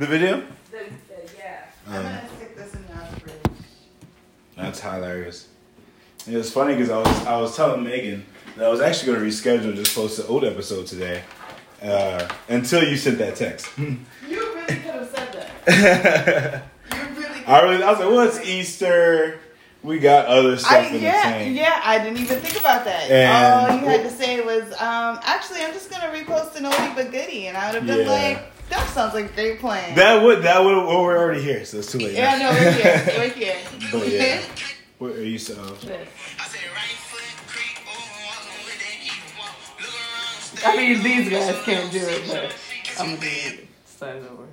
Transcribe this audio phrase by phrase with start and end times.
[0.00, 0.42] The video?
[1.38, 1.64] yeah.
[1.86, 3.34] Um, I'm gonna stick this in your fridge.
[4.56, 5.48] That's hilarious.
[6.26, 8.24] It was funny because I was I was telling Megan
[8.56, 11.22] that I was actually going to reschedule and just post the old episode today
[11.82, 13.68] uh, until you sent that text.
[13.78, 13.98] You
[14.54, 15.32] really could have said
[15.66, 16.62] that.
[16.96, 17.44] You really.
[17.46, 19.38] I really I was like, well, it's Easter.
[19.82, 21.56] We got other stuff I, in the yeah, tank.
[21.56, 23.10] yeah, I didn't even think about that.
[23.10, 26.94] And- All you had to say was, um, actually, I'm just gonna repost an oldie
[26.94, 28.12] but goodie, and I would have been Yeah.
[28.38, 29.94] like, that sounds like a great plan.
[29.96, 32.14] That would that would well, we're already here, so it's too late.
[32.14, 33.56] yeah, no, we're here, we're here.
[33.92, 34.42] But yeah,
[34.98, 35.54] what are you so?
[35.60, 35.96] Uh,
[40.64, 42.54] I mean, these guys can't do it, but
[42.98, 43.66] I'm gonna do it.
[43.86, 44.44] Start it over.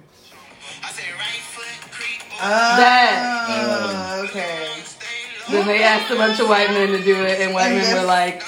[2.40, 4.70] Oh, ah, okay.
[5.50, 8.06] Then they asked a bunch of white men to do it, and white men were
[8.06, 8.44] like,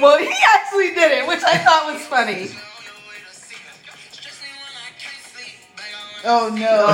[0.00, 2.50] "Well, he actually did it," which I thought was funny.
[6.28, 6.86] Oh no.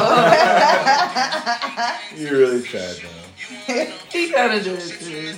[2.16, 3.08] You really tried though.
[4.10, 5.34] He kind of did it too.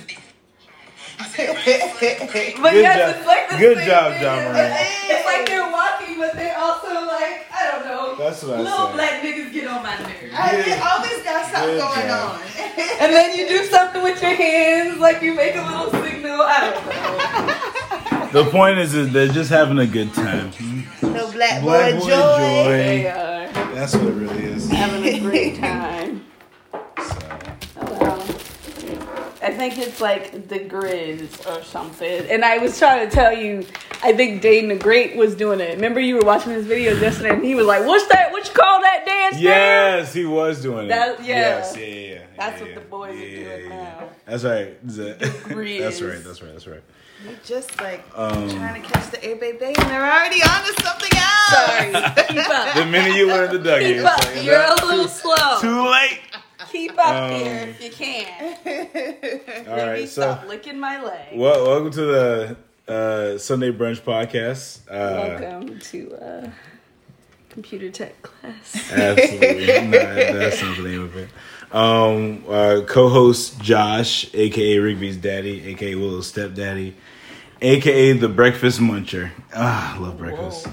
[1.17, 3.15] But Good yes, job.
[3.17, 4.21] it's like the Good same job, thing.
[4.21, 4.69] John It's Moran.
[4.71, 8.15] like- It's like they're walking, but they're also like, I don't know.
[8.15, 8.93] That's what I Little said.
[8.95, 10.33] black niggas get on my nerves.
[10.33, 12.35] I mean, always got something Good going job.
[12.35, 12.41] on.
[12.99, 16.41] And then you do something with your hands, like you make a little signal.
[16.41, 18.43] I don't know.
[18.43, 20.51] The point is, is they're just having a good time.
[21.01, 22.07] No black, Black boy, boy joy.
[22.09, 22.67] joy.
[22.71, 24.69] They are That's what it really is.
[24.69, 26.25] having a great time.
[26.97, 27.17] So,
[27.77, 28.23] Oh, wow.
[29.45, 32.25] I think it's like the Grizz or something.
[32.29, 33.65] And I was trying to tell you,
[34.03, 35.75] I think Dane the Great was doing it.
[35.75, 38.31] Remember you were watching his videos yesterday and he was like, What's that?
[38.31, 39.35] What you call that dance?
[39.35, 40.89] now?" yes, he was doing it.
[40.89, 41.35] That- yeah.
[41.39, 42.19] Yes, yeah, yeah, yeah.
[42.37, 42.87] That's yeah, what the yeah.
[42.87, 43.69] boys are doing yeah, yeah.
[43.69, 44.09] now.
[44.25, 44.77] That's right.
[44.83, 46.07] That's Grizz.
[46.09, 46.23] right.
[46.23, 46.51] That's right.
[46.53, 46.81] That's right.
[47.23, 50.83] You're just like Um, trying to catch the A baby, and they're already on to
[50.83, 51.49] something else.
[51.49, 51.91] Sorry.
[52.27, 52.75] Keep up.
[52.75, 54.25] The minute you learn the Dougie, Keep up.
[54.25, 55.59] like, You're a little too, slow.
[55.61, 56.19] too late.
[56.71, 58.57] Keep up Um, here if you can.
[59.67, 61.37] All Maybe right, so stop licking my leg.
[61.37, 64.79] well, welcome to the uh, Sunday brunch podcast.
[64.89, 66.49] Uh, Welcome to uh,
[67.49, 68.91] computer tech class.
[68.91, 69.65] Absolutely.
[69.85, 69.89] Nah,
[70.39, 71.29] that's not the name of it.
[71.71, 76.95] Um, uh, co-host Josh, aka Rigby's daddy, aka Willow's stepdaddy,
[77.61, 79.31] aka the Breakfast Muncher.
[79.53, 80.67] Ah, I love breakfast.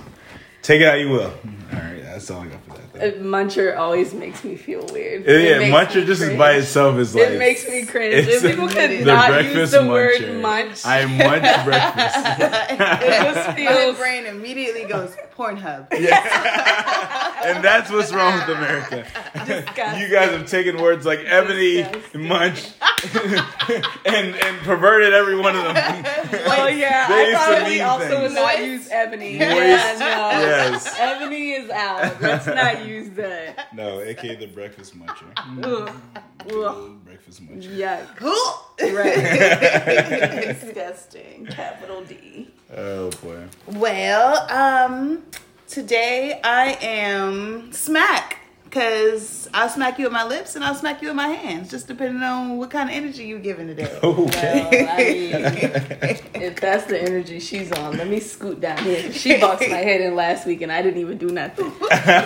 [0.62, 1.22] Take it how you will.
[1.24, 2.82] All right, that's all I got for that.
[2.94, 3.24] Uh, Though.
[3.24, 5.24] Muncher always makes me feel weird.
[5.24, 6.38] Yeah, It yeah makes Muncher just cringe.
[6.38, 8.14] by itself is like It makes me cringe.
[8.14, 10.40] it's If people could the not breakfast use the word muncher.
[10.40, 12.16] munch, I munch breakfast.
[13.02, 15.88] it just My brain immediately goes Pornhub.
[15.98, 17.42] Yeah.
[17.44, 19.04] and that's what's wrong with America.
[19.46, 20.00] disgusting.
[20.00, 22.26] You guys have taken words like ebony, Disgusting.
[22.28, 22.68] munch,
[24.06, 25.76] and and perverted every one of them.
[25.76, 28.22] Oh yeah, They I used to probably also things.
[28.22, 29.38] would not use ebony.
[29.38, 29.50] Moist.
[29.50, 30.40] Yeah, no.
[30.40, 30.96] Yes.
[30.98, 32.20] Ebony is out.
[32.22, 33.74] Let's not use that.
[33.74, 35.32] No, aka the breakfast muncher.
[35.64, 35.90] Ugh.
[36.52, 37.04] Ugh.
[37.04, 37.76] breakfast muncher.
[37.76, 38.20] Yuck.
[38.94, 40.58] Right.
[40.60, 41.46] Disgusting.
[41.46, 42.48] Capital D.
[42.74, 43.44] Oh boy.
[43.66, 45.22] well, um,
[45.68, 51.08] today I am smack because I'll smack you with my lips and I'll smack you
[51.08, 53.94] with my hands, just depending on what kind of energy you're giving today.
[54.02, 54.68] Okay.
[54.70, 55.34] Well, I mean,
[56.42, 59.12] if that's the energy she's on, let me scoot down here.
[59.12, 61.70] She boxed my head in last week and I didn't even do nothing.
[61.82, 62.24] Yeah,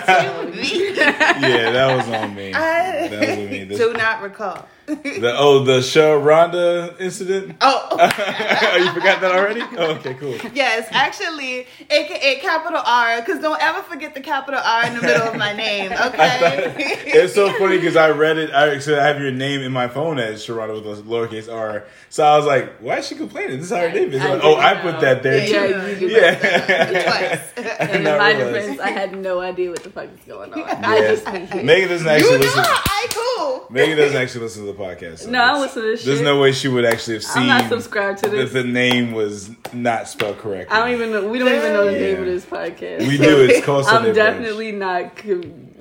[1.71, 2.53] that was on me.
[2.53, 3.63] I That was on me.
[3.65, 4.65] This- do not recall.
[5.19, 7.57] the oh, the ShaRonda incident.
[7.59, 9.61] Oh, oh, you forgot that already?
[9.77, 10.33] Oh, okay, cool.
[10.53, 15.27] yes, actually, aka capital R, because don't ever forget the capital R in the middle
[15.27, 16.73] of my name, okay?
[17.05, 18.51] It's so funny because I read it.
[18.51, 21.85] I so I have your name in my phone as Sharonda with a lowercase r.
[22.09, 23.57] So I was like, why is she complaining?
[23.57, 24.21] This is how her name is.
[24.21, 25.89] I Like, oh, didn't I put that there Yeah, too.
[25.89, 27.03] you do Yeah.
[27.03, 27.67] Twice.
[27.79, 28.53] And in my realize.
[28.65, 30.61] defense, I had no idea what the fuck is going on.
[30.61, 31.07] I Yeah.
[31.11, 32.63] just think Megan doesn't actually You know, listen.
[32.65, 33.67] I cool.
[33.69, 35.19] Megan doesn't actually listen to the podcast.
[35.19, 36.25] so No, I it's- listen to this There's shit.
[36.25, 38.53] no way she would actually have seen I'm not subscribed to that this.
[38.53, 40.75] the name was not spelled correctly.
[40.75, 41.27] I don't even know.
[41.27, 41.99] We don't even know the Yeah.
[42.13, 43.07] name of this podcast.
[43.07, 43.41] We do.
[43.41, 44.15] It's called Sunday I'm Brunch.
[44.15, 45.11] definitely not.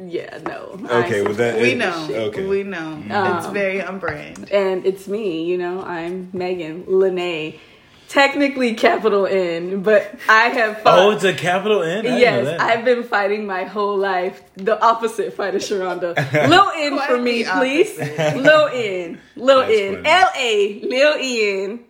[0.08, 0.78] Yeah, no.
[0.90, 2.08] I Okay, well, that- We it- know.
[2.10, 2.44] Okay.
[2.44, 2.98] We know.
[3.06, 4.50] it's Um, very on brand.
[4.50, 5.44] and it's me.
[5.44, 7.54] You know, I'm Megan Lene.
[8.08, 10.80] Technically capital N, but I have.
[10.82, 11.90] Fought, Oh, it's a capital N.
[11.98, 12.60] I didn't know Yes, that.
[12.60, 14.42] I've been fighting my whole life.
[14.54, 16.14] The opposite fight of ShaRonda.
[16.48, 17.98] Lil N for me, please.
[17.98, 19.20] Low N.
[19.34, 19.94] Low That's N.
[19.96, 20.08] funny.
[20.08, 20.80] L A.
[20.82, 21.14] Lil
[21.72, 21.80] N.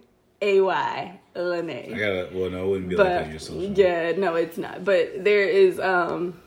[0.41, 1.21] A Y.
[1.35, 1.71] Lene.
[1.71, 2.29] I gotta.
[2.33, 3.23] Well, no, it wouldn't be like that.
[3.25, 3.63] But Your social.
[3.63, 4.85] yeah, no, it's not.
[4.87, 6.41] But there is um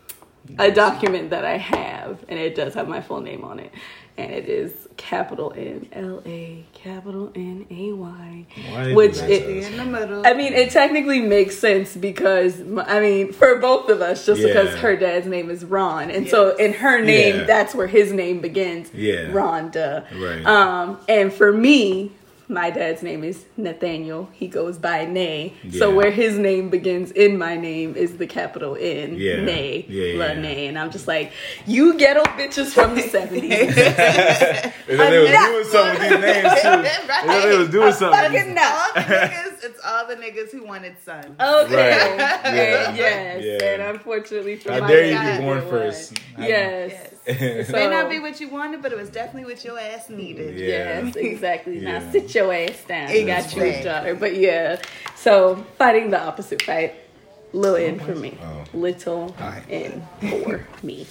[0.58, 3.72] a document that I have, and it does have my full name on it,
[4.18, 8.46] and it is capital N L A capital N A Y,
[8.94, 9.72] which is it.
[9.72, 10.26] In the middle.
[10.26, 14.76] I mean, it technically makes sense because I mean, for both of us, just because
[14.76, 17.44] her dad's name is Ron, and so in her name, Yeah.
[17.44, 18.94] that's where his name begins.
[18.94, 19.28] Yeah.
[19.32, 20.06] Rhonda.
[20.20, 20.46] Right.
[20.46, 22.12] Um, and for me,
[22.50, 24.28] my dad's name is Nathaniel.
[24.34, 25.54] He goes by Nay.
[25.78, 29.16] So where his name begins in my name is the capital N.
[29.18, 29.42] Yeah.
[29.42, 29.86] Nay.
[29.88, 30.42] Yeah, La yeah.
[30.42, 30.68] Nay.
[30.68, 31.32] And I'm just like,
[31.68, 34.74] you ghetto bitches from the 70s.
[34.90, 37.28] They thought they was doing something with these names too.
[37.28, 38.20] They they was doing something.
[38.32, 38.88] Fucking not.
[38.88, 41.26] all the niggas, it's all the niggas who wanted sons.
[41.40, 41.76] Okay.
[42.18, 42.46] Right.
[42.46, 42.96] And Yeah.
[42.96, 43.44] yes.
[43.62, 43.68] Yeah.
[43.74, 45.70] And unfortunately for How my dare you dad, be born it was.
[46.10, 46.20] first?
[46.40, 47.14] Yes.
[47.28, 47.68] Yes.
[47.68, 50.58] So- May not be what you wanted, but it was definitely what your ass needed.
[50.58, 51.04] Yeah.
[51.04, 51.80] Yes, exactly.
[51.80, 52.12] Now Yeah.
[52.12, 53.10] sit your ass down.
[53.14, 53.84] You got you, Exactly.
[53.84, 54.16] daughter.
[54.16, 54.82] But yeah,
[55.16, 56.96] so fighting the opposite fight.
[57.52, 58.38] Little in for me.
[58.44, 58.64] Oh.
[58.78, 59.64] Little Alright.
[59.72, 61.08] N for me.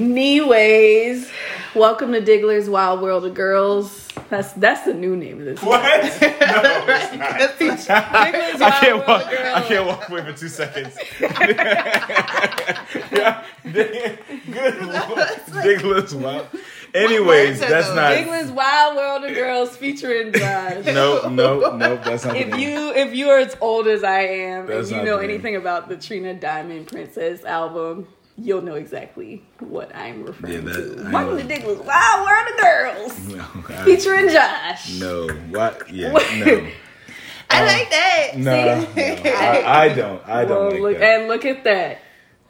[0.00, 1.30] Anyways,
[1.74, 4.08] welcome to Diggler's Wild World of Girls.
[4.30, 5.62] That's that's the new name of this.
[5.62, 5.82] What?
[6.50, 8.12] No, it's not.
[8.22, 9.26] Diggler's I can't World walk.
[9.26, 10.96] of I can't walk away for two seconds.
[13.12, 13.44] yeah,
[14.50, 15.28] good lord,
[15.62, 16.14] Digless.
[16.14, 16.46] Wow.
[16.94, 17.96] Anyways, words that's those?
[17.96, 18.14] not.
[18.14, 20.84] Diggler's Wild World of Girls featuring Josh.
[20.86, 21.96] No, no, no.
[21.96, 22.34] That's not.
[22.34, 22.58] the If name.
[22.60, 25.30] you if you are as old as I am That's and you know the name.
[25.30, 30.96] anything about the Trina Diamond Princess album, you'll know exactly what I'm referring Yeah, that-
[30.96, 31.04] to.
[31.06, 31.42] I Welcome know.
[31.42, 33.28] to Diggler's Wild World of Girls,
[33.68, 34.98] no, I- featuring Josh.
[34.98, 35.90] no, what?
[35.92, 36.18] Yeah, no,
[37.52, 38.30] I like that.
[38.36, 39.30] no, no.
[39.32, 40.28] I, I don't.
[40.28, 41.20] I don't Well, like look, that.
[41.20, 41.98] and look at that,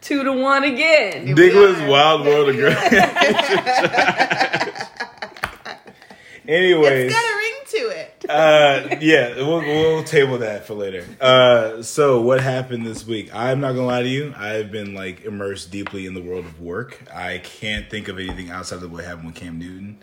[0.01, 1.27] two to one again.
[1.35, 1.89] Digless are.
[1.89, 2.77] Wild World of Girls.
[6.47, 8.25] Anyways, It's got a ring to it.
[8.27, 11.05] uh, yeah, we'll, we'll table that for later.
[11.21, 13.29] Uh, so what happened this week?
[13.33, 14.33] I'm not gonna lie to you.
[14.35, 17.03] I've been like immersed deeply in the world of work.
[17.13, 19.99] I can't think of anything outside of what happened with Cam Newton.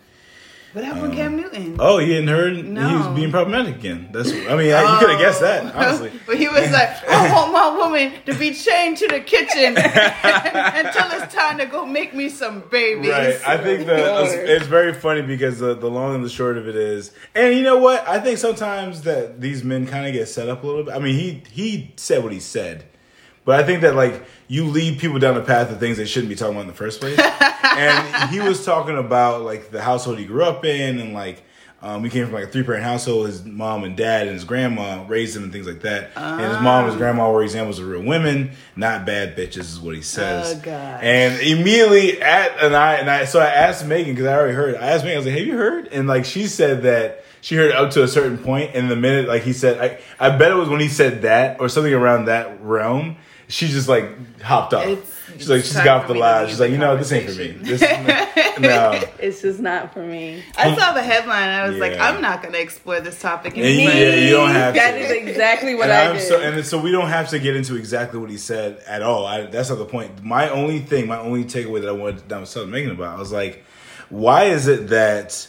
[0.73, 1.77] What happened with Cam Newton?
[1.79, 2.55] Oh, he hadn't heard?
[2.55, 4.09] He was being problematic again.
[4.11, 4.31] That's.
[4.31, 5.23] I mean, I, you could have oh.
[5.23, 5.75] guessed that.
[5.75, 6.11] Honestly.
[6.27, 11.11] But he was like, I want my woman to be chained to the kitchen until
[11.11, 13.09] it's time to go make me some babies.
[13.09, 13.41] Right.
[13.47, 16.67] I think that it's, it's very funny because the, the long and the short of
[16.67, 18.07] it is, and you know what?
[18.07, 20.93] I think sometimes that these men kind of get set up a little bit.
[20.93, 22.85] I mean, he he said what he said,
[23.45, 26.29] but I think that like you lead people down the path of things they shouldn't
[26.29, 27.19] be talking about in the first place.
[27.63, 31.43] and he was talking about like the household he grew up in, and like.
[31.81, 33.27] Um, we came from like a three parent household.
[33.27, 36.11] His mom and dad and his grandma raised him and things like that.
[36.17, 39.79] And his mom and his grandma were examples of real women, not bad bitches, is
[39.79, 40.61] what he says.
[40.67, 40.69] Oh.
[40.69, 44.75] And immediately at and I and I so I asked Megan because I already heard.
[44.75, 47.55] I asked Megan, I was like, "Have you heard?" And like she said that she
[47.55, 48.49] heard up to a certain point.
[48.49, 51.21] point, and the minute like he said, I I bet it was when he said
[51.21, 53.17] that or something around that realm.
[53.49, 54.85] She just like hopped off.
[54.87, 56.47] It's- she's like, she's got off the line.
[56.47, 57.47] She's like, you know, this ain't for me.
[57.51, 57.81] This,
[58.59, 58.99] no.
[59.19, 60.43] It's just not for me.
[60.57, 61.49] I um, saw the headline.
[61.49, 63.93] I was like, I'm not going to explore this topic And anymore.
[63.93, 64.99] yeah, you don't have That to.
[64.99, 66.27] is exactly what and I I'm did.
[66.27, 69.25] so and so we don't have to get into exactly what he said at all.
[69.25, 70.23] I, that's not the point.
[70.23, 73.15] My only thing, my only takeaway that I wanted that I was telling Megan about,
[73.15, 73.63] I was like,
[74.09, 75.47] why is it that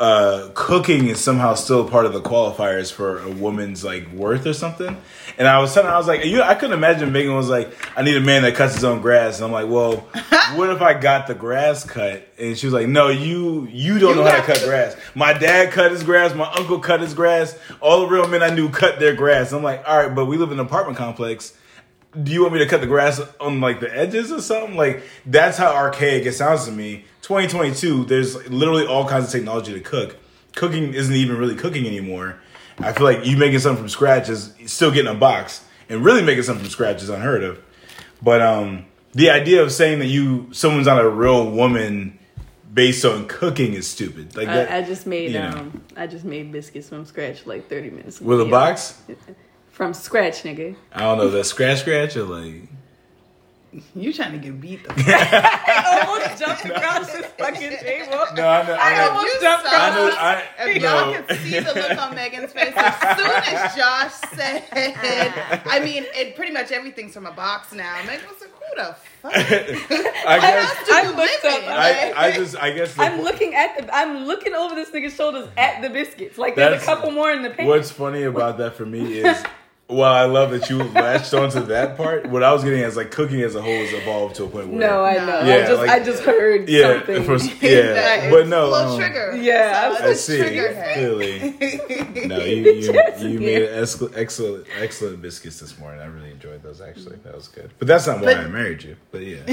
[0.00, 4.52] uh, cooking is somehow still part of the qualifiers for a woman's like worth or
[4.52, 4.96] something?
[5.38, 8.02] And I was telling, I was like, you, I couldn't imagine Megan was like, I
[8.02, 9.36] need a man that cuts his own grass.
[9.36, 9.96] And I'm like, well,
[10.56, 12.26] what if I got the grass cut?
[12.38, 14.96] And she was like, no, you you don't know how to cut to- grass.
[15.14, 16.34] My dad cut his grass.
[16.34, 17.56] My uncle cut his grass.
[17.80, 19.52] All the real men I knew cut their grass.
[19.52, 21.56] I'm like, all right, but we live in an apartment complex.
[22.20, 24.76] Do you want me to cut the grass on like the edges or something?
[24.76, 27.04] Like that's how archaic it sounds to me.
[27.22, 30.16] 2022, there's literally all kinds of technology to cook.
[30.54, 32.38] Cooking isn't even really cooking anymore.
[32.78, 36.22] I feel like you making something from scratch is still getting a box, and really
[36.22, 37.62] making something from scratch is unheard of.
[38.20, 42.18] But um, the idea of saying that you someone's not a real woman
[42.72, 44.36] based on cooking is stupid.
[44.36, 45.48] Like that, I, I just made you know.
[45.48, 48.28] um I just made biscuits from scratch like 30 minutes ago.
[48.30, 49.00] with a box.
[49.70, 50.76] From scratch, nigga.
[50.92, 52.68] I don't know that scratch scratch or like
[53.94, 58.10] You trying to get beat the I almost jumped across this fucking table.
[58.36, 58.76] no, I know.
[58.78, 59.08] I know.
[59.10, 60.08] almost You jumped saw I across know.
[60.08, 60.14] it.
[60.18, 61.22] I, If y'all no.
[61.22, 64.62] could see the look on Megan's face as soon as Josh said,
[65.66, 67.96] I mean, it pretty much everything's from a box now.
[68.06, 69.32] Megan was like, "Who the fuck?"
[70.28, 70.86] I guess.
[70.86, 71.68] Do I you looked live up- in?
[71.70, 72.56] I, I just.
[72.56, 72.94] I guess.
[72.94, 76.36] The, I'm looking at the I'm looking over this nigga's shoulders at the biscuits.
[76.36, 77.66] Like there's a couple more in the pan.
[77.66, 79.42] What's funny about that for me is
[79.92, 82.26] Well, I love that you latched onto that part.
[82.26, 84.48] What I was getting at is like cooking as a whole has evolved to a
[84.48, 85.42] point where No, I know.
[85.44, 87.24] Yeah, I just like- I just heard yeah, something.
[87.24, 89.36] for- That yeah, is but no, a little um, trigger.
[89.36, 90.38] Yeah, So I it's see.
[90.38, 90.92] triggered her.
[90.94, 96.00] Clearly, no, you you, you made excellent, excellent, excellent biscuits this morning.
[96.00, 96.80] I really enjoyed those.
[96.80, 97.70] Actually, that was good.
[97.78, 98.96] But that's not why But- I married you.
[99.10, 99.38] But yeah,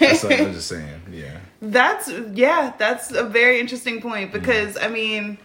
[0.00, 1.02] that's what I'm just saying.
[1.12, 4.40] Yeah, That's yeah, that's a very interesting point Mm-hmm.
[4.40, 5.38] because I mean,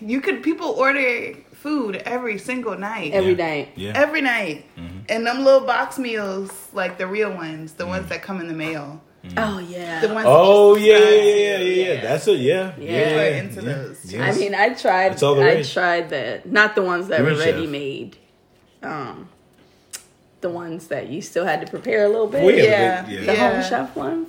[0.00, 3.46] you could people order food every single night, Every yeah.
[3.46, 3.68] night.
[3.76, 4.98] Yeah, every night, Mm-hmm.
[5.08, 8.54] and them little box meals, like the real ones, the ones that come in the
[8.54, 9.02] mail,
[9.36, 10.00] Oh yeah.
[10.00, 10.26] the ones.
[10.28, 12.00] Oh that yeah, just yeah, yeah, yeah, yeah.
[12.00, 12.90] That's a yeah, yeah.
[12.90, 12.98] Yeah.
[13.10, 13.72] yeah, Into yeah.
[13.74, 14.12] those.
[14.12, 14.36] Yes.
[14.36, 15.12] I mean, I tried.
[15.12, 15.72] It's all the I rage.
[15.74, 17.54] tried the not the ones that You're were a chef.
[17.54, 18.16] ready made.
[18.82, 19.28] Um,
[20.40, 22.44] the ones that you still had to prepare a little bit.
[22.44, 23.20] Well, yeah, Yeah, but- yeah.
[23.20, 23.52] The yeah.
[23.60, 24.28] home chef ones.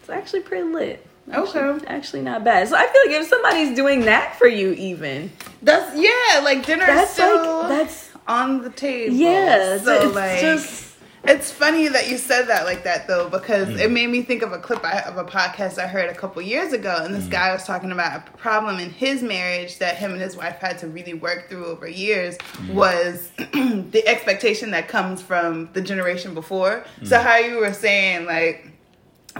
[0.00, 1.06] It's actually pretty lit.
[1.32, 1.86] Actually, Okay.
[1.86, 2.68] actually not bad.
[2.68, 5.30] So I feel like if somebody's doing that for you, even
[5.62, 9.14] That's yeah, like dinner is that's still like that's on the table.
[9.14, 9.78] yeah.
[9.78, 10.88] so it's like just
[11.24, 13.78] It's funny that you said that like that though, because Mm.
[13.78, 16.42] it made me think of a clip I, of a podcast I heard a couple
[16.42, 17.18] years ago, and Mm.
[17.18, 20.56] this guy was talking about a problem in his marriage that him and his wife
[20.58, 22.36] had to really work through over years
[22.66, 22.74] Mm.
[22.74, 26.84] was the expectation that comes from the generation before.
[27.04, 27.22] So Mm.
[27.22, 28.66] how you were saying like.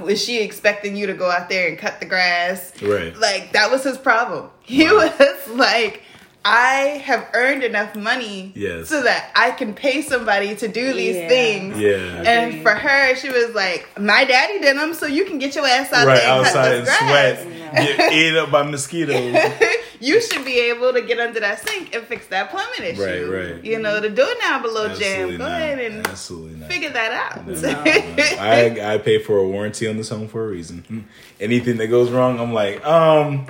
[0.00, 2.72] Was she expecting you to go out there and cut the grass?
[2.82, 3.16] Right.
[3.16, 4.48] Like that was his problem.
[4.62, 5.10] He was
[5.50, 6.02] like,
[6.44, 8.88] I have earned enough money Yes.
[8.88, 11.28] so that I can pay somebody to do these Yeah.
[11.28, 11.78] things.
[11.78, 12.22] Yeah.
[12.26, 12.62] And Agreed.
[12.62, 15.92] for her, she was like, "My daddy did them, so you can get your ass
[15.92, 17.42] out right there and outside cut and this grass.
[17.42, 19.36] sweat, get ate up by mosquitoes.
[20.02, 23.02] you should be able to get under that sink and fix that plumbing issue.
[23.02, 23.64] Right, right.
[23.64, 25.38] You know, the doorknob below jam.
[25.38, 26.68] Go ahead and Absolutely not.
[26.68, 27.46] figure that out.
[27.46, 28.24] No, no, no.
[28.40, 31.06] I I pay for a warranty on this home for a reason.
[31.40, 33.46] Anything that goes wrong, I'm like, um,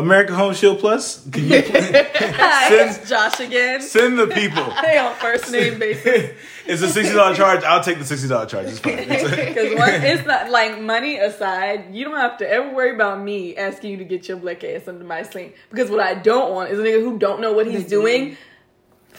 [0.00, 3.80] American Home Shield Plus, can you Hi, Send- it's Josh again.
[3.82, 4.62] send the people?
[4.70, 6.32] Hey, on first name basis.
[6.66, 7.64] It's a sixty dollar charge.
[7.64, 8.66] I'll take the sixty dollar charge.
[8.66, 8.98] It's fine.
[8.98, 13.56] It's- Because it's not like money aside, you don't have to ever worry about me
[13.56, 15.56] asking you to get your black ass under my sink.
[15.70, 18.36] Because what I don't want is a nigga who don't know what he's doing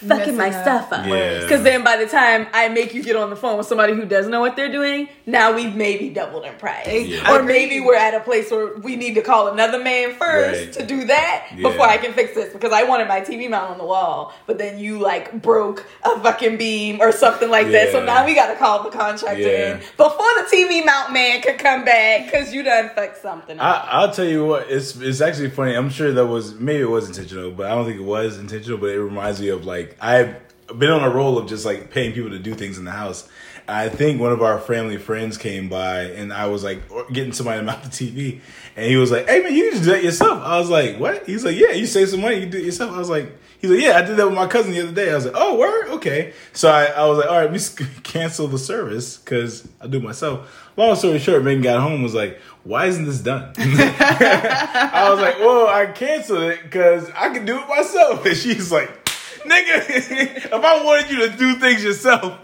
[0.08, 0.62] fucking my up.
[0.64, 1.06] stuff up.
[1.06, 1.40] Yeah.
[1.42, 4.06] Because then by the time I make you get on the phone with somebody who
[4.06, 6.88] doesn't know what they're doing, now we've maybe doubled in price.
[7.08, 7.32] Yeah.
[7.34, 10.74] Or maybe we're at a place where we need to call another man first Right.
[10.74, 11.70] to do that Yeah.
[11.70, 12.52] before I can fix this.
[12.54, 16.20] Because I wanted my TV mount on the wall, but then you like broke a
[16.20, 17.92] fucking beam or something like that.
[17.92, 19.74] So now we got to call the contractor Yeah.
[19.74, 23.86] in before the TV mount man could come back because you done fucked something up.
[23.88, 24.70] I, I'll tell you what.
[24.70, 25.74] It's it's actually funny.
[25.76, 28.78] I'm sure that was maybe it was intentional, but I don't think it was intentional.
[28.78, 30.36] But it reminds me of like I've
[30.78, 33.28] been on a roll of just like paying people to do things in the house.
[33.68, 36.82] I think one of our family friends came by, and I was like
[37.12, 38.42] getting somebody to mount the TV,
[38.76, 41.26] and he was like, "Hey man, you just do that yourself." I was like, "What?"
[41.26, 43.38] He's like, "Yeah, you save some money, you do it yourself." I was like.
[43.62, 45.12] He's like, yeah, I did that with my cousin the other day.
[45.12, 46.34] I was like, oh, word, okay.
[46.52, 47.60] So I, I was like, all right, we
[48.04, 50.72] cancel the service because I do it myself.
[50.78, 53.54] Long story short, Megan got home was like, why isn't this done?
[53.58, 58.26] I was like, well, I canceled it because I can do it myself.
[58.26, 59.01] And she's like,
[59.44, 62.40] nigga, if I wanted you to do things yourself,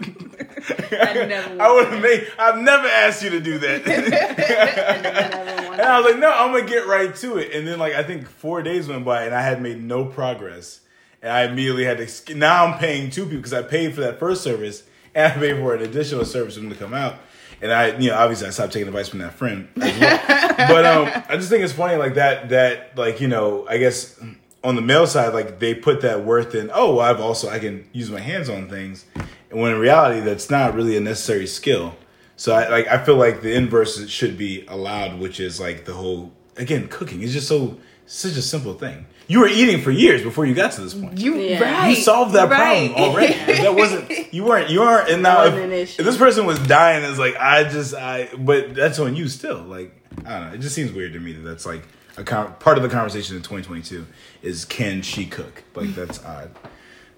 [0.92, 2.28] I never I would have made.
[2.38, 5.54] I've never asked you to do that.
[5.78, 7.54] And I was like, no, I'm gonna get right to it.
[7.54, 10.80] And then like I think four days went by and I had made no progress.
[11.22, 14.18] And I immediately had to now I'm paying two people because I paid for that
[14.18, 14.82] first service
[15.14, 17.20] and I paid for an additional service for them to come out.
[17.60, 19.68] And I, you know, obviously I stopped taking advice from that friend.
[19.80, 20.54] As well.
[20.68, 22.48] but um, I just think it's funny like that.
[22.48, 24.20] That like you know, I guess
[24.64, 26.70] on the male side, like they put that worth in.
[26.72, 29.04] Oh, well, I've also I can use my hands on things,
[29.50, 31.94] and when in reality that's not really a necessary skill.
[32.36, 35.94] So I like I feel like the inverse should be allowed, which is like the
[35.94, 39.06] whole again cooking is just so such a simple thing.
[39.30, 41.18] You were eating for years before you got to this point.
[41.18, 41.62] You Yeah.
[41.62, 41.90] right.
[41.90, 42.90] You solved that right.
[42.90, 43.34] problem already.
[43.62, 46.00] That wasn't you weren't you weren't and now That if, an issue.
[46.00, 49.58] if this person was dying, it's like I just I but that's on you still.
[49.62, 50.54] Like I don't know.
[50.54, 51.82] It just seems weird to me that that's like
[52.18, 54.06] a con- part of the conversation in 2022
[54.42, 55.62] is can she cook?
[55.74, 56.50] Like that's odd.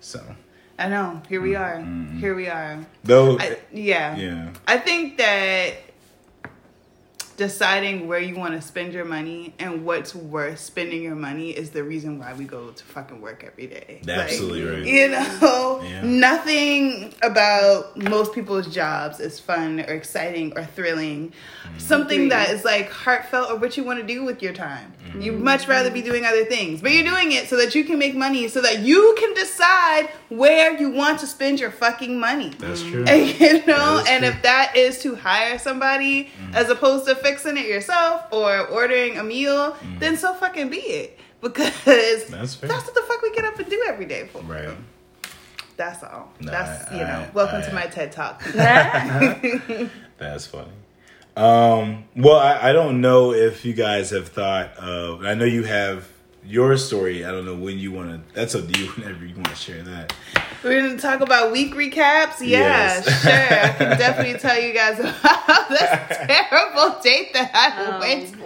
[0.01, 0.23] So
[0.79, 1.23] I know.
[1.29, 1.77] Here we mm, are.
[1.77, 2.19] Mm, mm.
[2.21, 2.79] Here we are.
[3.03, 4.17] though, I, yeah.
[4.17, 5.75] yeah, I think that
[7.41, 11.71] deciding where you want to spend your money and what's worth spending your money is
[11.71, 14.03] the reason why we go to fucking work every day.
[14.07, 14.87] Absolutely Like, right.
[14.87, 16.03] You know, Yeah.
[16.05, 21.33] nothing about most people's jobs is fun or exciting or thrilling.
[21.33, 21.79] Mm-hmm.
[21.79, 24.93] Something that is like heartfelt or what you want to do with your time.
[25.09, 25.23] Mm-hmm.
[25.23, 27.99] You'd much rather be doing other things, but you're doing it so that you can
[27.99, 32.51] make money, so that you can decide where you want to spend your fucking money.
[32.59, 32.91] that's mm.
[32.91, 33.05] true.
[33.07, 34.33] And, you know, and true.
[34.33, 36.55] if that is to hire somebody mm.
[36.55, 41.19] as opposed to fixing it yourself or ordering a meal, then so fucking be it.
[41.41, 44.43] because That's that's what the fuck we get up and do every day for.
[44.43, 44.77] Right.
[45.77, 46.31] That's all.
[46.41, 47.27] No, that's I- you know.
[47.27, 48.43] I- welcome I- to my TED talk.
[50.19, 50.69] That's funny.
[51.37, 55.25] Um, well, I, I don't know if you guys have thought of.
[55.25, 56.07] I know you have
[56.51, 57.25] your story.
[57.25, 58.35] I don't know when you want to.
[58.35, 58.87] That's up to you.
[58.97, 60.13] Whenever you want to share that.
[60.63, 62.41] We're gonna talk about week recaps.
[62.41, 63.23] Yeah, Yes.
[63.23, 63.33] sure.
[63.33, 65.89] I can definitely tell you guys about this
[66.27, 68.43] terrible date that I Oh, went for.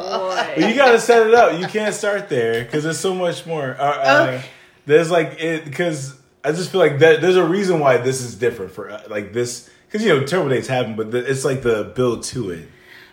[0.61, 1.58] But you got to set it up.
[1.58, 3.76] You can't start there because there's so much more.
[3.78, 4.44] Uh, uh, Okay.
[4.87, 7.20] There's like it because I just feel like that.
[7.23, 10.50] There's a reason why this is different for uh, like this because you know terrible
[10.50, 12.68] dates happen, but the, it's like the build to it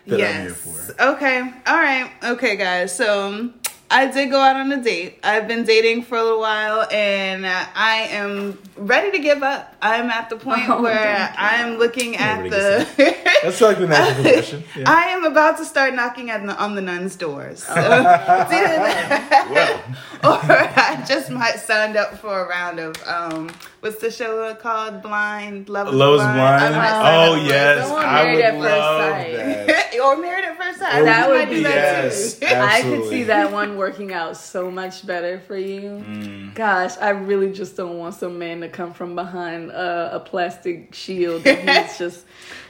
[0.06, 0.92] that I'm here yes.
[0.92, 1.02] for.
[1.14, 1.40] Okay.
[1.66, 2.10] All right.
[2.22, 2.94] Okay, guys.
[2.94, 3.54] So um,
[3.92, 5.18] I did go out on a date.
[5.22, 9.76] I've been dating for a little while, and uh, I am ready to give up.
[9.82, 11.32] I'm at the point Oh, where.
[11.36, 13.16] I'm looking at Nobody the.
[13.42, 14.64] That's like the natural progression.
[14.76, 14.84] Yeah.
[14.90, 17.64] I am about to start knocking at the, on the nuns' doors.
[17.64, 19.82] So, it's either
[20.24, 25.02] or I just might sign up for a round of um, what's the show called?
[25.02, 26.36] Blind Love is Love is Blind.
[26.36, 26.74] blind.
[26.76, 29.32] I Oh yes, Someone I would at first love sight.
[29.66, 30.00] that.
[30.00, 31.04] or Married at First Sight.
[31.04, 32.38] That would be that yes.
[32.38, 32.46] too.
[32.46, 36.04] I could see that one working out so much better for you.
[36.06, 36.54] Mm.
[36.54, 40.94] Gosh, I really just don't want some man to come from behind uh, a plastic
[40.94, 41.44] shield.
[41.44, 42.24] And he's just.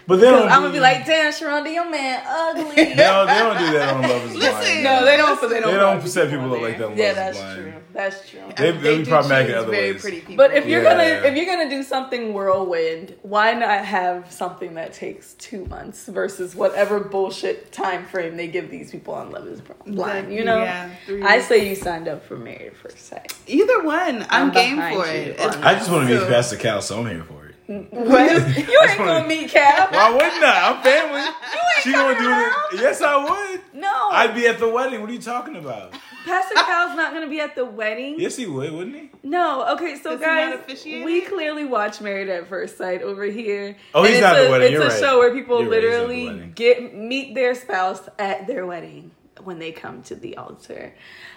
[0.07, 0.49] But they don't.
[0.51, 2.63] I'm gonna be like, damn, ShaRonda, your man ugly.
[2.97, 4.85] No, they don't do that on Love Is Listen, Blind.
[4.85, 5.41] No, they don't.
[5.41, 5.73] They don't.
[5.73, 7.63] They don't set people people on up like that on Yeah, Love Is that's Blind.
[7.63, 7.73] true.
[7.93, 8.41] That's true.
[8.57, 10.01] They- they be do problematic in other very ways.
[10.03, 10.37] pretty people.
[10.37, 10.91] But if you're Yeah.
[11.21, 16.07] gonna if you're gonna do something whirlwind, why not have something that takes two months
[16.07, 20.33] versus whatever bullshit time frame they give these people on Love Is Blind?
[20.33, 20.91] You know, Yeah,
[21.23, 23.35] I say you signed up for Married at First Sight.
[23.47, 25.41] either one, I'm, I'm game for you it.
[25.63, 27.42] I just want to So- meet Pastor Cal, so I'm here for it.
[27.67, 28.57] What?
[28.59, 29.89] you ain't gonna meet Cal.
[29.89, 30.71] Why wouldn't I?
[30.71, 31.21] I'm family.
[31.21, 32.83] You she gonna do it.
[32.83, 33.61] Yes, I would.
[33.75, 35.01] No, I'd be at the wedding.
[35.01, 35.93] What are you talking about?
[36.25, 38.17] Pastor Cal's not gonna be at the wedding.
[38.19, 39.11] Yes, he would, wouldn't he?
[39.23, 43.77] No, okay, so Does guys, we clearly watch Married at First Sight over here.
[43.95, 45.01] Oh, he's not it's at the a, wedding, It's you're a right.
[45.01, 46.53] show where people You're right, he's not at the literally wedding.
[46.55, 49.11] get meet their spouse at their wedding
[49.45, 50.93] when they come to the altar.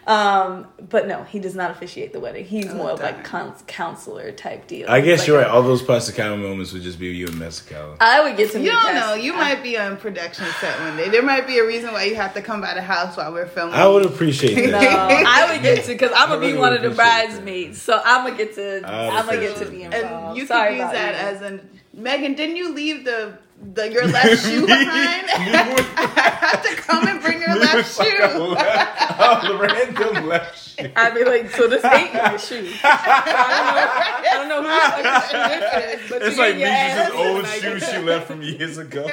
[0.05, 2.45] Um, but no, he does not officiate the wedding.
[2.45, 4.87] He's more of like cons- counselor type deal.
[4.89, 5.49] I guess Like you're a- right.
[5.49, 7.95] All those Pastor Cal moments would just be you and Pastor Cal.
[7.99, 9.13] I would get to meet You don't know.
[9.15, 11.09] You I- might be on production set one day.
[11.09, 13.47] There might be a reason why you have to come by the house while we're
[13.47, 13.73] filming.
[13.73, 15.25] I would appreciate No, that.
[15.25, 18.37] I would get to because I'm gonna be one of the bridesmaids, so I'm gonna
[18.37, 18.81] get to.
[18.85, 20.03] I would I'm gonna get to be that.
[20.03, 20.27] involved.
[20.29, 21.35] and you Sorry can use that you.
[21.37, 22.35] as an Megan.
[22.35, 25.27] Didn't you leave the the your left shoe behind?
[25.29, 28.43] I have to come and bring your left Like a shoe.
[28.47, 30.91] left- oh, the random left shoe.
[30.95, 32.69] I'd be like, so this ain't my shoe.
[32.83, 34.61] I don't know.
[34.61, 37.43] I don't know whose fucking shoe this is, but It's like getting your Misha's old
[37.43, 39.07] like- shoe she left from years ago.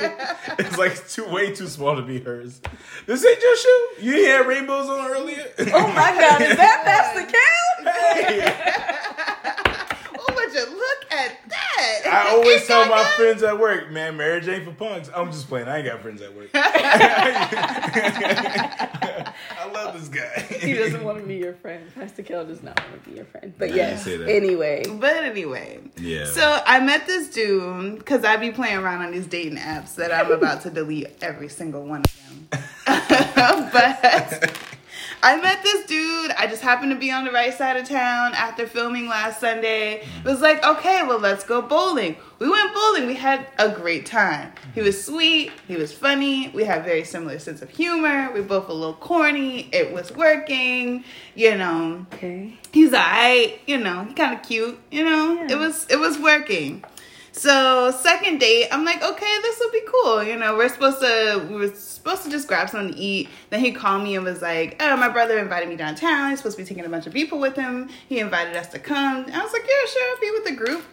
[0.59, 2.61] It's like too way too small to be hers.
[3.07, 3.89] This ain't your shoe.
[4.01, 5.47] You had rainbows on earlier.
[5.61, 7.39] Oh my god, is that Pastor Cal?
[9.65, 9.72] Oh,
[10.53, 12.01] would you look at that?
[12.07, 13.15] I always It's tell my that.
[13.17, 15.11] friends at work, man, Mary Jane for punks.
[15.15, 15.69] I'm just playing.
[15.69, 16.51] I ain't got friends at work.
[16.55, 16.63] I
[19.73, 20.43] love this guy.
[20.61, 21.85] He doesn't want to be your friend.
[21.95, 23.53] Pastor Cal does not want to be your friend.
[23.59, 24.35] But I yes, didn't say that.
[24.35, 24.85] anyway.
[24.89, 26.27] But anyway, Yeah.
[26.27, 30.13] So I met this dude because I be playing around on these dating apps that
[30.13, 32.63] I'm about to delete every single one of them.
[33.73, 34.53] but
[35.25, 36.33] I met this dude.
[36.33, 40.01] I just happened to be on the right side of town after filming last Sunday.
[40.03, 42.17] It was like, okay, well, let's go bowling.
[42.41, 43.07] We went bowling.
[43.07, 44.53] We had a great time.
[44.75, 45.53] He was sweet.
[45.69, 46.49] He was funny.
[46.49, 48.33] We had very similar sense of humor.
[48.33, 49.69] We both a little corny.
[49.73, 51.05] It was working.
[51.37, 52.59] You know, Okay.
[52.73, 55.35] he's alright, you know, he kind of cute, you know.
[55.35, 55.53] Yeah.
[55.53, 56.85] It was it was working.
[57.33, 60.23] So second date, I'm like, okay, this will be cool.
[60.23, 63.29] You know, we're supposed to we were supposed to just grab something to eat.
[63.51, 66.31] Then he called me and was like, oh, my brother invited me downtown.
[66.31, 67.89] He's supposed to be taking a bunch of people with him.
[68.09, 69.25] He invited us to come.
[69.33, 70.85] I was like, yeah, sure, I'll be with the group.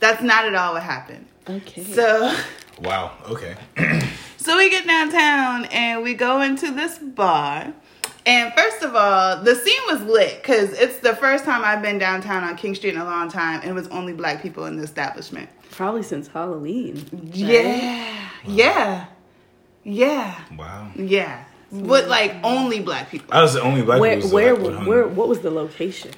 [0.00, 1.26] That's not at all what happened.
[1.48, 1.84] Okay.
[1.84, 2.34] So
[2.82, 3.12] wow.
[3.28, 3.54] Okay.
[4.38, 7.74] so we get downtown and we go into this bar.
[8.26, 11.98] And first of all, the scene was lit because it's the first time I've been
[11.98, 14.76] downtown on King Street in a long time, and it was only black people in
[14.76, 15.50] the establishment.
[15.70, 17.04] Probably since Halloween.
[17.12, 17.34] right?
[17.34, 19.06] Yeah, yeah,
[19.82, 20.90] yeah, Wow.
[20.96, 21.44] yeah.
[21.72, 23.34] But like only black people.
[23.34, 24.28] I was the only black Where, people.
[24.30, 26.12] so where, where, what was the location?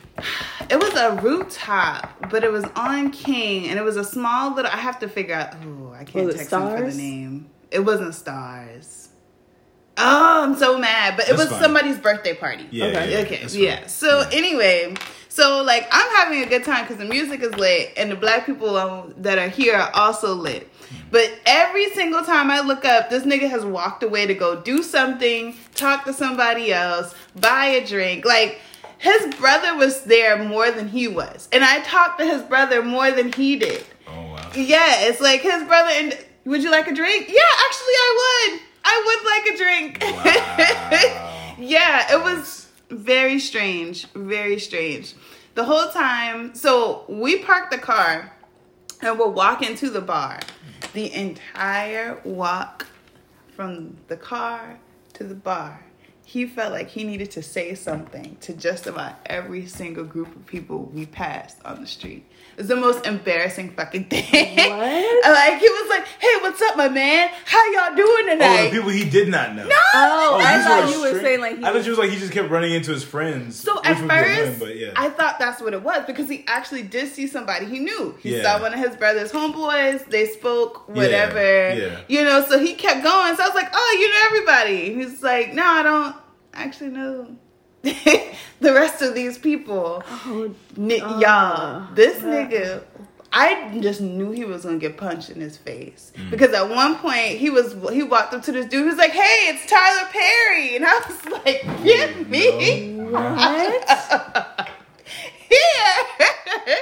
[0.69, 4.71] It was a rooftop, but it was on King, and it was a small little.
[4.71, 5.55] I have to figure out.
[5.64, 7.47] Oh, I can't Was it text him for the name.
[7.71, 9.06] It wasn't stars.
[9.98, 11.14] Oh, I'm so mad.
[11.16, 11.61] But it That's was fine.
[11.62, 12.66] somebody's birthday party.
[12.70, 12.87] Yeah.
[12.87, 13.12] Okay.
[13.12, 13.46] yeah, okay.
[13.50, 13.87] Yeah.
[13.87, 14.28] So Yeah.
[14.32, 14.94] anyway,
[15.28, 18.46] So like I'm having a good time because the music is lit and the black
[18.46, 20.70] people um, that are here are also lit.
[21.11, 24.82] But every single time I look up, this nigga has walked away to go do
[24.82, 28.24] something, talk to somebody else, buy a drink.
[28.24, 28.61] Like
[28.98, 33.11] his brother was there more than he was, and I talked to his brother more
[33.11, 33.85] than he did.
[34.09, 34.50] Oh wow.
[34.54, 35.90] Yeah, it's like his brother.
[35.92, 37.28] And would you like a drink?
[37.28, 38.61] Yeah, actually, I would.
[38.88, 39.99] I would like a drink.
[40.01, 41.55] Wow.
[41.59, 44.07] yeah, it was very strange.
[44.12, 45.14] Very strange.
[45.55, 46.55] The whole time.
[46.55, 48.33] So we parked the car
[49.03, 50.38] and we're walking to the bar.
[50.92, 52.87] The entire walk
[53.55, 54.79] from the car
[55.14, 55.85] to the bar,
[56.25, 60.46] he felt like he needed to say something to just about every single group of
[60.46, 62.25] people we passed on the street.
[62.57, 64.23] It was the most embarrassing fucking thing.
[64.57, 65.25] What?
[65.31, 67.29] like he was like, "Hey, what's up, my man?
[67.45, 69.66] How y'all doing Oh, tonight?" the people he did not know.
[69.66, 71.87] No, Oh, oh I thought were you were string- saying like he I thought was-
[71.87, 73.61] you was like he just kept running into his friends.
[73.61, 74.92] So at would be annoying, first, but yeah.
[74.97, 78.16] I thought that's what it was because he actually did see somebody he knew.
[78.21, 78.42] He Yeah.
[78.42, 80.07] saw one of his brother's homeboys.
[80.07, 81.99] They spoke Yeah, whatever, yeah.
[82.09, 82.42] you know.
[82.49, 83.37] So he kept going.
[83.37, 86.16] So I was like, "Oh, you know everybody." He's like, "No, I don't
[86.55, 87.37] actually know
[88.61, 92.29] the rest of these people." Oh, Ni- Oh, y'all, this wow.
[92.31, 92.83] nigga,
[93.33, 96.31] I just knew he was gonna get punched in his face Mm.
[96.31, 98.87] because at one point he was he walked up to this dude.
[98.88, 103.11] who's like, "Hey, it's Tyler Perry," and I was like, "Get me." No.
[103.11, 104.70] what?
[105.51, 106.77] Yeah.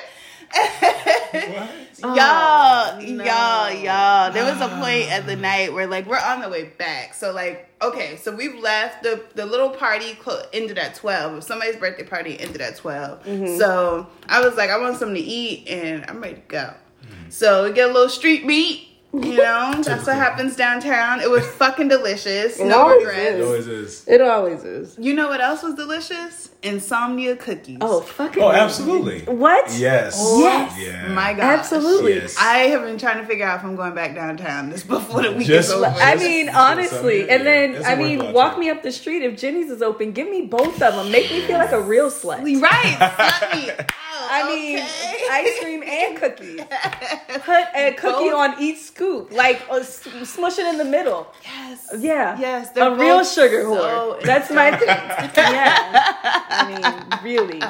[0.54, 1.68] Y'all,
[2.02, 3.24] Oh, no.
[3.24, 4.32] y'all, y'all.
[4.32, 7.14] There was a point at the night where like we're on the way back.
[7.14, 11.42] So like, okay, so we've left the the little party clo- ended at twelve.
[11.44, 13.58] Somebody's birthday party ended at 12 Mm-hmm.
[13.58, 16.74] So I was like, I want something to eat, and I'm ready to go.
[17.28, 18.88] So we get a little street meat.
[19.12, 21.20] You know, that's what happens downtown.
[21.20, 22.58] It was fucking delicious.
[22.60, 23.20] No always regrets.
[23.36, 24.08] It always is.
[24.08, 24.96] It always is.
[24.98, 26.50] You know what else was delicious?
[26.64, 27.78] Insomnia cookies.
[27.80, 28.42] Oh, fucking.
[28.42, 29.20] Oh, absolutely.
[29.32, 29.66] What?
[29.76, 30.18] Yes.
[30.38, 30.78] Yes.
[30.78, 31.08] Yeah.
[31.08, 31.58] my god!
[31.60, 32.14] Absolutely.
[32.14, 32.36] Yes.
[32.38, 35.32] I have been trying to figure out if I'm going back downtown this before the
[35.32, 35.86] week Just- is over.
[35.86, 37.78] I mean, honestly, something, and then yeah.
[37.78, 38.60] It's I a mean, walk trip.
[38.60, 40.12] me up the street if Jeni's is open.
[40.12, 41.10] Give me both of them.
[41.10, 42.40] Make me feel like a real slut.
[42.60, 43.86] right, slut me out,
[44.30, 45.26] I mean, okay?
[45.30, 46.60] ice cream and cookies.
[47.44, 48.34] Put a cookie Both?
[48.56, 51.26] on each scoop, like uh, s- smush it in the middle.
[51.44, 54.22] yes, Yeah, yes, a real sugar so whore.
[54.22, 54.88] That's my thing.
[54.88, 57.60] yeah, I mean, really.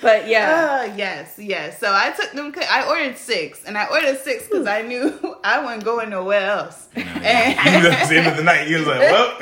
[0.00, 1.78] But yeah, Uh, yes, yes.
[1.78, 2.54] So I took them.
[2.70, 6.88] I ordered six, and I ordered six because I knew I wasn't going nowhere else.
[6.96, 8.66] He And was at the end of the night.
[8.68, 9.38] He was like, "Well,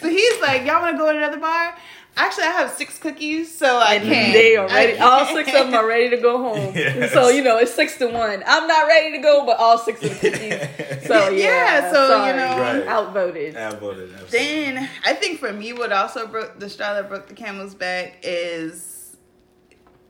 [0.00, 1.74] so he's like, "Y'all want to go to another bar?"
[2.20, 4.32] Actually, I have six cookies, so I can't.
[4.32, 4.94] they are ready.
[4.96, 5.02] can't.
[5.08, 6.74] All six of them are ready to go home.
[6.74, 7.12] Yes.
[7.12, 8.42] So you know it's six to one.
[8.46, 11.06] I'm not ready to go, but all six of the cookies.
[11.06, 11.44] So yeah,
[11.80, 12.58] Yeah, so, you know.
[12.60, 12.86] Right.
[12.88, 13.56] outvoted.
[13.56, 14.38] I voted." Absolutely.
[14.38, 18.16] Then I think for me, what also broke the straw that broke the camel's back
[18.22, 19.16] is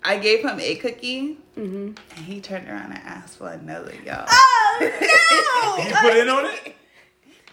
[0.03, 1.87] I gave him a cookie, Mm-hmm.
[2.17, 4.27] and he turned around and asked for another, y'all.
[4.31, 4.79] Oh
[5.81, 5.85] no!
[5.85, 6.75] You put in on it?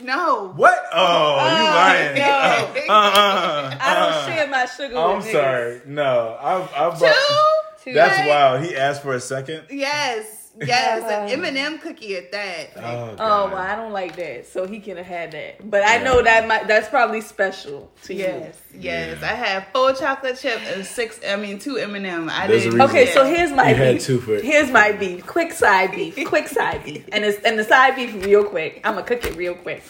[0.03, 0.77] No, What?
[0.93, 2.15] Oh, you lying?
[2.17, 2.23] no.
[2.23, 4.25] Uh, uh, I don't uh.
[4.25, 4.97] share my sugar.
[4.97, 5.31] I'm niggas.
[5.31, 5.81] sorry.
[5.85, 6.99] No, I, I bought.
[6.99, 7.91] two.
[7.91, 7.93] Two.
[7.93, 8.63] That's wild.
[8.65, 9.63] He asked for a second.
[9.69, 10.25] Yes,
[10.61, 12.67] yes, an M&M cookie at that.
[12.77, 15.69] Oh, Oh well, I don't like that, so he can have had that.
[15.69, 18.19] But I know that might that's probably special to you.
[18.21, 19.17] Yes, yes.
[19.21, 19.31] Yeah.
[19.31, 21.19] I had four chocolate chip and six.
[21.27, 22.29] I mean, two M and M.
[22.29, 22.81] I There's a didn't.
[22.81, 24.03] Okay, so here's my You had beef.
[24.05, 24.43] two for it.
[24.43, 25.25] Here's my beef.
[25.25, 26.15] Quick side beef.
[26.27, 27.07] Quick side beef.
[27.11, 28.81] And it's and the side beef real quick.
[28.83, 29.83] I'm gonna cook it real quick.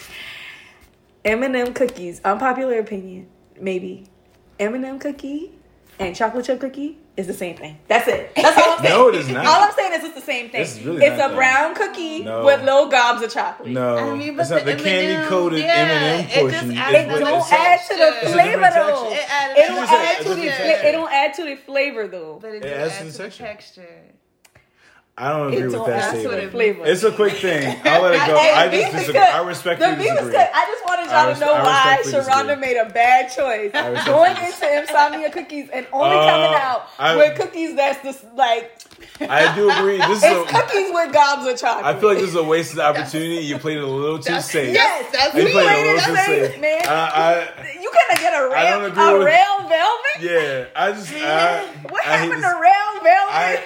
[1.24, 2.22] M&M cookies.
[2.24, 3.28] Unpopular opinion,
[3.60, 4.08] maybe.
[4.60, 5.52] M&M cookie
[6.00, 7.78] and chocolate chip cookie is the same thing.
[7.88, 8.32] That's it.
[8.36, 8.90] That's all I'm saying.
[8.94, 9.46] No, it is not.
[9.46, 10.62] All I'm saying is it's the same thing.
[10.62, 11.36] This is really it's not a though.
[11.38, 12.44] brown cookie No.
[12.46, 13.70] with little gobs of chocolate.
[13.70, 16.78] No, I mean, but it's not the, the candy M&M, coated yeah, M&M it just
[16.78, 19.12] adds it don't add to the flavor though.
[19.12, 20.88] It added It don't add to the different fla- texture.
[20.88, 22.40] it don't add to the flavor though.
[22.42, 23.88] But it, It did adds to the to the texture.
[25.18, 26.90] I don't agree with that add to the statement.
[26.90, 27.80] It's a quick thing.
[27.86, 28.38] I'll let it go.
[28.38, 29.22] Hey, I just is disagree.
[29.22, 30.32] I respectfully The disagree.
[30.32, 30.48] good.
[30.54, 33.72] I just wanted y'all I to know I why ShaRonda made a bad choice.
[34.06, 38.74] Going into insomnia cookies and only Uh, coming out I- with cookies that's just like
[39.20, 39.98] I do agree.
[39.98, 41.86] This is it's a, cookies with gobs of chocolate.
[41.86, 43.42] I feel like this is a wasted opportunity.
[43.46, 44.74] You played it a little too safe.
[44.74, 46.82] yes, That's You we played played it a little too safe, man.
[46.86, 47.48] Uh, I,
[47.82, 50.20] you couldn't get a rail, a with- rail velvet.
[50.20, 51.12] Yeah, I just.
[51.14, 53.32] I, What I happened to rail velvet?
[53.32, 53.60] I,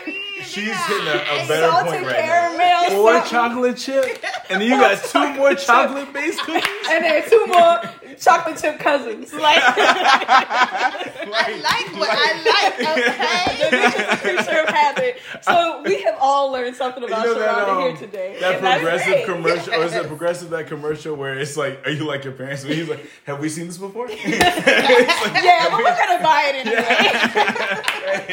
[0.43, 1.09] she's hitting a,
[1.43, 2.83] a better Salted point right caramel, now.
[3.01, 3.29] Or something.
[3.31, 4.05] chocolate chip.
[4.51, 6.63] And then you got two more chocolate based cookies.
[6.89, 7.79] and then two more
[8.17, 9.31] chocolate chip cousins.
[9.39, 13.69] Like I like what I like, okay?
[13.69, 15.18] this is a creature of habit.
[15.41, 18.37] So we have all learned something about You know that, ShaRonda um, here today.
[18.39, 19.25] that and that's progressive great.
[19.25, 22.63] commercial, or is it progressive that commercial where it's like, "Are you like your parents?"
[22.63, 24.09] And he's like, "Have we seen this before?"
[25.39, 26.85] Yeah, but we're gonna buy it anyway.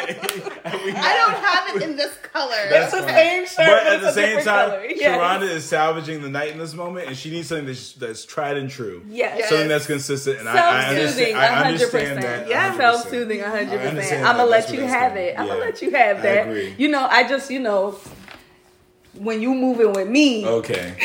[0.65, 2.55] I don't have it in this color.
[2.71, 4.85] That's It's the same shirt, But but, at the same time, color.
[4.87, 5.19] Yes.
[5.21, 8.57] ShaRonda is salvaging the night in this moment, and she needs something that's, that's tried
[8.57, 9.03] and true.
[9.09, 9.37] Yes.
[9.39, 9.49] Yes.
[9.49, 11.37] Something that's consistent, and I, I Self-soothing, understand.
[11.39, 12.23] I understand 100%.
[12.23, 12.49] that.
[12.49, 12.77] Yeah.
[12.77, 13.87] Self-soothing, hundred I percent.
[13.89, 15.35] understand I'm gonna let you have it.
[15.39, 15.59] I'm going.
[15.59, 16.47] gonna let you have that.
[16.77, 16.85] Agree.
[16.85, 17.99] You know, I just you know,
[19.15, 20.97] when you moving with me, Okay,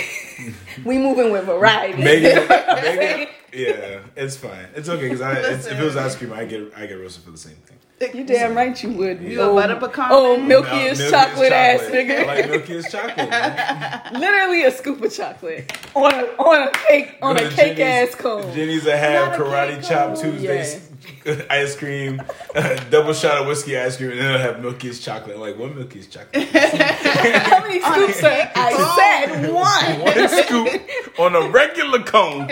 [0.86, 2.02] we moving with variety.
[2.04, 4.68] Megan, Megan, yeah, it's fine.
[4.76, 7.24] It's okay because I, it's, if it was ice cream, I get I get roasted
[7.24, 7.78] for the same thing.
[8.16, 9.22] You damn right you would.
[9.22, 10.08] You a oh, butter pecan?
[10.10, 10.48] Oh, man?
[10.48, 12.08] milky No, as milk is chocolate, ass chocolate.
[12.08, 12.20] nigga.
[12.20, 14.14] I like milky as chocolate.
[14.20, 18.10] Literally a scoop of chocolate on a on a cake on Go a cake Jeni's-
[18.10, 18.54] ass cone.
[18.56, 20.32] Jenny's a half Not a karate chop cone.
[20.32, 20.91] Tuesdays
[21.50, 22.22] ice cream,
[22.90, 25.36] double shot of whiskey ice cream, and then i'll have milky as chocolate.
[25.36, 26.44] I'm like, what milky is chocolate?
[26.50, 30.02] How many scoops are I said one.
[30.02, 30.82] One scoop
[31.20, 32.50] on a regular cone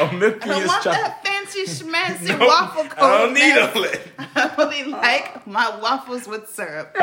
[0.00, 1.31] of milky I as want chocolate.
[1.54, 3.10] That fancy schmancy No, waffle cone.
[3.10, 3.70] I don't need man.
[3.76, 4.00] all that.
[4.36, 6.96] I only like my waffles with syrup.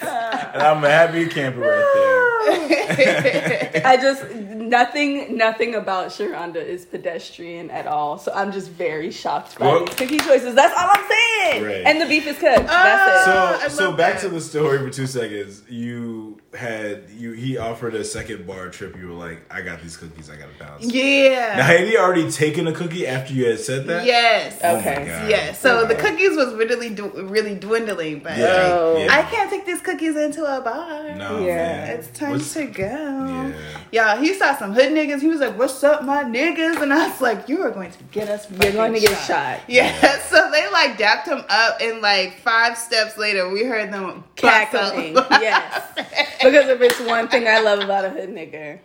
[0.00, 3.82] And I'm a happy camper right there.
[3.84, 8.18] I just nothing nothing about ShaRonda is pedestrian at all.
[8.18, 10.54] So I'm just very shocked by Well- these cookie choices.
[10.54, 11.64] That's all I'm saying.
[11.64, 11.82] Right.
[11.86, 12.66] And the beef is cooked.
[12.66, 13.30] That's it.
[13.30, 14.22] Uh, So, I so back that.
[14.22, 15.62] to the story for two seconds.
[15.68, 18.96] You had you he offered a second bar trip.
[18.96, 20.30] You were like, I got these cookies.
[20.30, 20.86] I got to bounce.
[20.86, 21.60] Now, yeah.
[21.62, 24.06] had he already taken a cookie after you had said that?
[24.06, 24.58] Yes.
[24.64, 24.94] Oh Okay.
[25.06, 25.28] God.
[25.30, 25.52] Yeah.
[25.52, 28.68] So the cookies was really really dwindling, but Yeah.
[28.70, 28.96] Oh.
[28.98, 29.08] yeah.
[29.14, 31.14] I can't take these cookies into a bar.
[31.16, 31.56] No, Yeah.
[31.56, 31.90] man.
[31.98, 32.82] It's time What's- to go.
[32.84, 33.52] Yeah.
[33.90, 35.20] Yeah, he saw some hood niggas.
[35.22, 37.98] He was like, "What's up, my niggas?" And I was like, "You are going to
[38.12, 38.46] get us.
[38.50, 39.60] You're going to get shot.
[39.68, 40.16] Yeah.
[40.28, 44.74] So they like dapped him up, and like five steps later, we heard them bust
[44.74, 45.14] out Cackling.
[45.40, 45.82] yes.
[46.42, 48.80] Because if it's one thing I love about a hood nigga.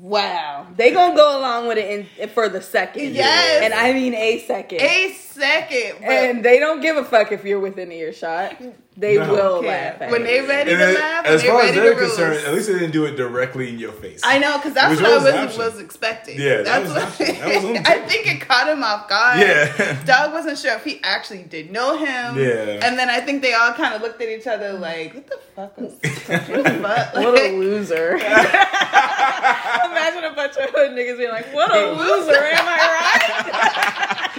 [0.00, 0.66] Wow.
[0.76, 3.14] They gonna go along with it in, for the second.
[3.14, 3.62] Yes.
[3.62, 4.80] And I mean a second.
[4.80, 8.56] A second, but and they don't give a fuck if you're within earshot.
[8.96, 9.30] They No.
[9.32, 9.70] will care.
[9.92, 10.24] laugh at when it.
[10.24, 12.52] they ready And to then, laugh, as when they far as ready they're concerned, at
[12.52, 14.20] least they didn't do it directly in your face.
[14.24, 16.40] I know, because that's Which what I was an was, was expecting.
[16.40, 17.18] Yeah, that was what.
[17.18, 19.38] That was I think it caught him off guard.
[19.38, 20.02] Yeah.
[20.04, 22.36] Dog wasn't sure if he actually did know him.
[22.38, 22.84] Yeah.
[22.84, 25.38] And then I think they all kind of looked at each other like, what the
[25.54, 25.92] fuck was
[26.48, 27.14] what the fuck?
[27.14, 28.16] What a loser.
[28.18, 32.78] Imagine a bunch of hood niggas being like, what a loser, am I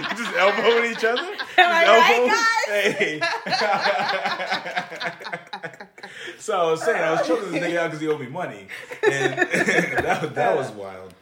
[0.02, 0.16] right?
[0.16, 1.22] Just elbowing each other.
[1.58, 3.20] Am I Just right, elbowing- Hey.
[6.38, 8.66] so I was saying, I was choking this nigga out because he owed me money,
[9.02, 9.38] and
[10.04, 11.14] that was, that was wild.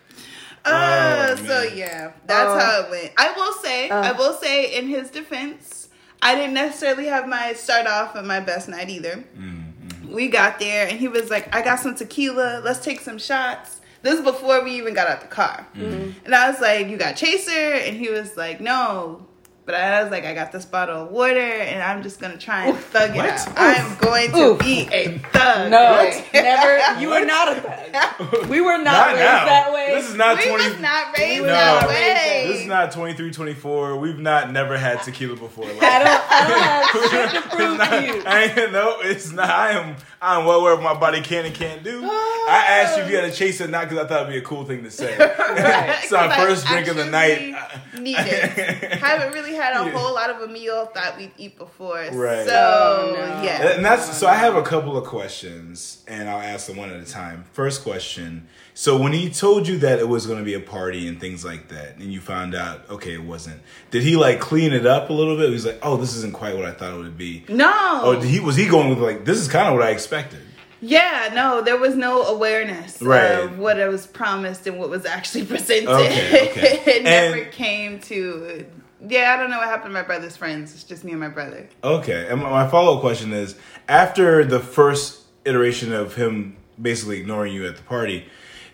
[0.65, 3.13] Uh, Oh, so yeah, that's Uh, how it went.
[3.17, 4.19] I will say, I uh.
[4.19, 5.89] will say, in his defense,
[6.21, 9.25] I didn't necessarily have my start off at my best night either.
[9.39, 10.13] Mm-hmm.
[10.13, 12.61] We got there, and he was like, "I got some tequila.
[12.65, 16.11] Let's take some shots." This is before we even got out the car, Mm-hmm.
[16.25, 19.27] and I was like, "You got chaser?" And he was like, "No."
[19.69, 22.69] But I was like, I got this bottle of water, and I'm just gonna try
[22.69, 23.27] and thug What?
[23.27, 23.49] it out.
[23.55, 24.59] I'm going to Oof.
[24.61, 25.71] be a thug.
[25.71, 26.27] No, Right?
[26.33, 26.79] never.
[27.03, 28.49] You were not a thug.
[28.49, 29.45] We were not, raised now.
[29.45, 29.95] that way.
[29.95, 30.65] This is not we 20.
[30.71, 32.45] was not raised were that not way.
[32.49, 33.97] This is not 23, 24.
[33.99, 35.67] We've not never had tequila before.
[35.67, 38.23] Like, I don't, I don't have to prove to you.
[38.27, 39.51] I ain't no, it's not.
[39.51, 39.97] I am.
[40.21, 42.03] I'm well aware of what my body can and can't do.
[42.05, 43.35] I asked you if you had a ah.
[43.35, 45.15] chaser, not because I thought it'd be a cool thing to say.
[45.49, 46.05] Right.
[46.09, 47.55] so our 'Cause I first drink of the night.
[47.55, 48.99] actually Need it.
[48.99, 50.87] Haven't really had a whole lot of a meal.
[50.87, 51.97] Thought we'd eat before.
[52.13, 52.47] Right.
[52.47, 53.43] So Oh, no.
[53.43, 53.73] yeah.
[53.77, 54.27] And that's so.
[54.27, 57.45] I have a couple of questions, and I'll ask them one at a time.
[57.53, 61.07] First question: So when he told you that it was going to be a party
[61.09, 63.61] and things like that, and you found out, okay, it wasn't.
[63.91, 65.49] Did he like clean it up a little bit?
[65.49, 68.03] He was like, "Oh, this isn't quite what I thought it would be." No.
[68.07, 70.41] Or did he was he going with like, "This is kind of what I expected."
[70.81, 71.31] yeah.
[71.35, 71.61] No.
[71.61, 73.33] There was no awareness Right.
[73.33, 75.89] of what it was promised and what was actually presented.
[75.89, 76.83] Okay, okay.
[76.99, 78.65] it never came to.
[79.07, 80.75] Yeah, I don't know what happened to my brother's friends.
[80.75, 81.69] It's just me and my brother.
[81.85, 83.55] Okay, and my- follow up question is:
[83.89, 88.27] After the first iteration of him basically ignoring you at the party,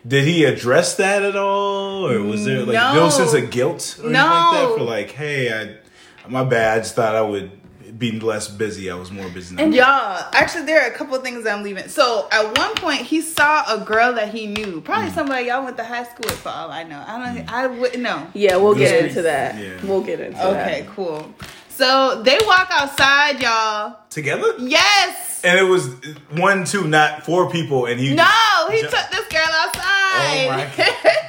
[0.07, 3.09] did he address that at all, or was there like no, No.
[3.11, 4.69] sense of guilt or anything like No.
[4.71, 7.51] that for like, hey, I, my bad, I just thought I would
[7.97, 8.91] be less busy.
[8.91, 9.55] I was more busy.
[9.57, 11.89] Than Y'all, actually, there are a couple things I'm leaving.
[11.89, 15.15] So, at one point, he saw a girl that he knew, probably Mm.
[15.15, 17.03] somebody y'all went to high school with, for all I know.
[17.07, 17.53] I don't.
[17.53, 18.27] I wouldn't know.
[18.35, 19.57] Yeah, we'll get into that.
[19.59, 19.71] Yeah.
[19.85, 20.45] We'll get into it.
[20.45, 21.33] Okay, cool.
[21.69, 23.97] So they walk outside, y'all.
[24.11, 24.55] together.
[24.59, 25.41] Yes.
[25.45, 25.89] And it was
[26.31, 30.47] one, two, not four people, and he No, just he jumped- took this girl outside.
[30.47, 31.11] Oh my so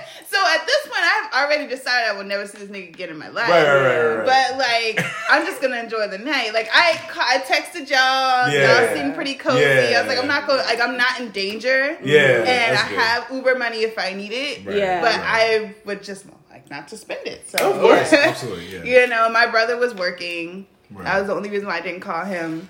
[0.48, 3.30] at this point, I've already decided I will never see this nigga again in my
[3.30, 3.50] life.
[3.50, 4.26] Right, right, right, right, right.
[4.26, 6.54] But like, I'm just gonna enjoy the night.
[6.54, 8.50] Like, I I texted y'all.
[8.52, 8.86] Yeah.
[8.88, 9.62] Y'all seemed pretty cozy.
[9.62, 9.94] Yeah.
[9.98, 10.60] I was like, I'm not going.
[10.60, 11.98] Like, I'm not in danger.
[12.04, 12.98] Yeah, And I good.
[13.00, 14.66] have Uber money if I need it.
[14.66, 15.02] Right, Yeah.
[15.02, 15.22] But right.
[15.24, 17.50] I would just like not to spend it.
[17.50, 18.84] So Of course, absolutely, yeah.
[19.04, 20.68] you know, my brother was working.
[20.92, 21.04] Right.
[21.06, 22.70] That was the only reason why I didn't call him.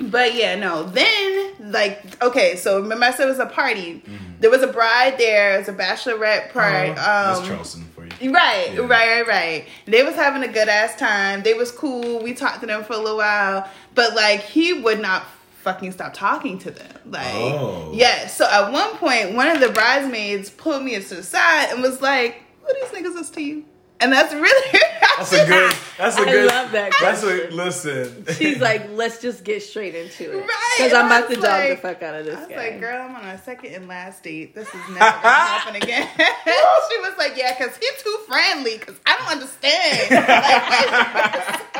[0.00, 0.82] But yeah, no.
[0.84, 4.02] Then, like, okay, so remember I said it was a party.
[4.40, 5.54] There was a bride there.
[5.54, 6.90] It was a bachelorette party.
[6.90, 8.32] Uh, that's um, Charleston for you.
[8.32, 8.80] Right, Yeah.
[8.80, 9.68] right, right, right.
[9.86, 11.42] They was having a good ass time.
[11.42, 12.22] They was cool.
[12.22, 15.24] We talked to them for a little while, but like he would not
[15.62, 16.92] fucking stop talking to them.
[17.06, 17.92] Like, Oh.
[17.94, 18.26] yeah.
[18.26, 22.02] So at one point, one of the bridesmaids pulled me to the side and was
[22.02, 23.64] like, "Who these niggas is to you?"
[24.00, 24.78] And that's really
[25.16, 25.72] That's a good.
[25.96, 26.50] That's a I good.
[26.50, 27.56] I love that That's a question.
[27.56, 28.24] listen.
[28.36, 30.36] She's like, let's just get straight into it.
[30.42, 32.48] Right, Because I'm about to was dog like- the fuck out of this I was
[32.48, 32.56] guy.
[32.56, 34.54] like, girl, I'm on a second and last date.
[34.56, 36.08] This is never gonna happen again.
[36.16, 38.76] she was like, yeah, because he's too friendly.
[38.78, 40.08] Because I don't understand.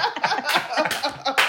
[0.06, 1.43] I was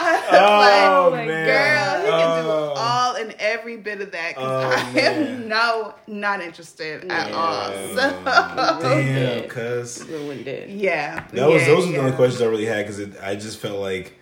[0.32, 1.46] Oh, like, man.
[1.46, 2.74] girl, he can do Oh.
[2.76, 4.34] all and every bit of that.
[4.34, 5.16] Because Oh, I man.
[5.42, 7.70] am no not interested at all.
[7.96, 10.04] So Damn, cuz.
[10.08, 10.68] ruined it.
[10.70, 13.58] yeah, That was yeah, those are the only questions I really had because I just
[13.58, 14.14] felt like,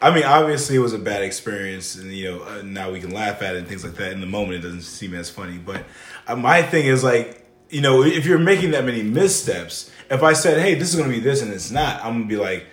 [0.00, 3.10] I mean, obviously it was a bad experience, and you know uh, now we can
[3.10, 4.12] laugh at it and things like that.
[4.12, 5.84] In the moment, it doesn't seem as funny, but
[6.26, 10.34] uh, my thing is like, you know, if you're making that many missteps, if I
[10.34, 12.66] said, hey, this is gonna be this and it's not, I'm gonna be like.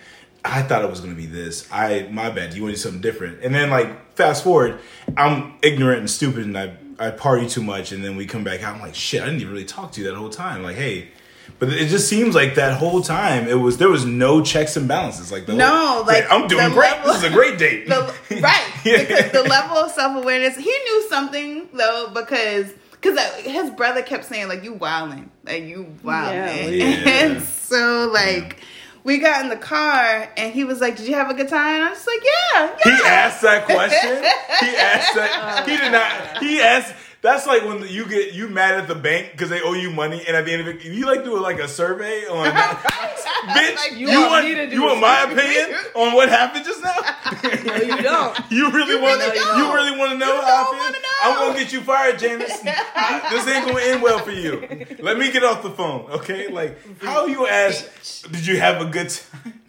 [0.46, 1.68] I thought it was gonna be this.
[1.72, 2.54] I my bad.
[2.54, 4.80] You want to do something different, and then like fast forward,
[5.18, 8.62] I'm ignorant and stupid, and I I party too much, and then we come back
[8.64, 8.76] out.
[8.76, 10.62] I'm like, shit, I didn't even really talk to you that whole time.
[10.64, 11.08] Like, hey,
[11.60, 14.88] but it just seems like that whole time it was there was no checks and
[14.88, 15.32] balances.
[15.32, 16.92] Like the No, whole, like, I'm doing the great.
[16.92, 17.88] level- this is a great date.
[17.88, 18.98] the, right Yeah.
[19.08, 24.26] because the level of self-awareness he knew something though because because uh, his brother kept
[24.26, 26.86] saying like you wilding like you wilding Yeah.
[26.86, 27.10] Yeah.
[27.10, 28.58] and so like
[29.04, 31.76] we got in the car and he was like did you have a good time
[31.76, 32.78] and i was like yeah yeah.
[32.84, 34.24] he asked that question.
[34.60, 35.64] He asked that.
[35.68, 36.44] He did not.
[36.44, 36.94] He asked.
[37.24, 40.22] That's like when you get you mad at the bank because they owe you money,
[40.28, 42.52] and at the end of it, you like do like a survey on.
[43.44, 46.28] Bitch, Like, you, you want want me to do you want my opinion on what
[46.30, 46.96] happened just now?
[47.66, 48.38] No, you don't.
[48.52, 49.32] You really want to?
[49.34, 49.58] don't.
[49.58, 51.02] You really want to know You how I feel?
[51.02, 51.08] Know.
[51.24, 52.60] I'm gonna get you fired, Janice.
[52.60, 54.68] this ain't gonna end well for you.
[55.00, 56.50] Let me get off the phone, okay?
[56.50, 58.30] Like, how you ask?
[58.32, 59.62] Did you have a good time?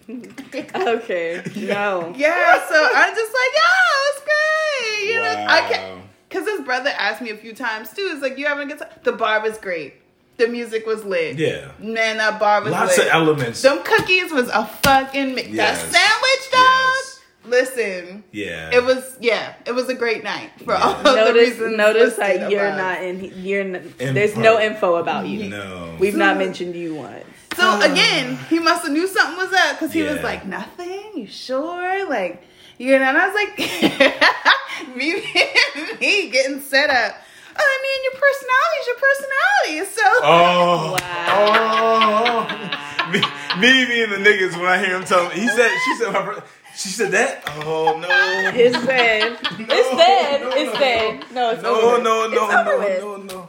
[0.74, 1.42] Okay.
[1.56, 2.12] No.
[2.14, 6.02] yeah so i'm just like yeah it was great you know i Wow.
[6.34, 8.74] Can because his brother asked me a few times too it's like you having a
[8.74, 9.94] good time the bar was great
[10.36, 11.70] the music was lit Yeah.
[11.78, 13.62] man that bar was Lots lit of elements.
[13.62, 15.80] Them cookies was a fucking mi- Yes.
[15.82, 17.50] that sandwich, dog.
[17.50, 18.70] Listen, Yeah.
[18.72, 20.80] it was yeah, it was a great night for Yeah.
[20.82, 21.76] all of the Notice, reasons.
[21.76, 22.78] notice listed that you're above.
[22.78, 23.32] not in.
[23.36, 23.60] You're.
[23.60, 24.42] N- In there's part.
[24.44, 25.50] no info about you.
[25.50, 25.94] No.
[26.00, 27.24] We've not mentioned you once.
[27.56, 31.26] So again, he must have knew something was up because he was like, "Nothing, you
[31.28, 32.42] sure?" Like,
[32.78, 33.58] you know, and I was like,
[34.96, 35.14] me,
[36.00, 37.16] me getting set up.
[37.56, 39.94] Oh, I mean, your personality is your personality.
[39.94, 40.96] So Oh.
[41.00, 42.46] Wow.
[42.48, 43.10] Oh.
[43.12, 43.20] me,
[43.60, 46.22] me being the niggas when I hear him tell me, he said, she said, my
[46.22, 46.42] bro-
[46.76, 47.42] she said that.
[47.64, 48.08] Oh no.
[48.54, 49.38] It's dead.
[49.42, 50.40] It's dead.
[50.40, 50.78] no, it's no.
[50.80, 51.24] dead.
[51.32, 52.02] No, it's No, over.
[52.02, 53.00] no, It's no, over no, with.
[53.00, 53.48] no, no.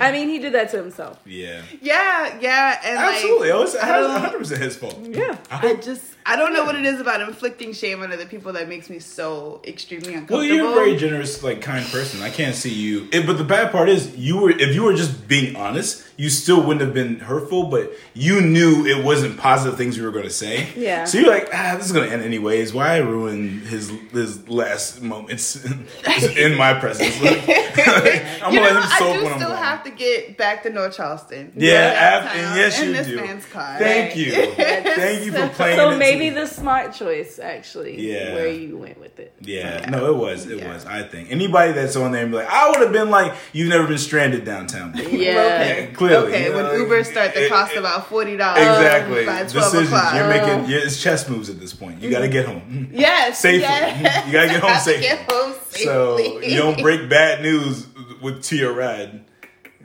[0.00, 1.18] I mean, he did that to himself.
[1.24, 1.62] yeah.
[1.80, 3.48] yeah, yeah, and Absolutely.
[3.50, 4.98] like, it was I 100% his fault.
[5.02, 5.36] Yeah.
[5.50, 8.68] I just I don't know what it is about inflicting shame on other people that
[8.68, 10.38] makes me so extremely uncomfortable.
[10.38, 12.22] Well, you're a very generous, like kind person.
[12.22, 13.08] I can't see you.
[13.12, 16.30] It, but the bad part is, you were if you were just being honest, you
[16.30, 17.64] still wouldn't have been hurtful.
[17.64, 20.68] But you knew it wasn't positive things you were going to say.
[20.76, 21.04] Yeah.
[21.04, 22.72] So you're like, ah, this is going to end anyways.
[22.72, 25.64] Why ruin his his last moments
[26.36, 27.20] in my presence?
[27.20, 29.62] Like, I'm you gonna know, let him soak I do when I'm still gone.
[29.62, 31.52] have to get back to North Charleston.
[31.56, 33.16] Yeah, Downtown, ab- and yes, in you this do.
[33.16, 33.78] man's car.
[33.78, 35.76] Thank you, thank you for playing.
[35.78, 38.34] So it maybe to- the smart choice, actually, Yeah.
[38.34, 39.32] where you went with it.
[39.40, 40.72] Yeah, no, it was, it Yeah.
[40.72, 40.84] was.
[40.86, 43.68] I think anybody that's on there and be like, I would have been like, you've
[43.68, 44.94] never been stranded downtown.
[44.96, 45.02] Yeah.
[45.10, 45.90] Okay.
[45.94, 49.24] Clearly, Okay, you when know, Uber start to cost it- about forty dollars Exactly.
[49.26, 49.88] by twelve Decisions.
[49.88, 50.14] o'clock.
[50.14, 52.00] You're making yeah, it's chess moves at this point.
[52.02, 52.32] You got to mm-hmm.
[52.32, 52.88] get home.
[52.92, 53.60] yes, Safely.
[53.60, 54.26] yes.
[54.26, 55.02] You gotta get home I have to safely.
[55.02, 55.61] Get home safely.
[55.72, 57.86] So you don't break bad news
[58.20, 59.24] with your ride.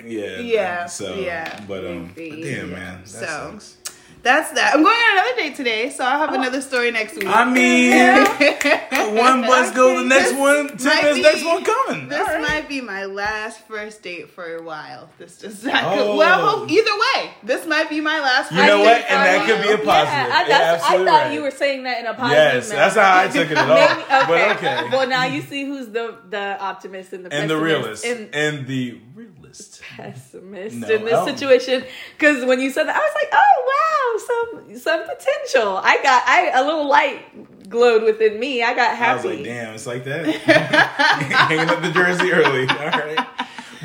[0.06, 0.40] Yeah.
[0.40, 1.64] Yeah, So yeah.
[1.68, 2.12] But um.
[2.16, 3.00] But damn man.
[3.02, 3.77] That So, sucks.
[4.28, 4.74] That's that.
[4.76, 7.28] I'm going on another date today, so I'll have another story next week.
[7.28, 7.92] I mean,
[9.16, 12.10] one bus go, the next This one, ten might minutes, be- next one coming.
[12.10, 12.42] This All right.
[12.42, 15.10] might be my last first date for a while.
[15.18, 15.84] This does not.
[15.86, 16.18] Oh.
[16.18, 18.52] Well, either way, this might be my last.
[18.52, 19.02] You first know date what?
[19.02, 20.14] for And that a could be a positive.
[20.14, 21.34] Yeah, I, Yeah, that's, I thought right.
[21.34, 22.82] you were saying that in a positive Yes, manner.
[22.82, 23.76] that's how I took it at all.
[23.76, 24.26] Maybe, okay.
[24.28, 24.90] But okay.
[24.98, 28.04] Well, now you see who's the the optimist and the and the realist.
[28.06, 29.37] and And the realist.
[29.96, 31.84] Pessimist No, in this I situation.
[32.18, 35.78] Because when you said that, I was like, oh wow, some some potential.
[35.78, 38.64] I got I a little light glowed within me.
[38.64, 39.36] I got I was happy.
[39.38, 40.26] like, damn, it's like that.
[41.50, 42.68] Hanging up the jersey early.
[42.68, 43.28] All right.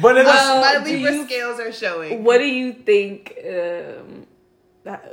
[0.01, 0.35] But it was.
[0.35, 2.25] Well, My do Libra you- scales are showing.
[2.25, 3.35] What do you think?
[3.49, 4.27] Um,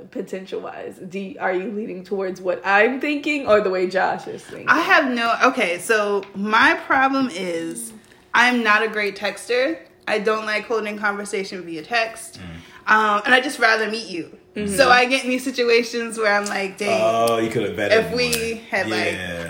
[0.10, 4.26] potential wise, do you, are you leaning towards what I'm thinking or the way Josh
[4.28, 4.68] is thinking?
[4.68, 5.36] I have no.
[5.52, 7.94] Okay, so my problem is
[8.34, 9.80] I'm not a great texter.
[10.10, 12.92] I don't like holding conversation via text, Mm.
[12.94, 14.38] um, and I just rather meet you.
[14.68, 17.92] So I get in these situations where I'm like, dang, oh, you could have vetted
[17.92, 18.64] if we more.
[18.72, 18.96] had Yeah.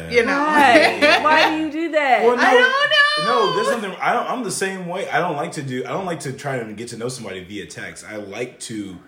[0.04, 1.20] like, you know, Why?
[1.24, 2.24] Why do you do that?
[2.26, 3.48] Well, no, I don't know.
[3.48, 3.92] No, there's something.
[4.00, 4.28] I don't.
[4.30, 5.10] I'm the same way.
[5.10, 5.84] I don't like to do.
[5.86, 8.06] I don't like to try to get to know somebody via text.
[8.08, 9.00] I like to.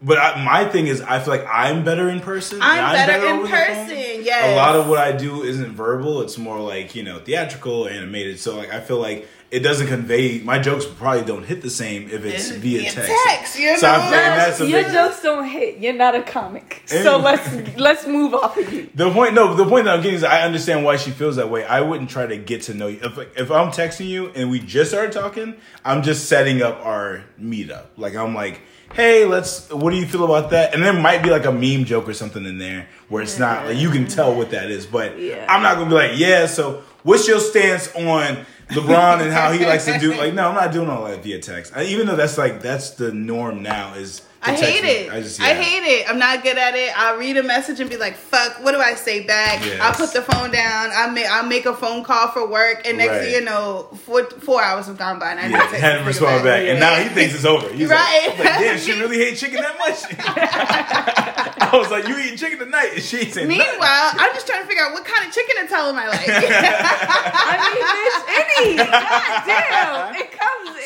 [0.00, 2.60] But I, my thing is, I feel like I'm better in person.
[2.62, 3.66] I'm and better in over the phone.
[3.66, 4.52] person, yes.
[4.52, 6.22] A lot of what I do isn't verbal.
[6.22, 8.38] It's more like you know theatrical, animated.
[8.40, 10.40] So like I feel like it doesn't convey.
[10.40, 13.12] My jokes probably don't hit the same if it's It's via via text.
[13.26, 14.02] text, you So I know?
[14.02, 14.92] feel like that's a Your big.
[14.92, 15.78] jokes don't hit.
[15.78, 18.88] You're not a comic, so let's let's move off of you.
[18.94, 21.50] The point, no, the point that I'm getting is I understand why she feels that
[21.50, 21.64] way.
[21.64, 22.98] I wouldn't try to get to know you.
[23.02, 27.22] If if I'm texting you and we just started talking, I'm just setting up our
[27.40, 27.86] meetup.
[27.96, 28.60] Like I'm like,
[28.94, 29.70] hey, let's.
[29.70, 30.74] What do you feel about that?
[30.74, 33.66] And there might be like a meme joke or something in there where it's not
[33.66, 34.84] like you can tell what that is.
[34.86, 35.46] But Yeah.
[35.48, 36.46] I'm not gonna be like, yeah.
[36.46, 38.44] So what's your stance on?
[38.70, 41.38] LeBron and how he likes to do like no, I'm not doing all that via
[41.38, 41.72] text.
[41.76, 45.10] I, even though that's like that's the norm now is I hate it.
[45.10, 46.08] I just I hate it.
[46.08, 46.92] I'm not good at it.
[46.98, 49.64] I'll read a message and be like, "Fuck." What do I say back?
[49.64, 49.80] Yes.
[49.80, 50.90] I'll put the phone down.
[50.94, 53.20] I make I'll make a phone call for work, and next Right.
[53.22, 56.40] thing you know, four four hours have gone by, and I Yeah, haven't texted responded
[56.40, 57.68] nigga back, and now he thinks it's over.
[57.72, 58.28] He's Right.
[58.28, 59.98] like, like, damn, she really hate chicken that much.
[61.64, 62.90] I was like, you eating chicken tonight?
[62.94, 63.64] And she ain't saying nothing.
[63.66, 66.06] Meanwhile, I'm just trying to figure out what kind of chicken to tell him I
[66.08, 66.20] like.
[66.28, 68.18] I mean, bitch,
[68.60, 68.76] any.
[68.76, 70.23] God damn.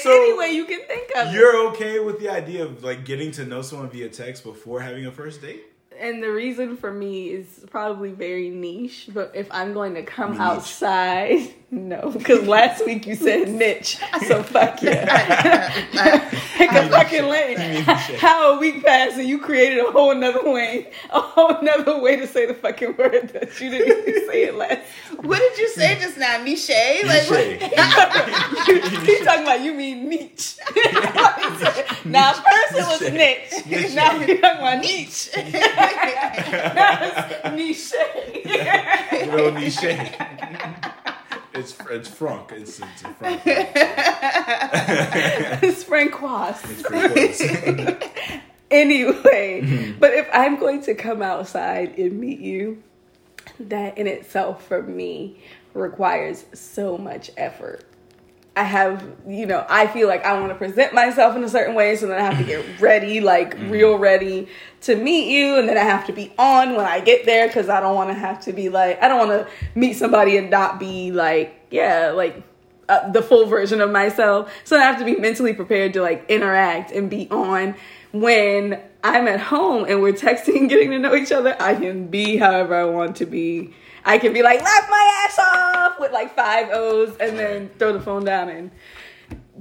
[0.09, 1.33] So, any way you can think of.
[1.33, 5.07] You're okay with the idea of like getting to know someone via text before having
[5.07, 5.65] a first date?
[6.01, 10.33] And the reason for me is probably very niche, but if I'm going to come
[10.33, 10.41] Niche.
[10.41, 15.69] outside, no, because last week you said niche, so fuck yeah.
[16.57, 17.59] Pick a fucking lane.
[18.19, 22.17] How a week passed and you created a whole nother lane, a whole nother way
[22.17, 24.81] to say the fucking word that you didn't even say it last.
[25.23, 26.69] what did you say just now, Miche?
[27.05, 27.73] Like, Niche.
[27.73, 29.05] what?
[29.05, 30.57] He's talking about you mean niche.
[32.05, 33.67] now first it was niche.
[33.67, 33.95] Niche.
[33.95, 35.31] Now you're talking about niche.
[37.55, 37.93] Niche.
[39.27, 39.85] Little niche.
[41.55, 42.53] It's it's Franck.
[42.53, 43.43] It's it's Franck.
[45.63, 46.55] it's Francois.
[46.65, 47.41] It's.
[48.71, 49.99] Anyway, mm-hmm.
[49.99, 52.83] but if I'm going to come outside and meet you,
[53.59, 55.39] that in itself for me
[55.73, 57.88] requires so much effort.
[58.59, 61.77] I have, you know, I feel like I want to present myself in a certain
[61.77, 64.49] way, so then I have to get ready, like real ready
[64.81, 67.69] to meet you, and then I have to be on when I get there because
[67.69, 70.51] I don't want to have to be like, I don't want to meet somebody and
[70.51, 72.43] not be like, yeah, like
[72.89, 74.53] uh, the full version of myself.
[74.65, 77.77] So I have to be mentally prepared to like interact and be on
[78.11, 81.57] when I'm at home and we're texting, getting to know each other.
[81.61, 83.73] I can be however I want to be.
[84.09, 87.93] I can be like, laugh my ass off with like five O's and then throw
[87.93, 88.71] the phone down and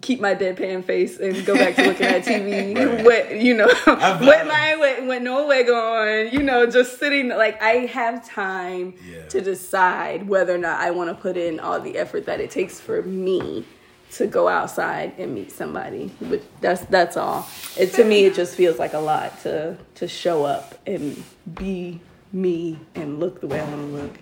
[0.01, 3.03] keep my deadpan face and go back to looking at TV Right.
[3.05, 7.61] with, you know, with my, with, with no wig on, you know, just sitting, like
[7.61, 9.25] I have time Yeah.
[9.29, 12.51] to decide whether or not I want to put in all the effort that it
[12.51, 13.65] takes for me
[14.11, 16.11] to go outside and meet somebody.
[16.21, 17.45] But that's that's all.
[17.77, 21.21] It to me it just feels like a lot to to show up and
[21.55, 21.99] be
[22.31, 24.17] me and look the way I want to look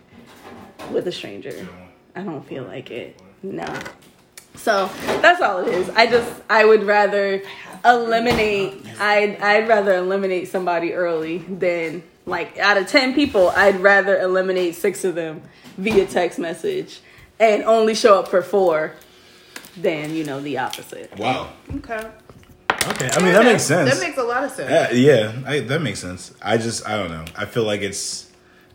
[0.91, 1.67] with a stranger.
[2.15, 3.19] I don't feel like it.
[3.43, 3.67] No.
[4.55, 4.89] So
[5.21, 5.89] that's all it is.
[5.89, 7.41] I just I would rather
[7.84, 14.19] eliminate I'd I'd rather eliminate somebody early than like out of ten people, I'd rather
[14.19, 15.41] eliminate six of them
[15.78, 17.01] via text message
[17.39, 18.93] and only show up for four
[19.78, 21.15] than, you know, the opposite.
[21.17, 21.51] Wow.
[21.76, 22.09] Okay.
[22.88, 23.09] Okay.
[23.11, 23.93] I mean that makes sense.
[23.93, 24.71] That makes a lot of sense.
[24.71, 26.34] Uh, yeah, I, that makes sense.
[26.41, 27.26] I just I don't know.
[27.36, 28.24] I feel like it's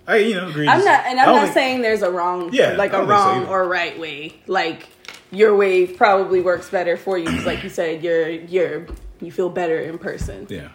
[0.06, 0.66] I you know agree.
[0.68, 3.06] I'm not, and I I'm don't think- saying there's a wrong, Yeah, like a don't
[3.06, 4.34] so wrong or right way.
[4.46, 4.88] Like
[5.30, 8.86] your way probably works better for you because, like you said, you're you're
[9.20, 10.46] you feel better in person.
[10.50, 10.68] Yeah.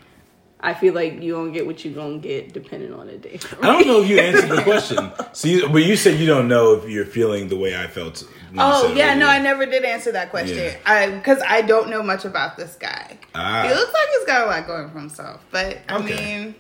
[0.62, 3.40] I feel like you gonna get what you gonna get depending on the day.
[3.62, 5.12] I don't know if you answered the question.
[5.34, 8.24] So, you, but you said you don't know if you're feeling the way I felt.
[8.58, 10.58] Oh said it yeah, no, I never did answer that question.
[10.58, 10.78] Yeah.
[10.86, 13.18] I because I don't know much about this guy.
[13.36, 13.64] Ah.
[13.68, 16.16] He looks like he's got a lot going for himself, but I Okay.
[16.46, 16.56] mean,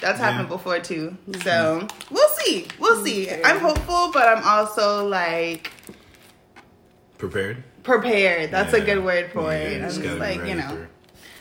[0.00, 1.16] that's happened before too.
[1.42, 3.26] So we'll see, we'll mm, see.
[3.26, 3.42] Okay.
[3.44, 5.72] I'm hopeful, but I'm also like
[7.18, 7.62] prepared.
[7.82, 8.50] prepared.
[8.50, 9.70] That's a good word for Yeah, it.
[9.72, 10.68] you I'm just just gotta be like you know.
[10.68, 10.88] for-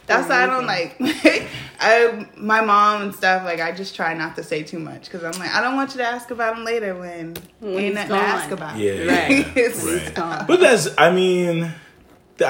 [0.07, 0.95] That's why I don't like
[1.79, 3.43] I my mom and stuff.
[3.43, 5.91] Like I just try not to say too much because I'm like I don't want
[5.91, 8.19] you to ask about him later when, When ain't he's nothing gone.
[8.19, 8.77] to ask about.
[8.77, 9.55] Yeah, Right.
[10.15, 10.47] Right.
[10.47, 11.73] But that's, I mean, I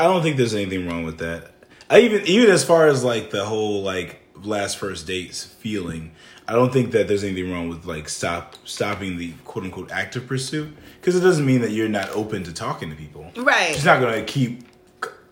[0.03, 1.51] don't think there's anything wrong with that.
[1.89, 6.11] I even, even as far as like the whole like last first dates feeling,
[6.47, 10.27] I don't think that there's anything wrong with like stop stopping the quote unquote active
[10.27, 13.31] pursuit because it doesn't mean that you're not open to talking to people.
[13.35, 13.73] Right.
[13.73, 14.63] Just not gonna keep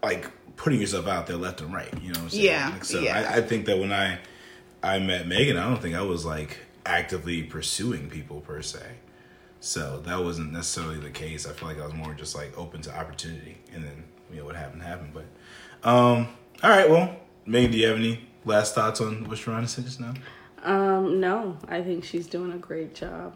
[0.03, 1.93] like putting yourself out there left and right.
[2.01, 2.45] You know what I'm saying?
[2.45, 3.29] Yeah, Like, so yeah.
[3.31, 4.19] I, I think that when I
[4.83, 8.81] I met Megan, I don't think I was like actively pursuing people per se.
[9.59, 11.47] So that wasn't necessarily the case.
[11.47, 14.45] I feel like I was more just like open to opportunity, and then you know
[14.45, 15.11] what happened happened.
[15.13, 15.25] But
[15.89, 16.27] um,
[16.61, 17.15] all right, well,
[17.47, 20.13] Megan, do you have any last thoughts on what Sharon said just now?
[20.63, 23.33] Um, no, I think she's doing a great job.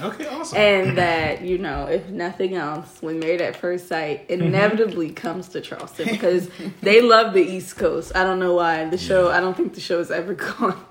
[0.00, 0.56] Okay, awesome.
[0.56, 5.60] And that, you know, if nothing else, when Married at First Sight inevitably comes to
[5.60, 6.48] Charleston because
[6.80, 8.12] they love the East Coast.
[8.14, 8.86] I don't know why.
[8.86, 10.82] The show, I don't think the show has ever gone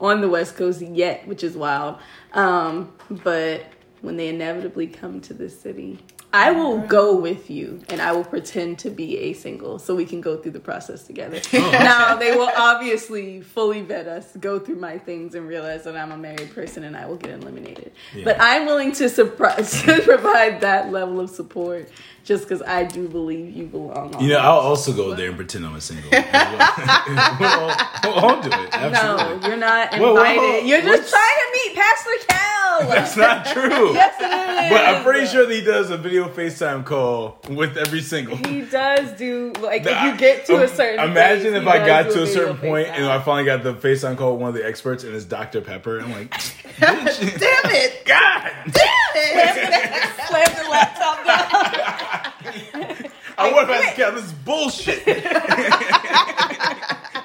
[0.00, 1.98] on the West Coast yet, which is wild.
[2.32, 3.66] Um, but
[4.00, 5.98] when they inevitably come to this city,
[6.34, 10.04] I will go with you and I will pretend to be a single so we
[10.04, 11.40] can go through the process together.
[11.52, 11.70] Oh.
[11.72, 16.10] now, they will obviously fully vet us, go through my things, and realize that I'm
[16.10, 17.92] a married person and I will get eliminated.
[18.24, 21.88] But I'm willing to, surprise, to provide that level of support
[22.24, 24.20] just because I do believe you belong.
[24.20, 26.10] you know, I'll also go there and pretend I'm a single.
[26.10, 27.76] well.
[28.02, 28.74] we'll, all do it.
[28.74, 29.40] Absolutely.
[29.40, 30.00] no, you're not invited.
[30.00, 30.58] Whoa, whoa.
[30.58, 32.88] You're What's- just trying to meet Pastor Cal.
[32.88, 33.92] That's not true.
[33.94, 34.24] yes, it
[34.64, 34.70] is.
[34.70, 38.36] But I'm pretty sure that he does a video FaceTime call with every single.
[38.36, 41.04] He does do like if you get to a certain.
[41.10, 43.08] Imagine place, if I got to a certain point and FaceTime.
[43.08, 45.60] I finally got the FaceTime call with one of the experts and it's Dr.
[45.60, 46.00] Pepper.
[46.00, 46.30] I'm like,
[46.80, 48.04] Damn it!
[48.06, 50.10] God, Damn it!
[50.26, 53.10] Slam the laptop down.
[53.36, 55.04] I want to ask Cal, this is bullshit.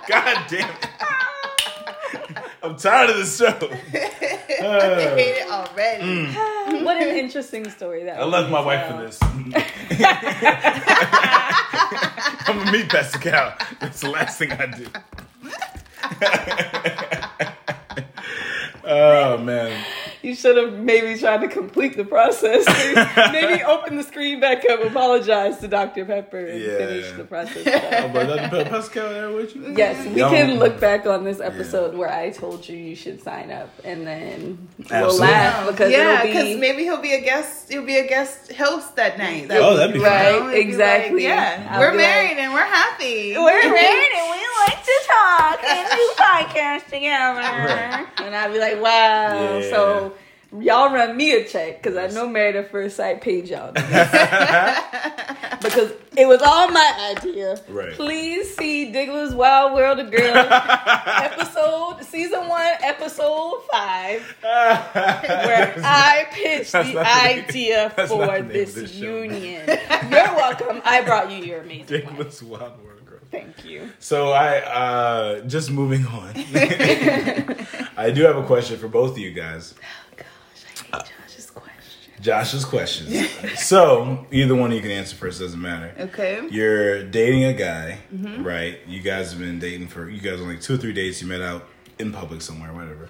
[0.07, 0.89] God damn it.
[2.61, 3.47] I'm tired of this show.
[3.47, 3.55] I
[5.15, 6.03] hate it already.
[6.03, 6.83] Mm.
[6.83, 8.19] what an interesting story that.
[8.19, 9.17] I left my wife for this.
[12.47, 13.19] I'm gonna meet Pastor
[13.79, 14.87] That's the last thing I do.
[18.89, 19.85] oh man.
[20.21, 22.65] You should have maybe tried to complete the process.
[23.31, 26.03] maybe open the screen back up, apologize to Dr.
[26.03, 26.77] Pepper, and Yeah.
[26.77, 27.65] finish the process.
[27.65, 28.49] Oh, but Dr.
[28.65, 29.73] Pe- Pastor there with you?
[29.77, 33.23] Yes, we Y'all- can look back on this episode where I told you you should
[33.23, 37.21] sign up, and then we'll laugh because yeah, it'll because be maybe he'll be a
[37.21, 37.71] guest.
[37.71, 39.47] He'll be a guest host that night.
[39.47, 40.09] That Oh, that'd be fun.
[40.09, 40.19] fun.
[40.33, 41.23] You Right, it'd be exactly.
[41.23, 43.37] yeah, I'll we're married like- and we're happy.
[43.37, 47.39] We're married and we like to talk and do podcasts together.
[47.39, 48.07] Right.
[48.19, 49.59] And I'd be like, wow.
[49.59, 49.69] Yeah.
[49.69, 50.13] So
[50.57, 53.71] y'all run me a check because I know Married at First Sight paid y'all.
[55.61, 57.59] because it was all my idea.
[57.69, 57.93] Right.
[57.93, 66.71] Please see Diggler's Wild World of Girls episode, season one, episode five, where I pitched
[66.71, 69.21] the the idea for the this this show.
[69.21, 69.65] union.
[69.67, 70.81] You're welcome.
[70.83, 71.87] I brought you your amazing.
[71.87, 72.88] Ridiculous Wild World.
[73.31, 73.89] Thank you.
[73.99, 76.33] So I uh just moving on.
[77.97, 79.75] I do have a question for both of you guys.
[79.77, 80.25] Oh gosh,
[80.93, 82.13] I hate Josh's question.
[82.21, 83.59] Josh's questions.
[83.59, 85.93] so either one you can answer first, doesn't matter.
[85.99, 86.41] Okay.
[86.49, 87.99] You're dating a guy,
[88.39, 88.79] right?
[88.87, 91.21] You guys have been dating for you guys only like two or three dates.
[91.21, 91.67] You met out
[91.99, 93.09] in public somewhere, whatever.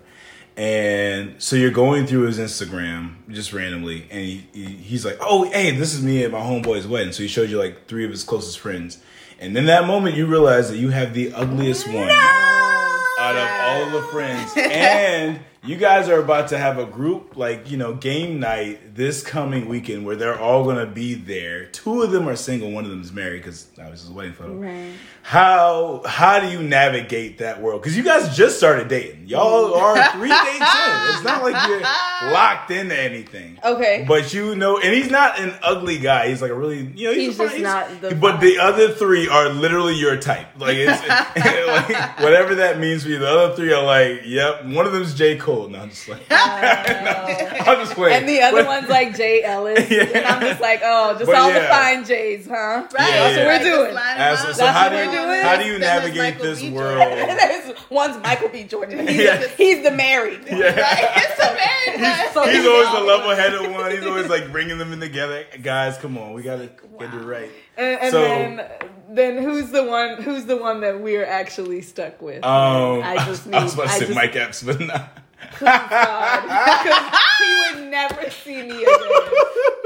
[0.57, 5.49] And so you're going through his Instagram just randomly, and he, he, he's like, "Oh,
[5.49, 8.11] hey, this is me at my homeboy's wedding." So he showed you like three of
[8.11, 9.01] his closest friends,
[9.39, 14.01] and in that moment, you realize that you have the ugliest one out of all
[14.01, 14.51] the friends.
[14.57, 19.23] and you guys are about to have a group, like, you know, game night this
[19.23, 21.65] coming weekend where they're all going to be there.
[21.67, 24.33] Two of them are single, one of them is married because I was just waiting
[24.33, 24.59] for them.
[24.59, 24.93] Right.
[25.21, 27.81] How how do you navigate that world?
[27.81, 29.27] Because you guys just started dating.
[29.27, 31.13] Y'all are three dates in.
[31.13, 31.81] It's not like you're
[32.31, 33.59] locked into anything.
[33.63, 34.05] Okay.
[34.07, 36.29] But you know, and he's not an ugly guy.
[36.29, 38.89] He's like a really, you know, he's, He's just fine- not the But the other
[38.93, 40.47] three are literally your type.
[40.57, 43.19] Like it's like, whatever that means for you.
[43.19, 44.65] The other three are like, yep.
[44.65, 45.49] One of them's J Cole.
[45.49, 45.69] Cole.
[45.69, 46.35] No, I'm just like, oh.
[46.35, 48.17] I'm just playing.
[48.17, 49.89] And the other one's like Jay Ellis.
[49.91, 50.03] Yeah.
[50.03, 52.53] And I'm just like, oh, just But all the fine J's, huh?
[52.55, 52.89] Right.
[52.93, 53.93] That's what we're doing.
[53.95, 55.41] line 'em As- so That's how what do you we're doing.
[55.41, 56.71] how do you navigate this B.
[56.71, 57.01] world?
[57.01, 57.75] Jordan.
[57.89, 58.63] One's Michael B.
[58.63, 59.07] Jordan.
[59.07, 59.37] He's, Yeah.
[59.37, 60.39] the, he's the married.
[60.41, 60.47] one.
[60.59, 60.79] Yeah.
[60.79, 61.09] Right?
[61.15, 62.33] It's a married one.
[62.33, 63.91] so He's he's always the level-headed one.
[63.91, 65.45] He's always like bringing them in together.
[65.61, 66.69] Guys, come on, we gotta
[66.99, 67.51] get it right.
[67.77, 68.61] And, and So- then,
[69.09, 70.21] then who's the one?
[70.21, 72.43] Who's the one that we're actually stuck with?
[72.43, 73.55] Um, I just need.
[73.55, 74.79] I was about to I say just- Mike Epps, but
[75.61, 75.87] nah.
[75.89, 78.85] God, because he would never see me again.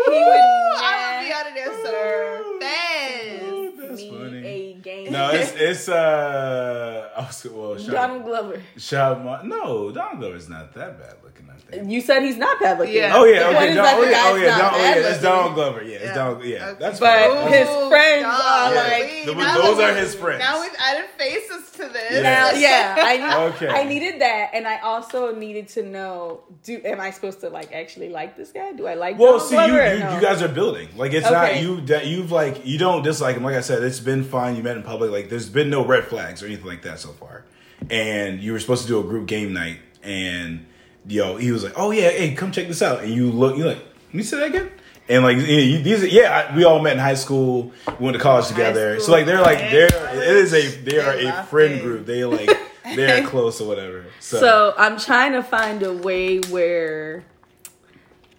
[0.06, 0.42] He would
[0.76, 3.78] I would be out of there so fast.
[3.78, 4.48] That's me funny.
[4.48, 5.12] a game.
[5.12, 8.62] No, it's it's uh, I was well, shout, Donald Glover.
[8.78, 11.44] shout my, no, Donald Glover's not that bad looking.
[11.74, 11.92] I think.
[11.92, 12.96] You said he's not bad looking.
[12.96, 13.12] Yeah.
[13.16, 14.92] Oh yeah, okay, oh, oh, Don, oh yeah, oh guy's yeah, not Don, oh yeah,
[14.96, 15.22] it's looking.
[15.24, 15.84] Donald Glover.
[15.84, 16.14] Yeah, it's Yeah.
[16.14, 16.44] Donald.
[16.44, 16.80] Yeah, Okay.
[16.80, 17.48] that's But fine.
[17.52, 18.82] his friends are Yeah.
[18.82, 19.26] like.
[19.26, 20.40] The- Now those are his friends.
[20.40, 22.12] Now we've added faces to this.
[22.12, 22.22] Yeah.
[22.22, 23.68] Now, yeah, I Okay.
[23.68, 27.74] I needed that, and I also needed to know: Do am I supposed to like
[27.74, 28.72] actually like this guy?
[28.74, 29.18] Do I like?
[29.18, 30.16] Well, Donald see, you, Glover or you, no?
[30.16, 30.90] you guys are building.
[30.96, 33.44] Like it's not you that you've like you don't dislike him.
[33.44, 34.56] Like I said, it's been fine.
[34.56, 35.12] You met in public.
[35.12, 37.44] Like there's been no red flags or anything like that so far.
[37.90, 40.66] And you were supposed to do a group game night, and
[41.08, 43.66] yo, he was like, "Oh yeah, hey, come check this out." And you look, you
[43.66, 44.72] like, let me say that again.
[45.10, 47.74] And like you- these, are- yeah, I, we all met in high school.
[48.00, 49.00] We went to college together.
[49.00, 52.06] So like they're like they're it is a they are a friend group.
[52.06, 52.50] They like
[52.96, 54.06] they're close or whatever.
[54.20, 57.26] So, So I'm trying to find a way where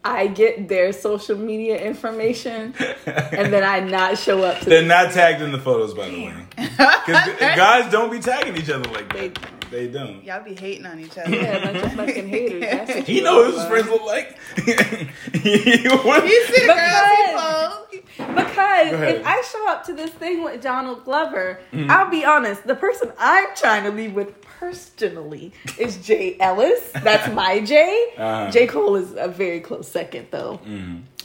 [0.06, 2.74] I get their social media information
[3.06, 6.08] and then I not show up to They're the not tagged in the photos, by
[6.10, 6.34] the way.
[6.56, 9.38] Because guys don't be tagging each other like that.
[9.74, 10.22] They don't.
[10.22, 11.34] Y'all be hating on each other.
[11.34, 12.60] yeah, bunch of fucking haters.
[12.62, 14.38] That's He knows what his friends look like.
[15.44, 19.14] You see Because- girls he Because Go ahead.
[19.16, 21.90] if I show up to this thing with Donald Glover, Mm-hmm.
[21.90, 26.90] I'll be honest, the person I'm trying to leave with personally is Jay Ellis.
[27.02, 28.12] That's my Jay.
[28.16, 28.50] Uh-huh.
[28.52, 28.66] J.
[28.68, 30.60] Cole is a very close second though.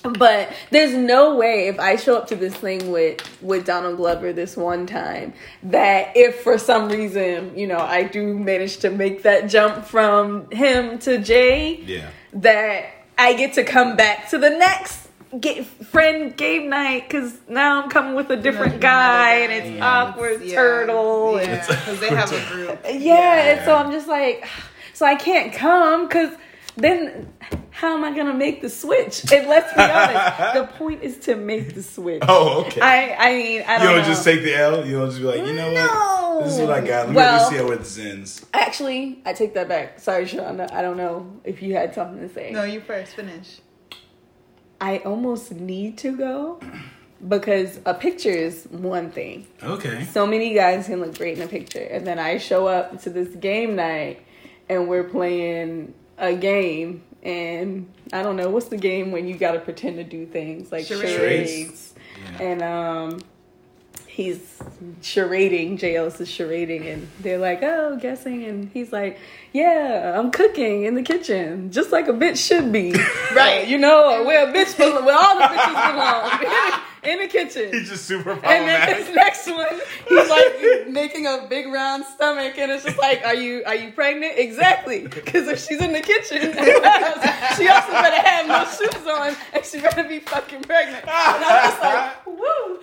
[0.03, 4.31] But there's no way if I show up to this thing with with Donald Glover
[4.31, 5.33] this one time
[5.63, 10.49] that if for some reason, you know, I do manage to make that jump from
[10.51, 12.09] him to Jay, Yeah.
[12.33, 12.85] that
[13.17, 15.07] I get to come back to the next
[15.39, 20.41] get friend game night because now I'm coming with a different guy and it's awkward
[20.41, 20.55] Yeah.
[20.55, 21.39] turtle.
[21.39, 22.79] Yeah, and- because they have a group.
[22.93, 24.47] yeah, and so I'm just like,
[24.93, 26.35] so I can't come because
[26.77, 27.27] then
[27.79, 29.31] how am I gonna make the switch?
[29.31, 32.21] And let's be honest, the point is to make the switch.
[32.27, 32.81] Oh, okay.
[32.81, 33.89] I, I mean, I don't know.
[33.91, 34.03] You don't know.
[34.13, 34.85] just take the L.
[34.85, 36.35] You don't just be like, you know No.
[36.35, 36.43] what?
[36.43, 37.07] This is what I got.
[37.07, 38.45] Let me, Well- let me see how it ends.
[38.53, 39.99] Actually, I take that back.
[39.99, 40.59] Sorry, Sean.
[40.59, 42.51] I don't know if you had something to say.
[42.51, 43.59] No, you first finish.
[44.81, 46.59] I almost need to go
[47.27, 49.47] because a picture is one thing.
[49.63, 50.03] Okay.
[50.05, 53.09] So many guys can look great in a picture, and then I show up to
[53.09, 54.21] this game night,
[54.67, 59.51] and we're playing a game, and I don't know what's the game when you got
[59.53, 61.15] to pretend to do things like Charades.
[61.15, 61.93] charades,
[62.39, 62.41] Yeah.
[62.43, 63.19] and um.
[64.07, 64.59] He's
[65.01, 69.17] charading, Jay Ellis is charading, and they're like, "Oh, guessing," and he's like,
[69.53, 72.91] "Yeah, I'm cooking in the kitchen, just like a bitch should be,
[73.33, 73.65] Right.
[73.65, 77.89] You know, where a bitch belong, where all the bitches belong, in the kitchen." He's
[77.89, 79.05] just super And then problematic.
[79.07, 83.35] this next one, he's like making a big round stomach, and it's just like, are
[83.35, 84.33] you are you pregnant?
[84.37, 86.41] Exactly, because if she's in the kitchen,
[87.57, 91.03] she also better have no shoes on, and she better be fucking pregnant.
[91.03, 92.79] And I'm just like, woo,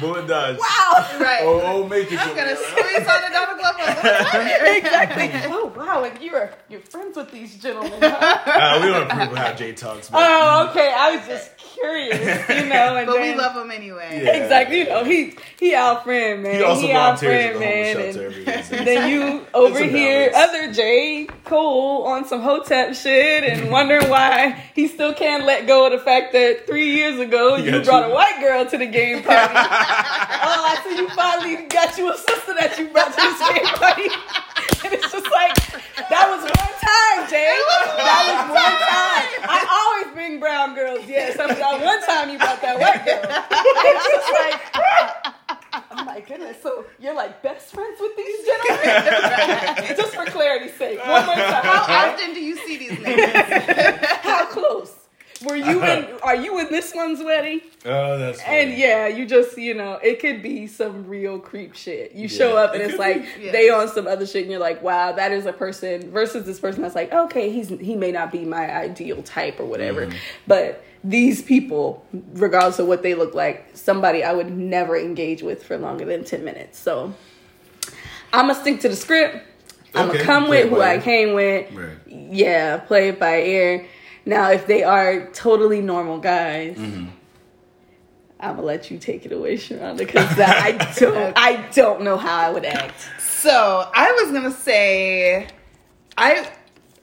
[0.00, 0.58] Bullet dodge.
[0.58, 1.40] wow, Right.
[1.42, 2.22] Oh, oh, Matrix.
[2.22, 4.76] I'm gonna squeeze on the double glove a little time.
[4.76, 5.30] exactly.
[5.52, 7.92] Oh wow, and you're you're friends with these gentlemen.
[8.00, 8.38] Huh?
[8.46, 10.08] Uh, we don't approve of how Jay talks.
[10.10, 10.92] But Oh, okay.
[10.96, 12.96] I was just curious, you know.
[12.96, 14.20] And But we love him anyway.
[14.24, 14.42] Yeah.
[14.42, 16.54] Exactly, you know he he our friend, man.
[16.56, 17.96] he also our volunteers at friend, the man.
[17.96, 18.16] and-
[18.70, 21.26] every And then you over here, other J.
[21.44, 25.98] Cole on some Hotep shit and wondering why he still can't let go of the
[25.98, 28.12] fact that three years ago you got brought you.
[28.12, 29.54] a white girl to the game party.
[29.54, 33.66] oh, I see you finally got you a sister that you brought to this game
[33.76, 34.08] party.
[34.84, 35.54] And it's just like,
[36.08, 37.54] that was one time, Jay.
[37.96, 39.28] That was one time.
[39.48, 41.38] I always bring brown girls, yes.
[41.38, 43.22] I that one time you brought that white girl.
[43.88, 44.60] It's just like,
[45.92, 46.62] oh my goodness.
[46.62, 49.96] So you're like best friends with these gentlemen?
[49.96, 50.98] Just for clarity's sake.
[50.98, 51.64] One more time.
[51.64, 54.04] How often do you see these niggas?
[54.22, 54.95] How close?
[55.44, 56.06] Were you in?
[56.22, 57.60] Are you in this one's wedding?
[57.84, 58.56] oh, that's funny.
[58.58, 62.12] And yeah, you just you know it could be some real creep shit.
[62.12, 63.52] You show up and It it's like yeah.
[63.52, 66.58] they on some other shit, and you're like, wow, that is a person versus this
[66.58, 70.16] person that's like, okay, he's he may not be my ideal type or whatever, Mm-hmm.
[70.46, 75.62] but these people, regardless of what they look like, somebody I would never engage with
[75.62, 76.78] for longer than ten minutes.
[76.78, 77.14] So
[78.32, 79.44] I'm gonna stick to the script.
[79.94, 81.72] I'm Okay, gonna come play with who I came with.
[81.72, 81.96] Right.
[82.32, 83.86] Yeah, play it by ear.
[84.26, 87.06] Now, if they are totally normal guys, Mm-hmm.
[88.38, 92.36] I'm gonna let you take it away, ShaRonda, because I don't, I don't know how
[92.36, 93.08] I would act.
[93.18, 95.48] So I was gonna say,
[96.18, 96.46] I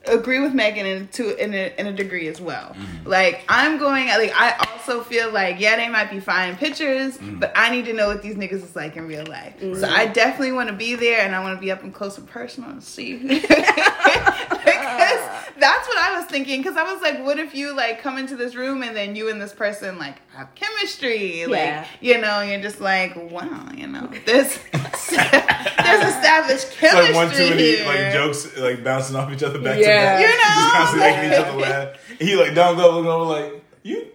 [0.06, 2.74] agree with Megan in to in a, in a degree as well.
[2.74, 3.08] Mm-hmm.
[3.08, 7.40] Like I'm going, like I also feel like yeah, they might be fine pictures, mm-hmm.
[7.40, 9.58] but I need to know what these niggas is like in real life.
[9.58, 9.80] Mm-hmm.
[9.80, 12.16] So I definitely want to be there, and I want to be up and close
[12.16, 13.14] and personal and see.
[15.16, 16.60] because that's what I was thinking.
[16.62, 19.28] Because I was like, what if you like come into this room and then you
[19.30, 21.46] and this person like have chemistry?
[21.46, 21.86] Like Yeah.
[22.00, 27.30] you know, you're just like, wow, you know, this there's established It's chemistry like one
[27.30, 27.86] too many here.
[27.86, 29.86] like jokes like bouncing off each other back Yeah.
[29.86, 30.20] to back.
[30.20, 30.54] You know?
[30.54, 32.10] just constantly making each other laugh.
[32.20, 34.08] And he like down go looking over like you.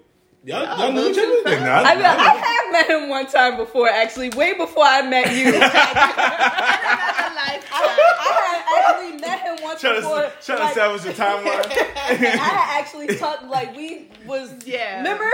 [0.50, 1.42] Y'all, y'all know each other?
[1.46, 4.84] Like, nah, I, mean, I, I have met him one time before, actually, way before
[4.84, 5.48] I met you.
[5.50, 7.98] Another I lifetime.
[8.34, 10.24] had actually met him once trying before.
[10.24, 11.72] to trying to like, establish a timeline.
[12.10, 14.98] I had actually talked like we was Yeah.
[14.98, 15.30] Remember?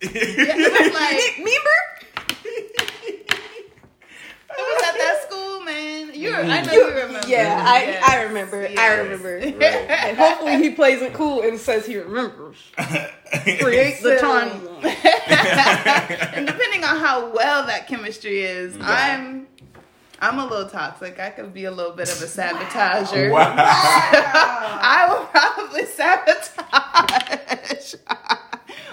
[0.00, 2.90] It was like Remember?
[4.56, 6.14] It was at that school, man.
[6.14, 6.50] You, mm-hmm.
[6.50, 7.20] I know You- you, remember.
[7.28, 7.68] Yeah, mm-hmm.
[7.68, 8.02] I, Yes.
[8.08, 8.68] I remember.
[8.78, 9.36] I remember.
[9.38, 9.60] Right.
[10.04, 12.56] And hopefully he plays it cool and says he remembers.
[13.60, 14.50] Create the So- time.
[16.34, 19.46] and depending on how well that chemistry is, I'm
[20.20, 21.18] I'm a little toxic.
[21.18, 23.30] I could be a little bit of a sabotager.
[23.32, 23.54] Wow.
[23.56, 27.94] I will probably sabotage.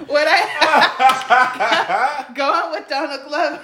[0.07, 3.62] what I going with Donald Glover.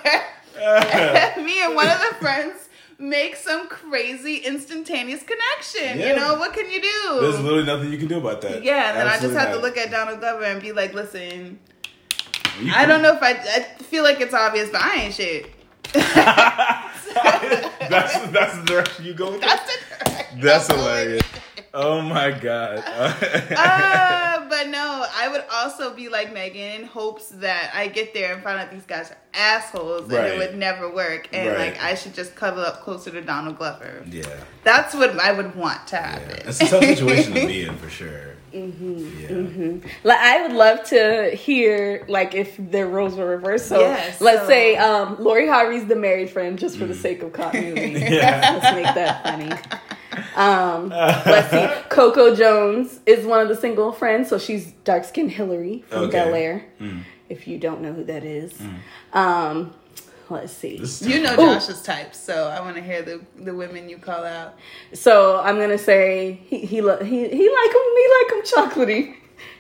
[1.43, 5.99] Me and one of the friends make some crazy instantaneous connection.
[5.99, 6.10] Yeah.
[6.10, 7.22] You know what can you do?
[7.22, 8.64] There's literally nothing you can do about that.
[8.64, 11.60] yeah, and then I just have to look at Donald Glover and be like, listen,
[12.60, 15.51] You I don't know if I, I feel like it's obvious, but I ain't shit.
[15.93, 17.05] that's
[18.32, 19.41] that's the direction you go with.
[19.41, 21.24] That's the direction That's hilarious.
[21.74, 22.84] Oh my god.
[23.58, 24.37] Uh,
[25.18, 28.72] I would also be like Megan in hopes that I get there and find out
[28.72, 31.28] these guys are assholes and it would never work.
[31.34, 31.57] And Right.
[31.74, 34.03] like I should just cuddle up closer to Donald Glover.
[34.09, 34.26] yeah.
[34.63, 36.07] That's what I would want to Yeah.
[36.11, 36.47] happen.
[36.47, 38.36] It's a tough situation to be in for sure.
[38.53, 39.80] Mm-hmm.
[39.84, 39.89] Yeah.
[40.03, 43.68] Like I would love to hear like if their roles were reversed.
[43.68, 47.24] So Yes, let's so- say um Lori Harvey's the married friend just for the sake
[47.24, 47.99] of continuity.
[48.15, 48.59] Yeah.
[48.61, 49.51] let's make that funny.
[50.36, 51.68] Um, let's see.
[51.89, 56.11] Coco Jones is one of the single friends, so she's dark skinned Hilary from Okay.
[56.11, 56.65] Bel Air.
[57.30, 58.57] If you don't know who that is,
[59.13, 59.74] um,
[60.30, 60.78] let's see.
[61.01, 61.53] You know Ooh.
[61.55, 64.55] Josh's type, so I want to hear the the women you call out.
[64.93, 69.15] So I'm gonna say he he lo- he he like him he like him chocolatey.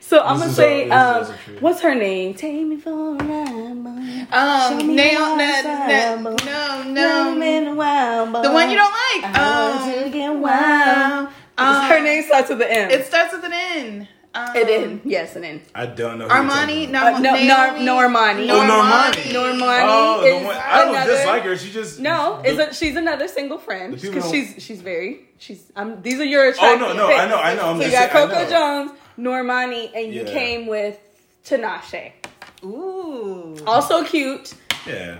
[0.07, 1.57] So I'm gonna say all- um, this is also true.
[1.59, 2.33] what's her name?
[2.33, 4.37] Take me for a ride, boy.
[4.37, 6.45] Um, Show me Nail, what's no, up, no, boy.
[6.45, 7.45] no, Come no.
[7.45, 8.41] in a while, boy.
[8.41, 9.35] The one you don't like.
[9.35, 11.27] I Um, get wild.
[11.57, 12.89] um, her name starts with the M.
[12.89, 14.07] It starts with an N.
[14.33, 15.61] Um, it in yes, an N.
[15.75, 16.27] I don't know.
[16.29, 17.13] Who you're Armani, talking about.
[17.15, 18.49] Uh, no, no, Naomi, Nor- Normani.
[18.49, 19.23] Oh, Normani.
[19.33, 21.11] Normani Oh, is one, I don't another.
[21.15, 21.57] dislike her.
[21.57, 22.75] She just No, the- is it?
[22.75, 25.63] She's another single friend because she's she's very she's.
[25.75, 27.07] Um, these are your Oh no, no.
[27.11, 27.69] I know, I know.
[27.71, 28.49] I'm So you got saying, Coco.
[28.49, 30.31] Jones, Normani, and you Yeah.
[30.31, 30.97] came with
[31.45, 32.11] Tinashe.
[32.63, 33.55] Ooh.
[33.65, 34.53] Also cute.
[34.87, 35.17] Yeah.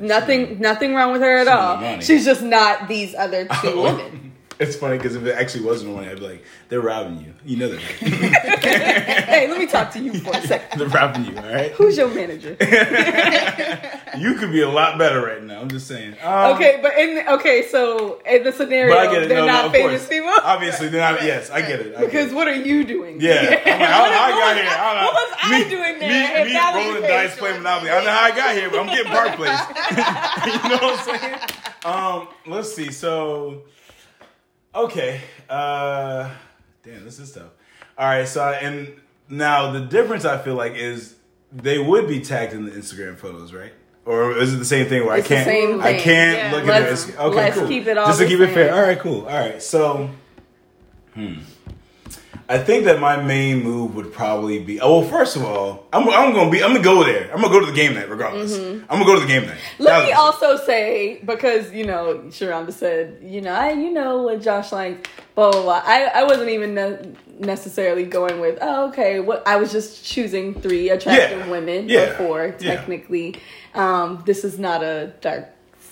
[0.00, 2.00] Nothing, nothing wrong with her at all.
[2.00, 4.29] She's just not these other two women.
[4.60, 7.32] It's funny because if it actually wasn't one, I'd be like, they're robbing you.
[7.46, 7.80] You know that.
[7.80, 10.78] hey, let me talk to you for a second.
[10.78, 11.72] they're robbing you, all right?
[11.72, 12.56] Who's your manager?
[14.18, 15.60] You could be a lot better right now.
[15.60, 16.14] I'm just saying.
[16.22, 20.00] Um, Okay, but in okay, so in the scenario, get they're no, not no, famous
[20.02, 20.08] course.
[20.08, 20.32] people.
[20.42, 21.22] Obviously, they're not.
[21.22, 21.94] Yes, I get it.
[21.94, 22.34] I get Because it.
[22.34, 23.20] what are you doing?
[23.20, 24.66] Yeah, like, I I got here.
[24.68, 25.04] I.
[25.04, 27.90] What was I doing there Me, me rolling dice, playing Monopoly.
[27.90, 29.60] I don't know how I got here, but I'm getting Park Place.
[30.46, 31.38] you know what I'm saying?
[31.84, 32.90] Um, let's see.
[32.90, 33.62] So,
[34.74, 35.20] okay.
[35.48, 36.30] Uh,
[36.82, 37.50] damn, this is tough.
[37.98, 38.26] All right.
[38.28, 38.94] So, and
[39.28, 41.14] now the difference I feel like is
[41.52, 43.72] they would be tagged in the Instagram photos, right?
[44.06, 45.46] Or is it the same thing where It's I can't?
[45.46, 46.52] same I can't Yeah.
[46.56, 47.18] look Let's- at it.
[47.20, 47.68] Okay, let's cool.
[47.68, 48.74] keep it all just to the keep it fair.
[48.74, 49.20] All right, cool.
[49.26, 50.10] All right, so.
[51.14, 51.34] Hmm.
[52.50, 54.80] I think that my main move would probably be.
[54.80, 56.62] Oh, well, first of all, I'm, I'm gonna be.
[56.64, 57.30] I'm gonna go there.
[57.32, 58.58] I'm gonna go to the game night regardless.
[58.58, 59.56] I'm gonna go to the game night.
[59.56, 59.84] Mm-hmm.
[59.84, 64.42] Let me also say because you know ShaRonda said you know I you know what
[64.42, 65.82] Josh likes blah blah blah.
[65.84, 70.60] I I wasn't even ne- necessarily going with oh okay what I was just choosing
[70.60, 71.50] three attractive Yeah.
[71.50, 72.00] women Yeah.
[72.10, 72.74] or four Yeah.
[72.74, 73.36] technically.
[73.74, 75.46] Um, this is not a dark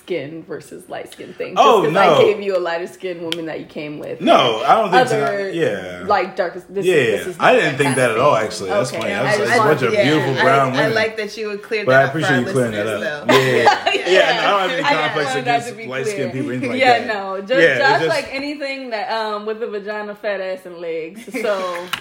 [0.09, 1.53] skin versus light skin thing.
[1.55, 2.15] Oh, Just 'cause no.
[2.15, 4.19] I gave you a lighter skin woman that you came with.
[4.21, 5.21] No, I don't think so.
[5.23, 6.03] Other, Yeah.
[6.07, 6.63] like darker.
[6.67, 8.35] This, yeah, this is I didn't think that at all.
[8.35, 9.13] Actually, that's Okay, funny.
[9.13, 10.93] That's, I just like a bunch of wanted- beautiful I- brown I, women.
[10.95, 13.01] like that you would clear but that I appreciate you clearing that up.
[13.27, 13.33] though.
[13.35, 13.67] Yeah, yeah, yeah.
[14.09, 14.29] Yeah.
[14.31, 16.41] and I don't have any I complex wanted that to against light skinned clear.
[16.41, 17.07] people, anything like yeah, that.
[17.13, 20.77] no, just, Yeah, just, just- like anything that um with a vagina, fat ass, and
[20.79, 21.21] legs.
[21.39, 21.53] So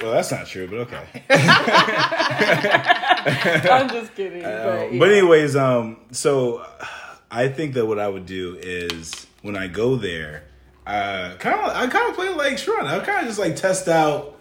[0.02, 1.02] Well, that's not true, but okay.
[3.70, 4.42] I'm just kidding.
[4.44, 4.98] Um, but.
[4.98, 6.64] But anyways, um, so
[7.30, 10.44] I think that what I would do is when I go there,
[10.86, 12.86] uh, kind of, I kind of play like Sharon.
[12.86, 14.38] I kind of just like test out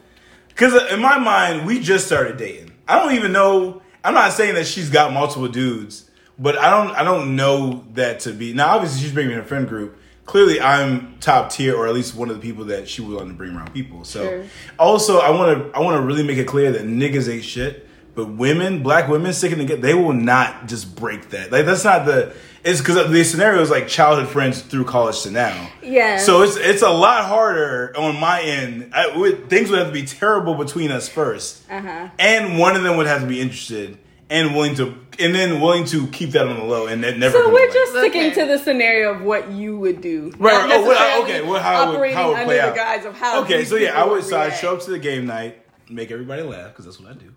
[0.47, 2.71] because in my mind we just started dating.
[2.87, 3.81] I don't even know.
[4.03, 6.09] I'm not saying that she's got multiple dudes,
[6.39, 6.95] but I don't.
[6.95, 8.69] I don't know that to be now.
[8.75, 9.97] Obviously, she's bringing me in a friend group.
[10.25, 13.27] Clearly, I'm top tier, or at least one of the people that she would want
[13.29, 14.03] to bring around people.
[14.05, 14.45] So, Sure.
[14.79, 15.77] also, I want to.
[15.77, 17.85] I want to really make it clear that niggas ain't shit.
[18.15, 21.51] But women, black women, sticking together, they will not just break that.
[21.51, 22.33] Like that's not the.
[22.69, 25.69] It's because the scenario is like childhood friends through college to now.
[25.81, 26.17] Yeah.
[26.17, 28.91] So it's it's a lot harder on my end.
[28.93, 32.09] I, would, things would have to be terrible between us 1st Uh-huh.
[32.19, 33.97] and one of them would have to be interested
[34.29, 34.87] and willing to,
[35.19, 37.37] and then willing to keep that on the low and that never.
[37.37, 38.01] So we're just light.
[38.11, 38.41] sticking Okay.
[38.41, 40.71] to the scenario of what you would do, Right, Not.
[40.79, 42.75] Oh, well, okay, well, how it would- operating how it would under play the out.
[42.75, 43.41] guise of how.
[43.43, 44.25] Okay, so yeah, I would.
[44.25, 44.59] So I react.
[44.59, 47.31] show up to the game night, make everybody laugh because that's what I do,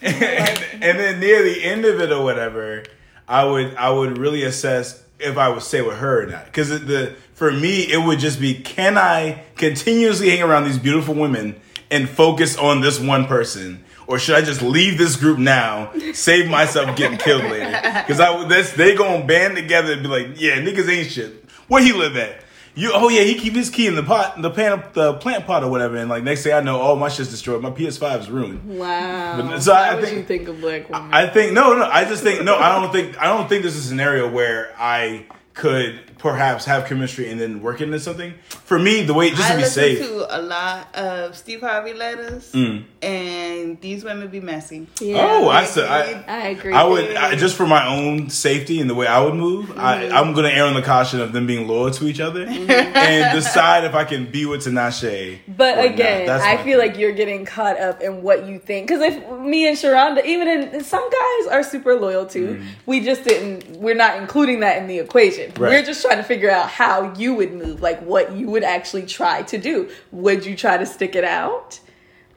[0.00, 2.84] and, and then near the end of it or whatever,
[3.30, 6.46] I would I would really assess if I would stay with her or not.
[6.46, 11.14] Because the for me, it would just be can I continuously hang around these beautiful
[11.14, 11.60] women
[11.92, 13.84] and focus on this one person.
[14.08, 17.70] Or should I just leave this group now, save myself getting killed later?
[18.04, 21.44] Because I that's they gonna band together and be like, yeah, niggas ain't shit.
[21.68, 22.42] Where he live at?
[22.74, 25.64] You oh yeah, he keep his key in the pot, the plant, the plant pot
[25.64, 25.96] or whatever.
[25.96, 27.62] And like next thing I know, all my shit's destroyed.
[27.62, 28.78] My PS5 is ruined.
[28.78, 29.42] Wow.
[29.50, 31.12] But- so I How think- you think of black women?
[31.12, 31.84] I think no, no.
[31.84, 32.56] I just think no.
[32.56, 37.30] I don't think I don't think there's a scenario where I could perhaps have chemistry
[37.30, 38.34] and then work into something.
[38.48, 39.98] For me, the way just to I be listen safe.
[40.06, 42.84] to a lot of Steve Harvey letters, Mm.
[43.02, 44.86] and these women be messy.
[45.00, 46.24] yeah, oh, I said I.
[46.28, 46.72] I agree.
[46.72, 49.76] I would I, just for my own safety and the way I would move.
[49.78, 50.14] I, Mm-hmm.
[50.16, 53.34] I'm going to err on the caution of them being loyal to each other and
[53.36, 55.40] decide if I can be with Tinashe.
[55.48, 56.88] But again, I feel thing.
[56.88, 58.86] like you're getting caught up in what you think.
[58.88, 63.24] Because if me and ShaRonda, even in some guys are super loyal too, we just
[63.24, 63.76] didn't.
[63.78, 65.50] We're not including that in the equation.
[65.52, 65.58] Mm.
[65.60, 65.70] Right.
[65.70, 69.06] We're just trying to figure out how you would move, like what you would actually
[69.06, 69.88] try to do.
[70.10, 71.78] Would you try to stick it out,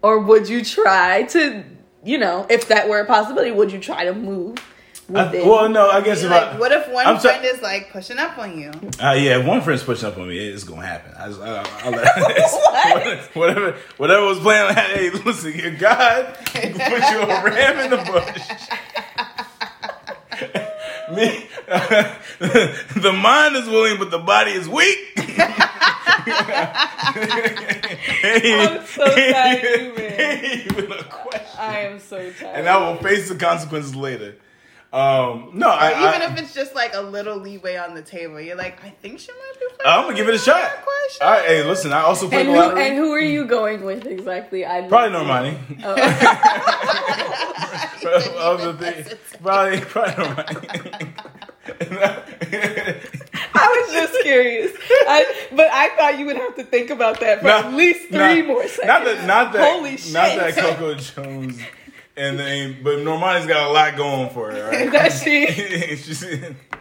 [0.04, 1.64] or would you try to,
[2.04, 4.60] you know, if that were a possibility, would you try to move?
[5.14, 5.48] I, Within?
[5.50, 7.92] well, no, I guess if Like, I, what if one I'm so- friend is like
[7.92, 8.70] pushing up on you?
[9.04, 11.14] Uh, yeah, if one friend's pushing up on me, it's gonna happen.
[11.18, 14.74] I just, I, I'll let whatever, whatever was playing.
[14.76, 18.78] Hey, listen, your God put you a ram in the bush.
[21.12, 25.00] Me, the mind is willing, but the body is weak.
[25.18, 25.26] I'm
[28.86, 30.46] so tired man.
[30.46, 31.60] Even a question.
[31.60, 32.56] I am so tired.
[32.56, 34.36] And I will face the consequences later.
[34.94, 38.40] Um, no, I, Even I, if it's just like a little leeway on the table,
[38.40, 39.66] you're like, I think she might be.
[39.84, 40.62] I'm gonna give it a shot.
[40.84, 41.26] Question.
[41.26, 42.88] All right, hey, listen, I also played and the who, lottery.
[42.90, 44.68] and who are you going with exactly?
[44.68, 45.58] I Probably Normani.
[45.84, 45.94] Oh.
[48.38, 49.04] of the thing.
[49.42, 51.14] Probably, probably Normani.
[53.56, 54.72] I was just curious.
[55.08, 58.42] I, but I thought you would have to think about that for at least three
[58.42, 58.86] not, more seconds.
[58.88, 60.14] Not that, not that, Holy shit.
[60.14, 61.60] not that Coco Jones
[62.16, 64.70] and the but Normani's got a lot going for her.
[64.70, 64.92] Right?
[64.92, 65.48] Does she?
[65.96, 66.20] she's,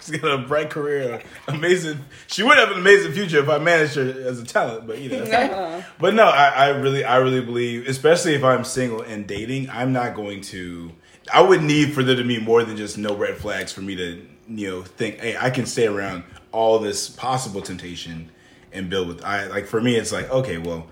[0.00, 1.98] she's got a bright career, amazing.
[2.26, 5.10] She would have an amazing future if I managed her as a talent, but you
[5.10, 5.22] know.
[5.24, 5.82] Uh-huh.
[5.98, 9.92] But no, I, I really, I really believe, especially if I'm single and dating, I'm
[9.92, 10.92] not going to.
[11.32, 13.94] I would need for there to be more than just no red flags for me
[13.94, 18.30] to, you know, think, hey, I can stay around all this possible temptation
[18.72, 19.24] and build with.
[19.24, 20.88] I like for me, it's like, okay, well,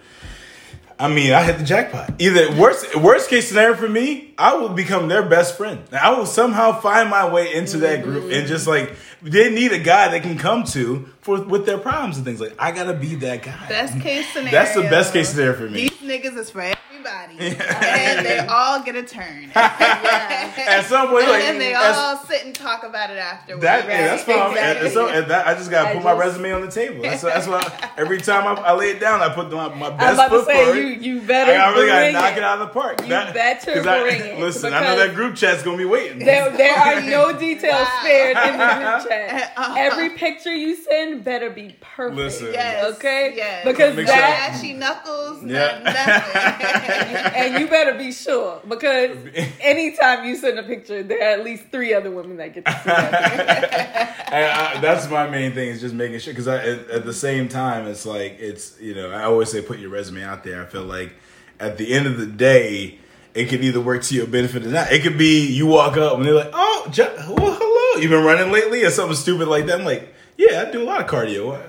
[1.01, 2.13] I mean, I hit the jackpot.
[2.19, 5.81] Either worst worst case scenario for me, I will become their best friend.
[5.93, 9.79] I will somehow find my way into that group and just like they need a
[9.79, 12.39] guy they can come to for with their problems and things.
[12.39, 13.67] Like I gotta be that guy.
[13.67, 14.51] Best case scenario.
[14.53, 15.89] That's the best case scenario for me.
[15.89, 16.61] These niggas is for
[17.05, 19.51] everybody, and they all get a turn.
[19.55, 23.63] At some point, like and they all sit and talk about it afterwards.
[23.63, 24.51] that, yeah, that's fine.
[24.51, 24.85] Exactly.
[24.87, 27.03] And so, and that, I just gotta I put my resume on the table.
[27.03, 27.63] That's, that's why
[27.97, 30.37] every time I, I lay it down, I put my, my I'm best about to
[30.39, 30.79] foot say forward.
[30.79, 32.39] you you better I really gotta knock it.
[32.39, 33.01] it out of the park.
[33.03, 36.19] You better 'cause I- bring it, Listen, I know that group chat's gonna be waiting.
[36.21, 37.99] There, there are no details Wow.
[38.01, 39.53] spared in the group chat.
[39.57, 39.75] Uh-uh.
[39.79, 42.17] Every picture you send better be perfect.
[42.17, 42.53] Listen.
[42.53, 42.97] Yes.
[42.97, 43.33] Okay?
[43.37, 43.65] Yes.
[43.65, 45.43] Because Make sure- ashy knuckles.
[45.45, 45.81] Yeah.
[45.83, 45.83] Yeah.
[45.83, 46.90] Nothing.
[46.91, 49.17] And you better be sure because
[49.61, 52.73] anytime you send a picture, there are at least three other women that get to
[52.73, 54.29] see that.
[54.33, 57.49] and I, that's my main thing is just making sure because at, at the same
[57.49, 60.63] time it's like it's you know I always say put your resume out there.
[60.63, 61.15] I feel like
[61.59, 62.99] at the end of the day
[63.35, 64.93] it could either work to your benefit or not.
[64.93, 68.53] It could be you walk up and they're like, oh, well, hello, you've been running
[68.53, 69.79] lately or something stupid like that.
[69.79, 71.61] I'm like, yeah, I do a lot of cardio.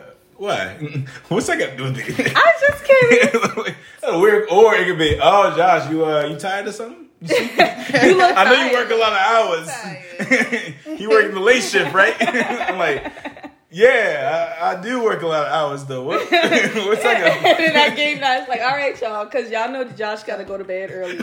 [0.41, 0.75] Why?
[0.79, 1.05] Why?
[1.27, 2.33] What's that got to do with it?
[2.35, 3.41] I just kidding.
[4.03, 4.49] Like, weird.
[4.49, 7.09] Or it could be, oh, Josh, you uh, you tired of something?
[7.21, 10.99] You look I know you work a lot of hours.
[10.99, 12.15] you work the late shift, right?
[12.19, 13.13] I'm like,
[13.69, 16.03] yeah, I, I do work a lot of hours though.
[16.03, 17.41] What, what's that?
[17.45, 20.37] and then that game night, it's like, all right, y'all, because y'all know Josh got
[20.37, 21.19] to go to bed early.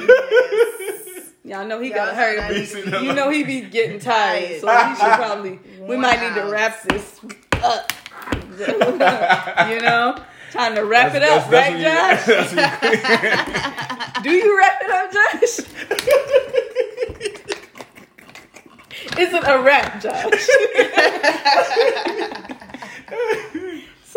[1.43, 4.95] Y'all know he got to Y'all know you know he be getting tired, so he
[4.95, 5.59] should probably.
[5.81, 7.21] We might need to wrap this
[7.65, 7.93] up.
[9.71, 10.17] you know,
[10.53, 11.73] time to wrap it That's- up, that's-
[12.27, 12.57] right,
[14.17, 14.23] Josh?
[14.23, 15.59] Do you wrap it up, Josh?
[19.19, 20.49] Is it a wrap, Josh?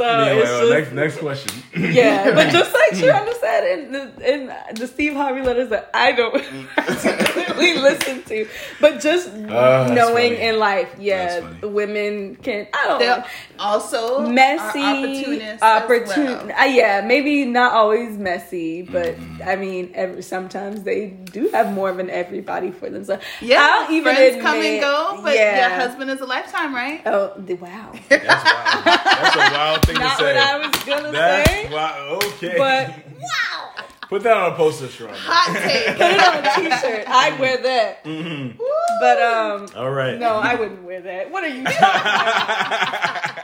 [0.01, 1.63] So Anyway, it's well, just, next next question.
[1.93, 6.11] yeah, but just like ShaRonda said in the, in the Steve Harvey letters that I
[6.13, 6.33] don't
[7.57, 8.47] really listen to,
[8.79, 10.41] but just that's knowing funny.
[10.47, 11.73] in life, yeah, That's funny.
[11.73, 13.25] women can I don't They're know
[13.59, 15.63] also messy are opportunists.
[15.63, 16.59] opportun- well.
[16.61, 19.43] uh, yeah maybe not always messy but Mm-hmm.
[19.49, 23.91] i mean every sometimes they do have more of an everybody for themselves Yeah, I'll
[23.91, 25.59] even friends come and go, but yeah.
[25.69, 27.01] your husband is a lifetime, right?
[27.05, 28.85] oh the- wow That's wild.
[28.85, 30.33] That's a wild thing not to say.
[30.35, 32.23] what i was gonna That's say wild.
[32.25, 32.55] Okay.
[32.57, 32.89] but
[33.19, 35.13] Wow, Put that on a poster, Sharon.
[35.15, 35.85] hot take.
[35.95, 38.57] put it on a t-shirt i'd wear that Mm-hmm.
[38.99, 40.17] but um All right.
[40.19, 43.41] no i wouldn't wear that what are you talking about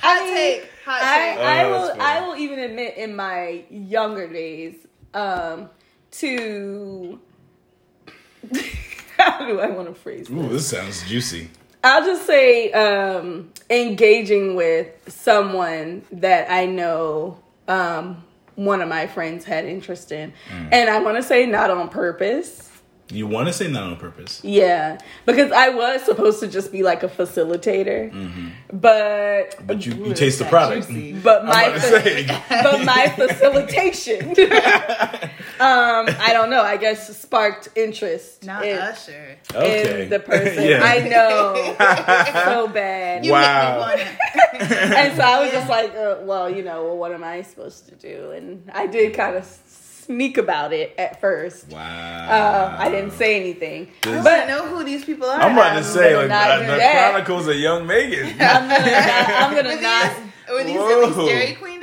[0.00, 0.70] hot mean, take.
[0.84, 1.38] Hot I, take.
[1.38, 2.00] Oh, I that's will funny.
[2.00, 4.74] I will even admit in my younger days
[5.14, 5.68] um
[6.12, 7.18] to
[9.18, 10.30] how do I want to phrase this?
[10.36, 11.50] Ooh, this sounds juicy.
[11.86, 18.24] I'll just say um engaging with someone that I know um
[18.56, 20.32] one of my friends had interest in.
[20.50, 20.68] Mm.
[20.72, 22.65] And I want to say not on purpose.
[23.08, 24.40] You want to say not on purpose.
[24.42, 28.10] Yeah, because I was supposed to just be like a facilitator,
[28.72, 29.66] but Mm-hmm.
[29.66, 30.88] But you, you taste the that's product.
[30.88, 31.12] juicy.
[31.12, 32.26] but my about to say.
[32.48, 34.30] but my facilitation
[35.58, 39.36] um i don't know i guess sparked interest Not in, Usher.
[39.54, 40.02] Okay.
[40.04, 40.80] in the person Yeah.
[40.82, 41.74] i know
[42.44, 43.86] so bad You Wow.
[43.96, 44.04] make me
[44.60, 44.74] wanna.
[44.96, 47.88] and so i was just like uh, well you know well what am i supposed
[47.88, 49.44] to do and i did kind of
[50.06, 51.80] sneak about it at first Wow.
[51.80, 55.40] uh, i didn't say anything I but don't know who these people are.
[55.40, 56.78] I'm about to say, like, not uh, do the.
[57.10, 58.26] Chronicles of Young Megan.
[58.40, 60.76] i'm gonna not, i'm Were gonna not these, were these
[61.16, 61.22] Whoa.
[61.22, 61.75] at Dairy Queen days?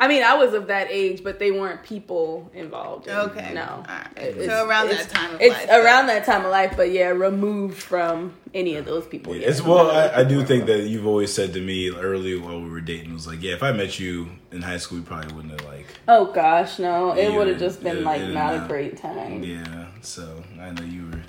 [0.00, 3.06] I mean, I was of that age, but they weren't people involved.
[3.06, 3.52] in- Okay.
[3.54, 3.62] no.
[3.62, 4.08] Alright.
[4.16, 5.84] It- So it's- around that time of it's life, though.
[5.84, 9.32] around that time of life, but yeah, removed from any of those people.
[9.34, 9.66] It's yeah.
[9.68, 12.80] well, I, I do think that you've always said to me early while we were
[12.80, 15.68] dating was like, yeah, if I met you in high school, we probably wouldn't have
[15.70, 17.12] like, Oh gosh, no!
[17.16, 19.42] It would have just been it- like it- not a great time.
[19.44, 19.86] yeah.
[20.02, 21.20] So I know you were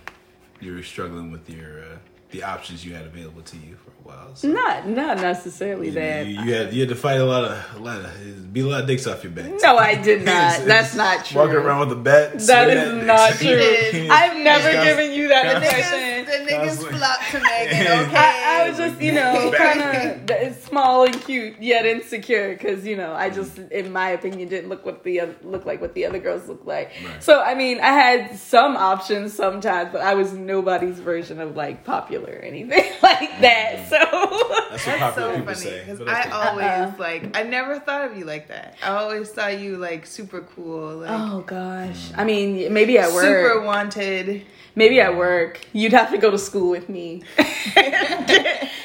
[0.60, 1.98] you were struggling with your uh,
[2.32, 4.34] the options you had available to you for a while.
[4.36, 4.48] So.
[4.50, 6.28] Not, not necessarily You, that.
[6.28, 8.68] you, you had you had to fight a lot of a lot of beat a
[8.68, 9.52] lot of dicks off your back.
[9.62, 10.36] no, I did not.
[10.62, 11.42] It's- That's it's not true.
[11.42, 12.40] Walking around with a bat.
[12.40, 13.40] That swinging is at not dicks.
[13.92, 14.08] True.
[14.12, 16.00] I've never Const- given you that const- impression.
[16.00, 16.98] Niggas, the niggas Constantly.
[16.98, 17.88] flock to Megan.
[18.08, 18.16] Okay.
[18.16, 22.96] I, I was just, you know, kind of small and cute yet insecure because you
[22.98, 26.06] know I just, in my opinion, didn't look what the oth- look like what the
[26.06, 26.92] other girls looked like.
[27.06, 27.24] Right.
[27.24, 31.84] So I mean, I had some options sometimes, but I was nobody's version of like
[31.84, 33.74] popular or anything like that.
[33.78, 33.90] Mm-hmm.
[33.90, 35.80] So That's what That's popular so people funny say.
[35.86, 36.30] because I okay.
[36.32, 36.94] always Uh-uh.
[37.00, 38.76] like I never thought of you like that.
[38.84, 43.24] I always thought you like super cool, like oh gosh, I mean, maybe at work,
[43.24, 44.46] super wanted.
[44.76, 47.24] maybe at work, you'd have to go to school with me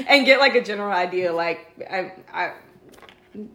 [0.07, 1.33] and get like a general idea.
[1.33, 2.53] Like I, I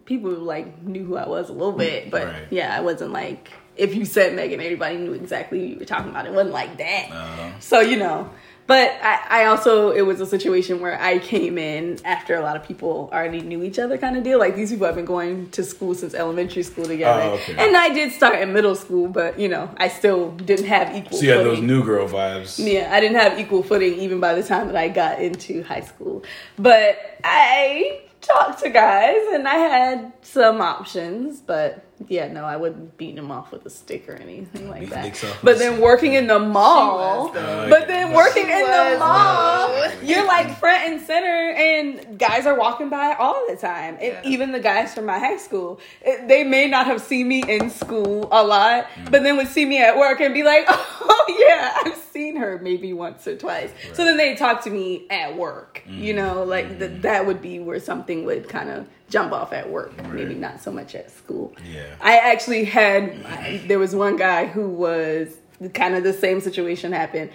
[0.04, 2.46] people like knew who I was a little bit, but Right.
[2.50, 6.10] yeah, I wasn't like if you said Megan, everybody knew exactly who you were talking
[6.10, 6.26] about.
[6.26, 7.08] It wasn't like that.
[7.10, 8.30] Uh, So you know,
[8.66, 12.56] but I, I also it was a situation where I came in after a lot
[12.56, 14.38] of people already knew each other, kind of deal.
[14.38, 17.56] Like these people have been going to school since elementary school together, Oh, okay.
[17.56, 21.18] and I did start in middle school, but you know, I still didn't have equal.
[21.18, 22.58] so you had those new girl vibes.
[22.58, 25.82] Yeah, I didn't have equal footing even by the time that I got into high
[25.82, 26.24] school.
[26.58, 32.96] But I talked to guys and I had some options, but yeah, no, I wouldn't
[32.98, 35.36] beat him off with a stick or anything like Beat that.
[35.42, 37.68] But then working in the mall, was, though.
[37.70, 39.92] but then working in the mall, though.
[40.02, 43.94] you're like front and center, and guys are walking by all the time.
[43.94, 44.20] And Yeah.
[44.24, 47.70] even the guys from my high school, it, they may not have seen me in
[47.70, 49.10] school a lot, Mm.
[49.10, 52.58] but then would see me at work and be like, "Oh yeah, I've seen her
[52.62, 55.82] maybe once or twice." So then they talk to me at work.
[55.88, 56.16] You Mm.
[56.16, 59.92] know, like th- that would be where something would kind of jump off at work,
[60.08, 61.54] maybe not so much at school.
[61.70, 61.84] Yeah.
[62.00, 65.36] I actually had I- there was one guy who was
[65.74, 67.30] kind of the same situation happened.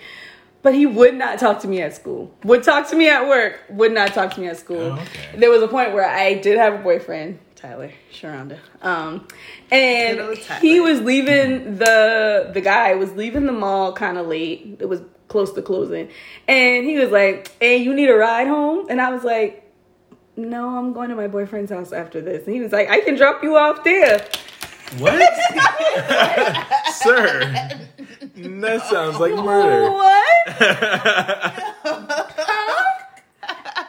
[0.64, 2.32] But he would not talk to me at school.
[2.44, 3.64] Would talk to me at work.
[3.72, 4.80] Would not talk to me at school.
[4.80, 5.36] Oh, okay.
[5.40, 9.28] There was a point where I did have a boyfriend, Tyler ShaRonda, um,
[9.72, 10.36] and Tyler.
[10.62, 14.78] he was leaving the the guy was leaving the mall kind of late.
[14.80, 16.10] It was close to closing,
[16.48, 19.71] and he was like, "Hey, you need a ride home?" And I was like,
[20.42, 23.16] "No, I'm going to my boyfriend's house after this." And he was like, "I can
[23.16, 24.26] drop you off there."
[24.98, 25.14] What?
[26.94, 27.40] Sir.
[28.36, 29.92] That sounds like murder.
[29.92, 30.18] What?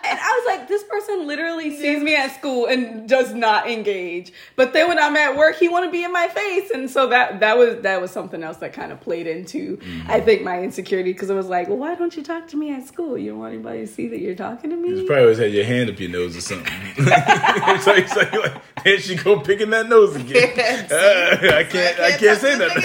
[0.05, 4.33] And I was like, this person literally sees me at school and does not engage.
[4.57, 7.09] But then when I'm at work, he want to be in my face, and so
[7.09, 9.79] that that was that was something else that kind of played into,
[10.09, 12.73] I think, my insecurity because I was like, well, why don't you talk to me
[12.73, 13.19] at school?
[13.19, 14.91] You don't want anybody to see that you're talking to me.
[14.91, 15.07] You me.
[15.07, 16.73] probably always had your hand up your nose or something.
[16.97, 20.51] it's like, it's like, like, there she go picking that nose again.
[20.93, 22.83] Uh, I can't, I can't say nothing.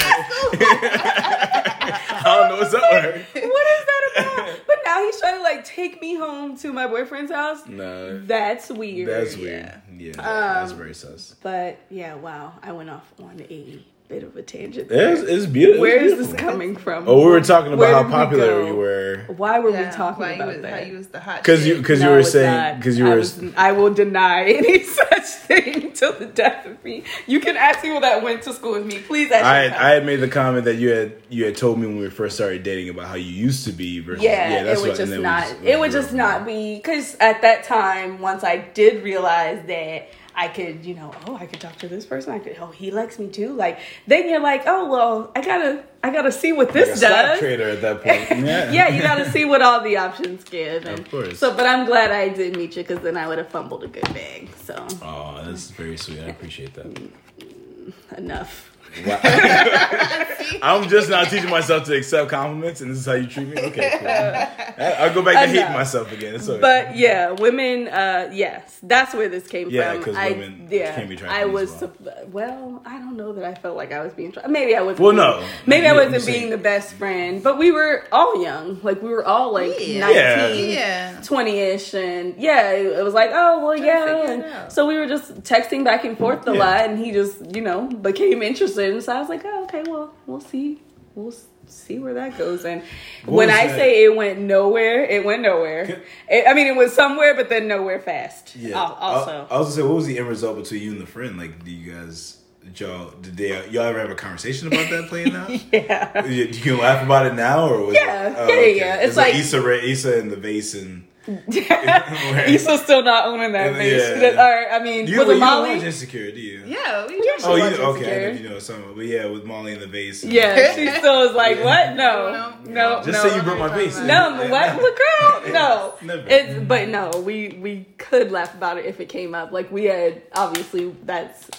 [2.20, 3.11] I don't know what's up with her.
[3.47, 4.59] what is that about?
[4.68, 7.65] But now he's trying to like take me home to my boyfriend's house.
[7.68, 9.09] No, That's weird.
[9.09, 9.74] that's weird.
[9.97, 11.36] Yeah, that's um, very sus.
[11.41, 14.89] But yeah, wow, I went off on a bit of a tangent.
[14.89, 15.82] It's, it's beautiful.
[15.82, 17.08] Where it's is this coming from?
[17.10, 19.26] Oh, we were talking about Where how did we popular you were.
[19.36, 20.74] Why were Yeah, we talking why about was, that?
[20.84, 23.10] How you was the hot Because you, because No, you were saying, because you I
[23.10, 23.16] were.
[23.18, 27.03] was- I will deny any such thing till the death of me.
[27.26, 28.99] You can ask people that went to school with me.
[28.99, 29.43] Please ask.
[29.43, 31.97] I had, I had made the comment that you had you had told me when
[31.99, 34.89] we first started dating about how you used to be versus yeah, that's it would
[34.91, 35.43] what- just then we not.
[35.47, 40.08] just- it would just not be because at that time, once I did realize that
[40.39, 42.31] I could, you know, oh, I could talk to this person.
[42.31, 43.53] I could, oh, he likes me too.
[43.53, 47.09] Like then you're like, oh, well, I gotta, I gotta see what like this stock
[47.09, 47.39] does.
[47.39, 48.45] trader at that point.
[48.45, 50.85] Yeah, yeah, you got to see what all the options give.
[50.85, 51.39] And Of course.
[51.39, 53.88] So, but I'm glad I did meet you because then I would have fumbled a
[53.88, 54.49] good bag.
[54.63, 56.19] So Oh, that's very sweet.
[56.19, 56.85] I appreciate that.
[56.85, 57.09] Mm,
[57.39, 58.76] mm, enough.
[59.05, 59.19] Wow.
[60.61, 63.57] I'm just now teaching myself to accept compliments, and this is how you treat me.
[63.61, 64.07] Okay, cool.
[64.07, 65.73] I- I'll go back to hating Enough.
[65.75, 66.35] myself again.
[66.35, 66.61] It's okay.
[66.61, 67.87] But yeah, women.
[67.87, 69.75] Uh, yes, that's where this came from.
[69.75, 70.03] Yeah, from.
[70.03, 71.73] 'cause I, women yeah, can be I trafficked was.
[71.73, 74.31] as sup- Well, I don't know that I felt like I was being.
[74.31, 74.99] Tra- maybe I wasn't.
[75.01, 75.47] Well, being- no.
[75.65, 78.79] Maybe Yeah, I wasn't being the best friend, but we were all young.
[78.83, 79.99] Like we were all like Yeah.
[80.07, 80.69] nineteen.
[80.71, 81.13] Yeah.
[81.21, 84.85] 20ish and yeah it it was like oh well Trying to figure yeah and so
[84.87, 86.59] we were just texting back and forth a Yeah.
[86.59, 89.83] lot and he just you know became interested and so i was like oh okay
[89.88, 90.81] well we'll see
[91.15, 91.33] we'll
[91.67, 92.81] see where that goes and
[93.25, 93.75] What when i that?
[93.75, 97.67] say it went nowhere it went nowhere it, i mean it was somewhere but then
[97.67, 98.79] nowhere fast yeah.
[98.79, 101.05] Also I, I was gonna say, what was the end result between you and the
[101.07, 101.38] friend?
[101.38, 102.41] Like, do you guys,
[102.75, 105.49] y'all, did they, y'all ever have a conversation about that playing out?
[105.73, 108.67] yeah You, you can laugh about it now, or was Yeah, it, oh, yeah, yeah,
[108.75, 108.95] yeah.
[108.97, 113.78] It's like- Issa, Ra- Issa and the vase, and Issa's still not owning that Yeah.
[113.78, 114.19] face.
[114.21, 115.75] That- or, I mean, you, was you it don't Molly?
[115.75, 116.63] watch Insecure, do you?
[116.65, 118.28] Yeah, we Yeah, just Oh, you watch okay?
[118.28, 120.23] I know you know some, but yeah, with Molly in the vase.
[120.23, 121.95] and- Yeah, she still is like, what?
[121.97, 123.30] No, no, Just no.
[123.30, 123.97] say you broke my face.
[123.99, 124.75] No, what?
[124.82, 125.53] What girl?
[125.53, 125.93] No.
[126.01, 126.28] Never.
[126.30, 129.51] It's but no, we we could laugh about it if it came up.
[129.51, 131.49] Like we had obviously that's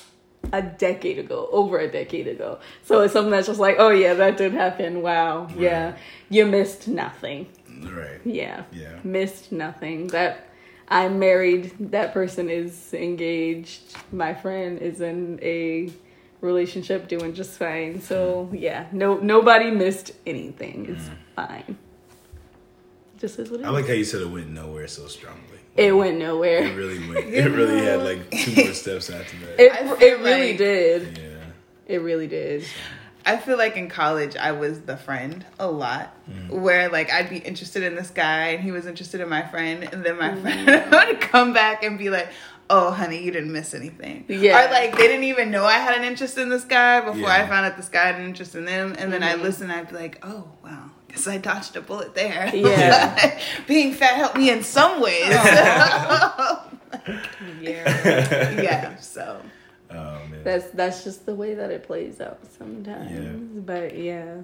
[0.52, 2.58] a decade ago, over a decade ago.
[2.84, 5.02] So it's something that's just like, oh yeah, that did happen.
[5.02, 5.48] Wow.
[5.56, 5.96] Yeah.
[6.28, 7.46] You missed nothing.
[7.80, 8.20] Right.
[8.24, 8.64] Yeah.
[8.72, 8.98] Yeah.
[9.04, 10.08] Missed nothing.
[10.08, 10.48] That
[10.88, 15.92] I'm married, that person is engaged, my friend is in a
[16.40, 18.00] relationship doing just fine.
[18.00, 18.60] So mm.
[18.60, 20.86] yeah, no nobody missed anything.
[20.88, 21.16] It's mm.
[21.36, 21.78] fine.
[23.18, 23.74] Just is what it I is.
[23.74, 25.57] like how you said it went nowhere so strongly.
[25.78, 26.64] It went nowhere.
[26.64, 27.26] It really went.
[27.34, 29.60] It really had like two more steps after that.
[29.60, 31.18] It, it really like- did.
[31.18, 31.24] yeah.
[31.94, 32.64] It really did.
[33.24, 36.50] I feel like in college I was the friend a lot, Mm.
[36.60, 39.88] where like I'd be interested in this guy and he was interested in my friend,
[39.92, 42.28] and then my friend would come back and be like,
[42.70, 44.66] "Oh, honey, you didn't miss anything." Yeah.
[44.66, 47.46] Or like they didn't even know I had an interest in this guy before I
[47.46, 49.40] found out this guy had an interest in them, and then Mm-hmm.
[49.40, 52.50] I listen, I'd be like, "Oh, wow." Guess I dodged a bullet there.
[52.54, 53.40] Yeah.
[53.66, 55.24] Being fat helped me in some ways.
[55.30, 56.64] Oh.
[57.60, 58.60] Yeah.
[58.60, 58.96] yeah.
[58.96, 59.42] So
[59.90, 60.42] Oh man.
[60.44, 63.64] That's that's just the way that it plays out sometimes.
[63.64, 64.38] But yeah.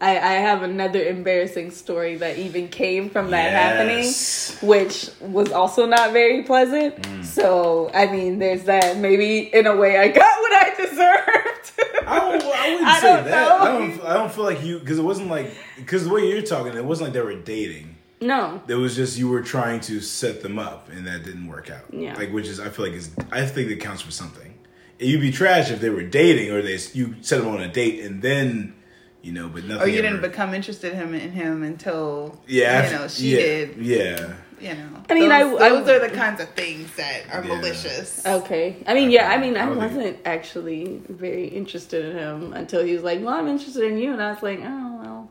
[0.00, 4.58] I, I have another embarrassing story that even came from that Yes.
[4.58, 7.02] happening, which was also not very pleasant.
[7.02, 7.24] Mm.
[7.24, 8.96] So, I mean, there's that.
[8.96, 12.06] Maybe in a way, I got what I deserved.
[12.08, 13.48] I, don't, I wouldn't I say don't that.
[13.48, 13.56] know.
[13.58, 14.04] I don't.
[14.04, 16.84] I don't feel like you because it wasn't like because the way you're talking, it
[16.84, 17.94] wasn't like they were dating.
[18.20, 18.60] no.
[18.68, 21.84] It was just you were trying to set them up, and that didn't work out.
[21.92, 22.14] Yeah.
[22.16, 24.54] Like which is I feel like is I think that counts for something.
[24.98, 28.00] You'd be trash if they were dating or they you set them on a date
[28.04, 28.74] and then
[29.22, 29.82] you know, but nothing.
[29.82, 33.30] Or you ever- didn't become interested in him, in him until Yeah, you know she
[33.30, 33.76] yeah, did.
[33.78, 34.34] Yeah.
[34.60, 37.42] You know, I mean, those, I- I- those are the kinds of things that are
[37.42, 37.54] Yeah.
[37.56, 38.22] malicious.
[38.26, 38.76] Okay.
[38.86, 42.92] I mean, yeah, I mean, I I wasn't actually very interested in him until he
[42.92, 44.12] was like, well, I'm interested in you.
[44.12, 45.30] And I was like, oh, well,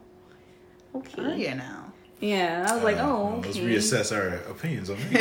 [0.95, 1.21] okay.
[1.21, 1.75] Oh, you know.
[2.21, 5.19] Yeah, I was like, Uh, oh, well, let's reassess our opinions on me.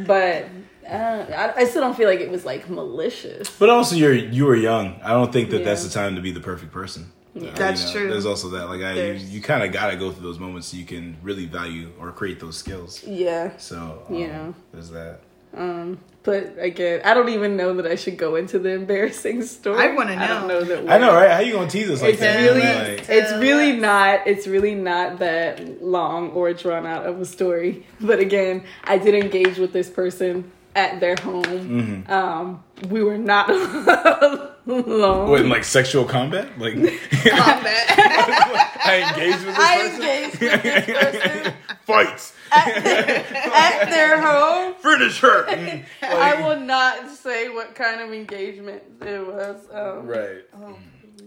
[0.06, 0.48] But
[0.90, 3.50] uh, I, I still don't feel like it was like malicious.
[3.58, 5.00] but also, you're you were young.
[5.02, 7.12] I don't think that that's the time to be the perfect person.
[7.34, 7.50] Yeah.
[7.50, 8.08] Uh, That's true.
[8.08, 10.40] There's also that, like, I, you, There's- you kind of got to go through those
[10.40, 13.04] moments so you can really value or create those skills.
[13.04, 13.56] Yeah.
[13.58, 14.52] So, um, Yeah.
[14.72, 15.20] there's that.
[15.56, 19.78] Um, but again, I don't even know that I should go into the embarrassing story.
[19.80, 20.60] I wanna I don't know.
[20.60, 20.90] know that.
[20.90, 21.30] I know, right?
[21.30, 22.40] How you gonna tease us like It's that?
[22.42, 22.60] really,
[22.96, 23.80] Like, it's really us.
[23.80, 24.26] not.
[24.26, 27.86] It's really not that long or drawn out of a story.
[28.00, 31.44] But again, I did engage with this person at their home.
[31.44, 32.12] Mm-hmm.
[32.12, 33.48] Um, we were not
[34.66, 35.30] alone.
[35.30, 36.58] what, in, like sexual combat?
[36.58, 36.74] Like,
[37.10, 37.86] Combat.
[38.84, 40.02] I engaged with this I person?
[40.02, 41.52] engaged with this person
[41.84, 42.32] Fights!
[42.52, 44.74] at their home.
[44.74, 45.46] Finish her!
[45.46, 49.56] Mm, I will not say what kind of engagement it was.
[49.72, 50.42] Um, Right.
[50.54, 50.76] Oh.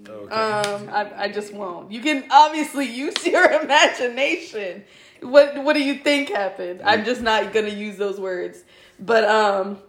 [0.07, 0.33] Okay.
[0.33, 1.91] Um, I, I just won't.
[1.91, 4.83] You can obviously use your imagination.
[5.21, 6.81] What What do you think happened?
[6.83, 8.63] I'm just not gonna use those words.
[9.01, 9.79] But um,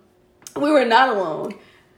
[0.57, 1.55] we were not alone.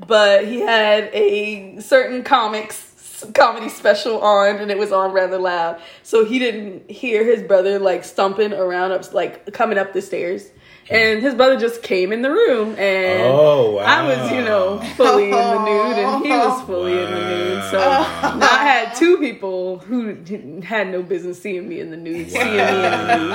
[0.07, 5.81] But he had a certain comics comedy special on, and it was on rather loud.
[6.03, 10.51] So he didn't hear his brother like stumping around up, like coming up the stairs.
[10.91, 13.83] And his brother just came in the room, and Oh, wow.
[13.85, 17.63] I was, you know, fully in the nude, and he was fully in the nude.
[17.71, 20.15] So now I had two people who
[20.63, 23.33] had no business seeing me in the nude, seeing me in the nude,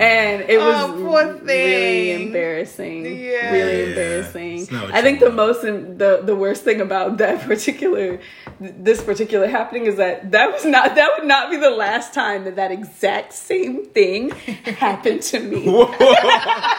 [0.00, 3.04] and it was Oh, poor really embarrassing.
[3.04, 3.52] Yeah.
[3.52, 3.86] Really Yeah.
[3.88, 4.58] embarrassing.
[4.60, 8.20] It's I think the most the the worst thing about that particular
[8.60, 12.44] this particular happening is that that was not that would not be the last time
[12.44, 14.30] that that exact same thing
[14.78, 15.64] happened to me.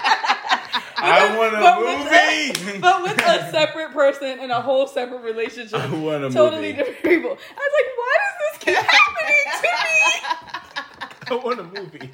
[1.00, 2.80] I want But a with, movie!
[2.82, 5.80] but with a separate person in a whole separate relationship.
[5.80, 6.74] I want a totally movie.
[6.74, 7.32] different people.
[7.32, 9.68] I was like, why does this keep happening to
[11.30, 11.38] me?
[11.42, 12.12] I want a movie.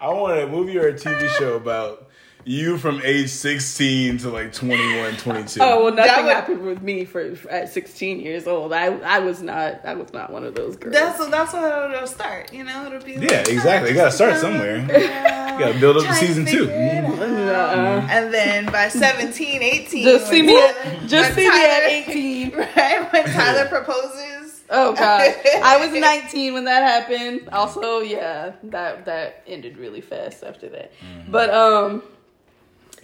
[0.00, 2.08] I want a movie or a TV show about
[2.44, 5.60] you from age 16 to like 21, 22.
[5.62, 8.72] Oh well, nothing would- happened with me for at 16 years old.
[8.72, 10.94] I I was not I was not one of those girls.
[10.94, 12.52] That's that's what it'll start.
[12.52, 13.12] You know, it'll be.
[13.12, 13.90] Yeah, like, exactly.
[13.90, 14.78] You gotta start somewhere.
[14.78, 16.66] You gotta build up to season two.
[16.66, 16.74] figure
[17.16, 17.78] it out.
[17.78, 18.06] Uh-uh.
[18.10, 20.02] And then by 17, 18.
[20.04, 22.50] Just see me at just when see me at 18.
[22.76, 23.12] Right?
[23.12, 24.62] When Tyler proposes.
[24.70, 27.48] Oh god, I was 19 when that happened.
[27.50, 30.90] Also, yeah, that that ended really fast after that.
[31.28, 32.02] But um,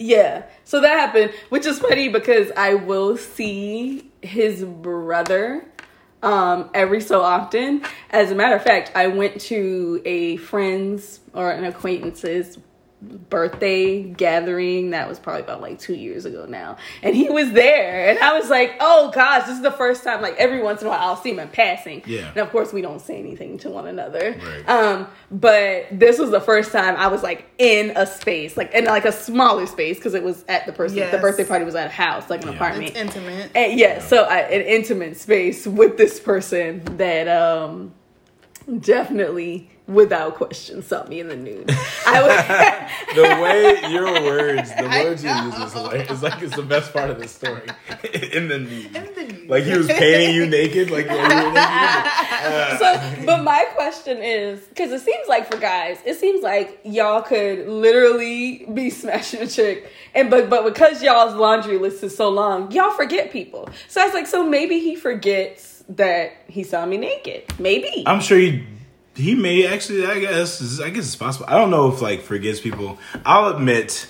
[0.01, 0.43] yeah.
[0.63, 5.65] So that happened, which is funny because I will see his brother
[6.23, 7.83] um every so often.
[8.11, 12.57] As a matter of fact, I went to a friend's or an acquaintance's
[13.01, 18.07] birthday gathering that was probably about like two years ago now and he was there
[18.09, 20.87] and i was like oh gosh this is the first time like every once in
[20.87, 22.27] a while i'll see him in passing Yeah.
[22.29, 24.69] and of course we don't say anything to one another Right.
[24.69, 28.85] um but this was the first time i was like in a space like in
[28.85, 31.87] like a smaller space because it was at the person the birthday party was at
[31.87, 32.55] a house like an Yeah.
[32.55, 33.49] apartment It's intimate.
[33.55, 37.93] and yeah, so I, an intimate space with this person that um
[38.79, 41.69] definitely without question saw me in the nude.
[42.05, 46.11] I was The way your words, the words you use is hilarious.
[46.11, 47.67] It's like it's the best part of the story.
[48.31, 48.95] In the nude.
[48.95, 49.49] In the nude.
[49.49, 51.57] Like he was painting you naked, like you were naked.
[51.57, 56.79] Uh, so but my question is because it seems like for guys it seems like
[56.83, 62.15] y'all could literally be smashing a chick and but but because y'all's laundry list is
[62.15, 66.63] so long y'all forget people so i was like so maybe he forgets that he
[66.63, 68.63] saw me naked maybe I'm sure he
[69.15, 70.05] he may actually.
[70.05, 71.45] I guess I guess it's possible.
[71.47, 72.97] I don't know if like forgets people.
[73.25, 74.07] I'll admit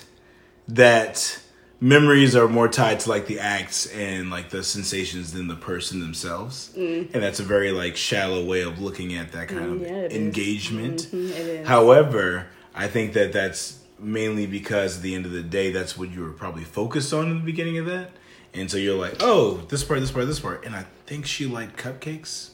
[0.68, 1.38] that
[1.80, 6.00] memories are more tied to like the acts and like the sensations than the person
[6.00, 9.80] themselves, and that's a very like shallow way of looking at that kind Mm, of
[10.12, 11.08] yeah, engagement.
[11.12, 11.66] Mhm, it is.
[11.66, 16.10] However, I think that that's mainly because at the end of the day, that's what
[16.10, 18.10] you were probably focused on in the beginning of that.
[18.54, 20.64] And so you're like, oh, this part, this part, this part.
[20.66, 22.50] And I think she liked cupcakes.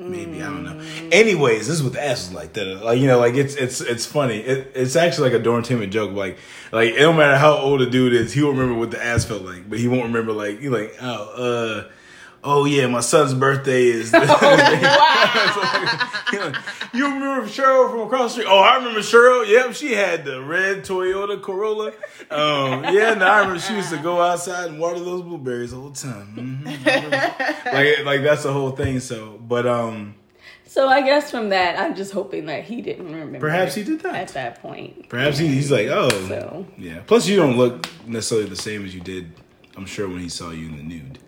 [0.00, 0.80] Maybe I don't know.
[1.12, 2.54] Anyways, this is what the ass is like.
[2.54, 4.38] That like you know, like it's it's it's funny.
[4.38, 6.12] It, it's actually like a Dorn Timmy joke.
[6.12, 6.38] Like
[6.72, 9.24] like it don't matter how old a dude is, he won't remember what the ass
[9.24, 11.90] felt like, but he won't remember like he like oh uh.
[12.42, 14.12] Oh yeah, my son's birthday is.
[14.12, 14.20] you
[17.04, 18.46] remember Cheryl from across the street?
[18.48, 19.46] Oh, I remember Cheryl.
[19.46, 21.88] Yep, she had the red Toyota Corolla.
[22.30, 25.90] Um, yeah, no, I remember she used to go outside and water those blueberries all
[25.90, 26.62] the time.
[26.64, 27.64] Mhm.
[27.72, 29.00] like, like that's the whole thing.
[29.00, 30.14] So, but um,
[30.66, 33.38] So I guess from that, I'm just hoping that he didn't remember.
[33.38, 34.14] Perhaps he did that.
[34.14, 35.08] at that point.
[35.10, 37.00] perhaps he, he's like, oh, So yeah.
[37.06, 39.30] Plus, you don't look necessarily the same as you did.
[39.76, 41.18] I'm sure when he saw you in the nude.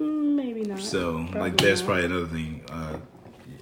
[0.00, 0.80] Mm, maybe not.
[0.80, 1.86] So, like, that's not.
[1.86, 2.96] probably another thing uh,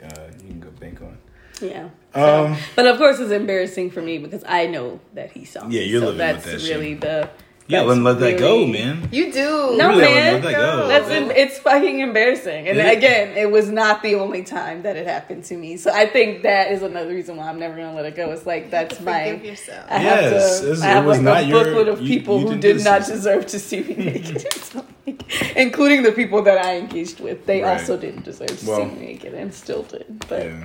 [0.04, 1.18] uh, you can go bank on.
[1.60, 1.88] yeah.
[2.14, 5.64] Um, But of course, it's embarrassing for me because I know that he saw.
[5.66, 5.76] me.
[5.78, 6.76] Yeah, you're so living with that's that shit.
[6.76, 7.30] really the.
[7.68, 9.08] Yeah, that's let, let that go, man.
[9.12, 9.76] You do.
[9.76, 10.32] No, really man.
[10.34, 10.88] let that go.
[10.88, 12.68] That's em- it's fucking embarrassing.
[12.68, 12.96] And It is.
[12.98, 15.76] again, it was not the only time that it happened to me.
[15.76, 18.30] So I think that is another reason why I'm never gonna let it go.
[18.32, 19.32] It's like that's my.
[19.32, 19.86] Yourself.
[19.90, 20.72] I Yes, have this- to.
[20.72, 23.46] it I have like not a your- booklet of people you who didn't did deserve
[23.46, 24.44] to see me naked,
[24.74, 25.22] like,
[25.56, 27.46] including the people that I engaged with.
[27.46, 27.78] They Right.
[27.80, 30.24] also didn't deserve to Well, see me naked and still did.
[30.28, 30.64] But Yeah.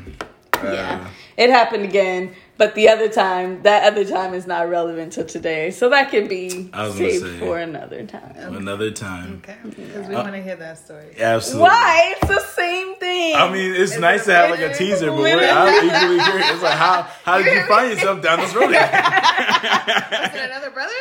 [0.64, 1.08] yeah, Uh,
[1.38, 2.32] it happened again.
[2.58, 6.28] But the other time, that other time is not relevant to today, so that can
[6.28, 8.34] be I was gonna saved say- for another time.
[8.36, 9.42] another time.
[9.44, 11.06] Okay, because we Uh, want to hear that story.
[11.20, 11.62] Absolutely.
[11.70, 12.16] Why?
[12.20, 13.36] It's the same thing.
[13.36, 16.50] I mean, it's, It's nice to have like a teaser, but we're, I'm equally curious.
[16.52, 18.72] It's like, how how did you find yourself down this road?
[18.72, 20.94] Is it another brother?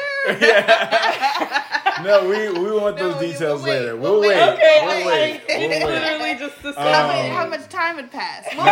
[2.05, 3.81] no, we we want those No, we- details we'll wait.
[3.81, 3.97] later.
[3.97, 4.37] We'll We'll wait.
[4.37, 4.49] wait.
[4.55, 5.41] okay, We'll I, wait.
[5.49, 5.85] I, We'll wait.
[5.85, 6.83] literally just the same.
[6.83, 8.55] Um, how, much, how much time had passed?
[8.57, 8.67] Well,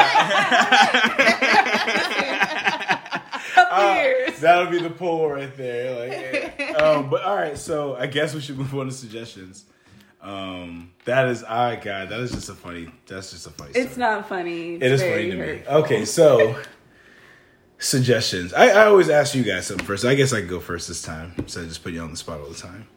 [3.55, 4.41] couple Uh, years.
[4.41, 6.51] that'll be the poll right there.
[6.59, 9.65] Like, um, but all right, so I guess we should move on to suggestions.
[10.21, 12.89] Um, that is, I God, that is just a funny.
[13.07, 13.73] That's just a funny.
[13.75, 14.01] It's story.
[14.01, 14.75] not funny.
[14.77, 15.63] It's It is funny to me.
[15.69, 16.57] Okay, so
[17.79, 18.55] suggestions.
[18.55, 20.05] I, I always ask you guys something first.
[20.05, 22.17] I guess I can go first this time so I just put you on the
[22.17, 22.89] spot all the time.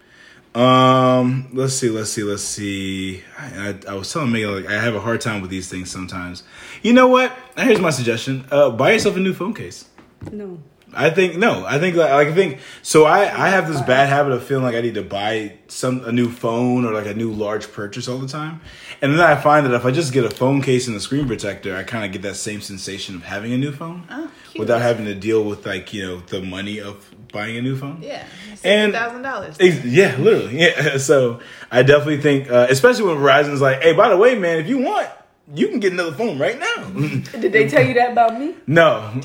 [0.56, 3.22] Um, let's see, let's see, let's see.
[3.38, 5.92] I, I, I was telling Megan like I have a hard time with these things
[5.92, 6.44] sometimes.
[6.82, 7.38] You know what?
[7.58, 8.46] Here's my suggestion.
[8.50, 9.86] Uh, buy yourself a new phone case.
[10.32, 10.60] No.
[10.94, 11.66] I think no.
[11.66, 13.04] I think like, like I think so.
[13.04, 16.14] I I have this bad habit of feeling like I need to buy some a
[16.14, 18.62] new phone or like a new large purchase all the time,
[19.02, 21.28] and then I find that if I just get a phone case and a screen
[21.28, 24.82] protector, I kind of get that same sensation of having a new phone Oh, without
[24.82, 28.02] having to deal with like you know the money of buying a new phone.
[28.02, 28.26] yeah,
[28.64, 29.58] And- thousand dollars.
[29.60, 30.58] Yeah, literally.
[30.62, 30.98] Yeah.
[31.00, 34.70] So I definitely think, uh, especially when Verizon's like, "Hey, by the way, man, if
[34.70, 35.10] you want,
[35.54, 36.90] you can get another phone right now."
[37.40, 38.56] Did they tell you that about me?
[38.68, 39.12] no.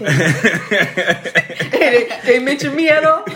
[1.71, 3.25] they, they mention me at all?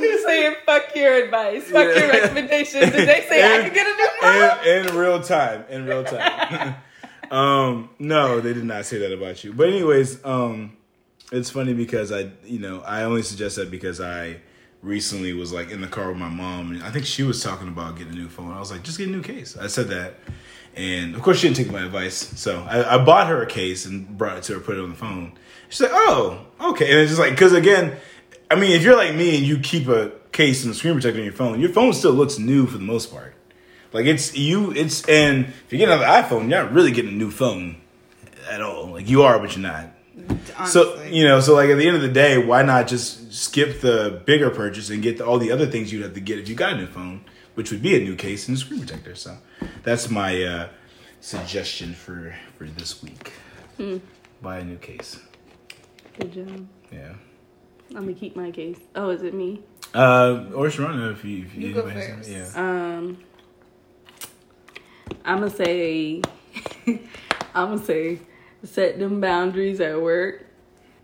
[0.00, 2.06] me saying fuck your advice, fuck your Yeah.
[2.20, 2.90] recommendations.
[2.92, 4.66] Did they say I And- could get a new phone?
[4.66, 5.64] in, in real time.
[5.68, 6.74] In real time.
[7.30, 9.52] um, no, they did not say that about you.
[9.52, 10.76] But anyways, um,
[11.32, 14.36] it's funny because I, you know, I only suggest that because I
[14.82, 17.68] recently was like in the car with my mom, and I think she was talking
[17.68, 18.52] about getting a new phone.
[18.52, 19.56] I was like, just get a new case.
[19.56, 20.14] I said that,
[20.74, 22.16] and of course she didn't take my advice.
[22.38, 24.90] So I, I bought her a case and brought it to her, put it on
[24.90, 25.32] the phone.
[25.68, 26.90] She's like, oh, okay.
[26.90, 27.96] And it's just like because again,
[28.50, 31.18] I mean, if you're like me and you keep a case and a screen protector
[31.18, 33.34] on your phone, your phone still looks new for the most part.
[33.92, 37.16] Like it's you, it's and if you get another iPhone, you're not really getting a
[37.16, 37.80] new phone
[38.48, 38.86] at all.
[38.86, 39.90] Like you are, but you're not.
[40.66, 43.80] So you know, so like at the end of the day, why not just skip
[43.80, 46.48] the bigger purchase and get the, all the other things you'd have to get if
[46.48, 47.24] you got a new phone,
[47.54, 49.14] which would be a new case and a screen protector.
[49.14, 49.38] So
[49.82, 50.68] that's my uh,
[51.20, 53.32] suggestion for for this week.
[54.42, 55.18] Buy a new case.
[56.18, 56.68] Good job.
[56.92, 57.14] Yeah.
[57.90, 58.78] I'm gonna keep my case.
[58.94, 59.62] Oh, is it me?
[59.94, 62.28] Uh, or ShaRonda, if you if you, You go first.
[62.28, 62.46] Yeah.
[62.54, 63.18] Um,
[65.24, 66.22] I'm gonna say,
[66.86, 67.00] I'm
[67.54, 68.20] gonna say,
[68.64, 70.46] set them boundaries at work.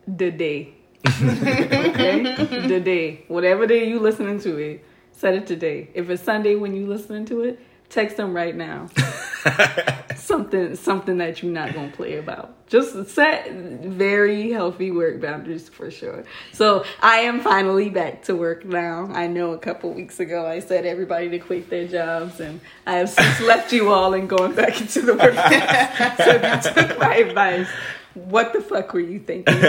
[0.06, 0.74] The day,
[1.06, 2.22] okay,
[2.68, 5.88] the day, whatever day you listening to it, set it today.
[5.94, 8.88] If it's Sunday when you listening to it, text them right now.
[10.16, 12.66] something, something that you're not gonna play about.
[12.66, 16.24] Just set very healthy work boundaries for sure.
[16.52, 19.08] So I am finally back to work now.
[19.12, 22.94] I know a couple weeks ago I said everybody to quit their jobs, and I
[22.96, 26.16] have since left you all and going back into the workforce.
[26.16, 27.68] so if you took my advice,
[28.14, 29.60] what the fuck were you thinking?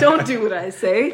[0.00, 1.12] Don't do what I say.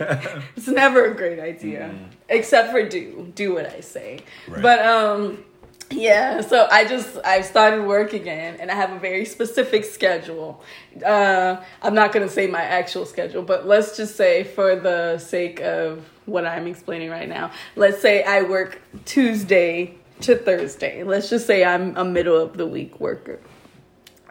[0.57, 1.93] It's never a great idea,
[2.29, 4.21] except for do do what I say.
[4.47, 4.63] Right.
[4.63, 5.45] But um,
[5.91, 10.63] Yeah, so I just I've started work again, and I have a very specific schedule.
[11.05, 15.61] Uh, I'm not gonna say my actual schedule, but let's just say, for the sake
[15.61, 21.03] of what I'm explaining right now, let's say I work Tuesday to Thursday.
[21.05, 23.41] Let's just say I'm a middle of the week worker.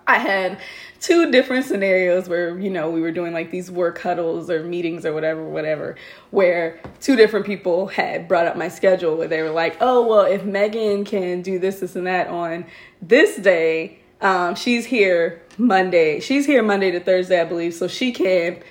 [0.07, 0.59] I had
[0.99, 5.05] two different scenarios where you know we were doing like these work huddles or meetings
[5.05, 5.95] or whatever whatever
[6.31, 10.21] where two different people had brought up my schedule where they were like oh well
[10.21, 12.65] if megan can do this this and that on
[13.01, 16.21] this day um, she's here monday.
[16.21, 18.63] She's here monday to thursday i believe so she can.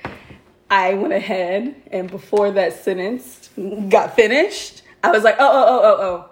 [0.70, 3.50] I went ahead and before that sentence
[3.90, 6.30] got finished i was like oh oh oh oh oh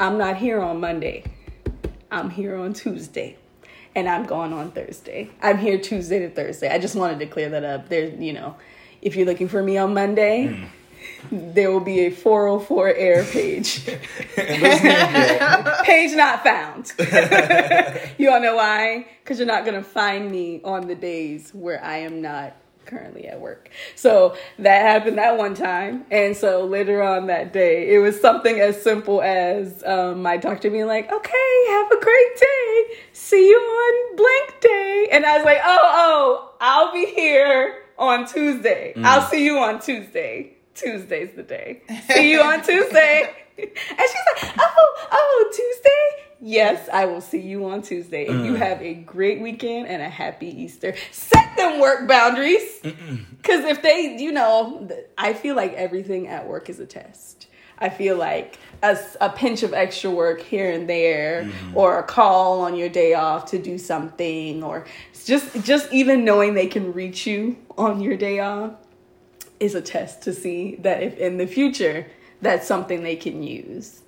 [0.00, 1.22] i'm not here on monday.
[2.10, 3.38] I'm here on tuesday
[3.94, 5.30] and I'm gone on Thursday.
[5.42, 6.68] I'm here Tuesday to Thursday.
[6.68, 7.88] I just wanted to clear that up.
[7.88, 8.56] There's, you know,
[9.00, 10.68] if you're looking for me on Monday,
[11.30, 11.54] mm.
[11.54, 13.84] there will be a 404 error page.
[15.84, 16.92] page not found.
[18.18, 19.06] you all know why?
[19.22, 22.56] Because you're not going to find me on the days where I am not
[22.86, 23.70] currently at work.
[23.94, 26.04] So that happened that one time.
[26.10, 30.70] And so later on that day, it was something as simple as um, my doctor
[30.70, 32.96] being like, okay, have a great day.
[33.12, 35.08] See you on blank day.
[35.12, 38.94] And I was like, oh, oh, I'll be here on Tuesday.
[38.96, 39.04] Mm.
[39.04, 40.56] I'll see you on Tuesday.
[40.74, 41.82] Tuesday's the day.
[42.08, 43.30] See you on Tuesday.
[43.58, 46.31] and she's like, oh, oh, Tuesday?
[46.44, 48.26] Yes, I will see you on Tuesday.
[48.26, 48.46] And mm.
[48.46, 50.96] you have a great weekend and a happy Easter.
[51.12, 52.80] Set them work boundaries.
[52.82, 57.46] Because if they, you know, I feel like everything at work is a test.
[57.78, 61.76] I feel like a, a pinch of extra work here and there, mm-hmm.
[61.76, 64.86] or a call on your day off to do something, or
[65.24, 68.72] just just even knowing they can reach you on your day off
[69.58, 72.06] is a test to see that if in the future
[72.40, 74.01] that's something they can use.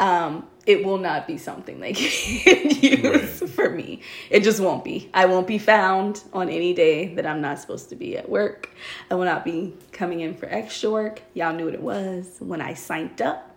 [0.00, 3.50] Um, it will not be something they can use right.
[3.50, 4.00] for me.
[4.30, 5.10] It just won't be.
[5.12, 8.70] I won't be found on any day that I'm not supposed to be at work.
[9.10, 11.22] I will not be coming in for extra work.
[11.34, 13.54] Y'all knew what it was when I signed up.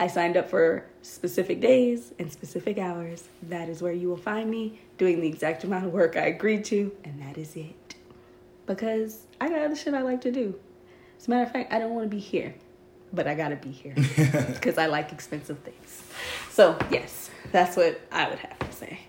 [0.00, 3.28] I signed up for specific days and specific hours.
[3.44, 6.64] That is where you will find me doing the exact amount of work I agreed
[6.66, 7.94] to, and that is it.
[8.66, 10.58] Because I got other shit I like to do.
[11.18, 12.54] As a matter of fact, I don't want to be here,
[13.12, 13.94] but I gotta be here
[14.54, 16.02] because I like expensive things.
[16.50, 19.00] So yes, that's what I would have to say.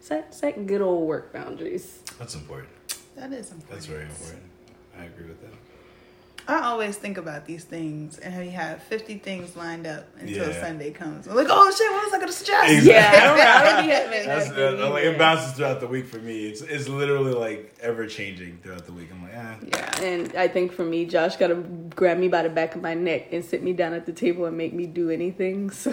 [0.00, 2.00] Set set good old work boundaries.
[2.18, 2.70] That's important.
[3.16, 3.70] That is important.
[3.70, 4.42] That's very important.
[4.98, 5.52] I agree with that.
[6.48, 10.60] I always think about these things, and we have fifty things lined up until yeah.
[10.60, 11.26] Sunday comes.
[11.26, 12.72] I'm like, oh shit, what was I going to suggest?
[12.72, 12.92] Exactly.
[12.92, 13.88] Yeah, I don't, I don't
[14.48, 16.46] That's, uh, like, it bounces throughout the week for me.
[16.46, 19.08] It's it's literally like ever changing throughout the week.
[19.12, 19.56] I'm like, ah.
[19.66, 21.56] Yeah, and I think for me, Josh got to
[21.94, 24.44] grab me by the back of my neck and sit me down at the table
[24.46, 25.70] and make me do anything.
[25.86, 25.90] So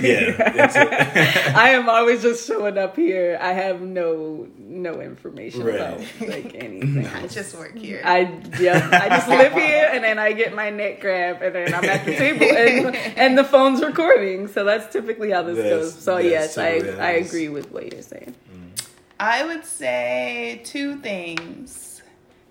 [0.00, 3.36] yeah, I am always just showing up here.
[3.40, 5.76] I have no no information right.
[5.76, 7.06] about like anything.
[7.06, 8.02] I just work here.
[8.04, 11.74] I yeah, I just live here, and then I get my neck grab, and then
[11.74, 14.48] I'm at the table, and, and the phone's recording.
[14.48, 15.94] So that's typically how this that's, goes.
[15.94, 18.34] So yes, I I agree with what you're saying.
[18.52, 18.86] Mm.
[19.18, 22.02] I would say two things.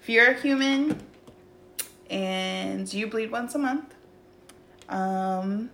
[0.02, 1.02] If you're a human
[2.10, 3.94] and you bleed once a month,
[4.89, 5.69] um,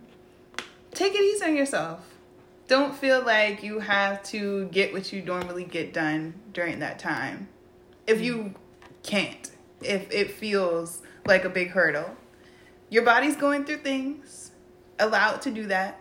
[0.92, 2.13] take it easy on yourself
[2.66, 7.48] don't feel like you have to get what you normally get done during that time.
[8.06, 8.54] If you
[9.02, 9.50] can't,
[9.82, 12.16] if it feels like a big hurdle,
[12.90, 14.52] your body's going through things.
[14.98, 16.00] Allow it to do that.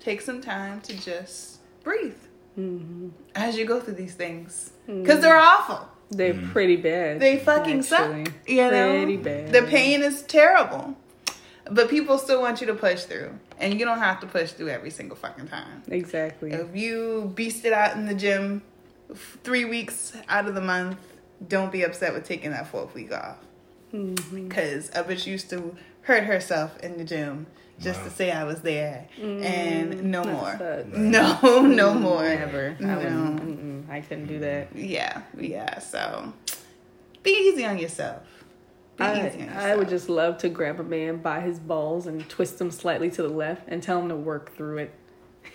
[0.00, 2.16] Take some time to just breathe
[2.58, 3.08] mm-hmm.
[3.34, 5.20] as you go through these things because mm-hmm.
[5.20, 5.88] they're awful.
[6.10, 6.52] They're mm.
[6.52, 7.18] pretty bad.
[7.20, 8.26] They fucking actually.
[8.26, 8.34] suck.
[8.46, 9.52] You know, pretty bad.
[9.52, 10.96] The pain is terrible.
[11.70, 13.38] But people still want you to push through.
[13.58, 15.82] And you don't have to push through every single fucking time.
[15.88, 16.52] Exactly.
[16.52, 18.62] If you beast it out in the gym
[19.42, 20.98] three weeks out of the month,
[21.46, 23.38] don't be upset with taking that fourth week off.
[23.90, 24.98] Because mm-hmm.
[24.98, 27.46] a bitch used to hurt herself in the gym
[27.80, 28.04] just wow.
[28.04, 30.84] to say I was there, mm, and no more.
[30.86, 32.22] No, no more.
[32.22, 32.76] Never.
[32.78, 33.84] No.
[33.88, 34.74] I, I couldn't do that.
[34.74, 35.80] Yeah, yeah.
[35.80, 36.32] So
[37.22, 38.22] be easy on yourself.
[39.00, 42.70] I, I would just love to grab a man by his balls and twist him
[42.70, 44.94] slightly to the left and tell him to work through it.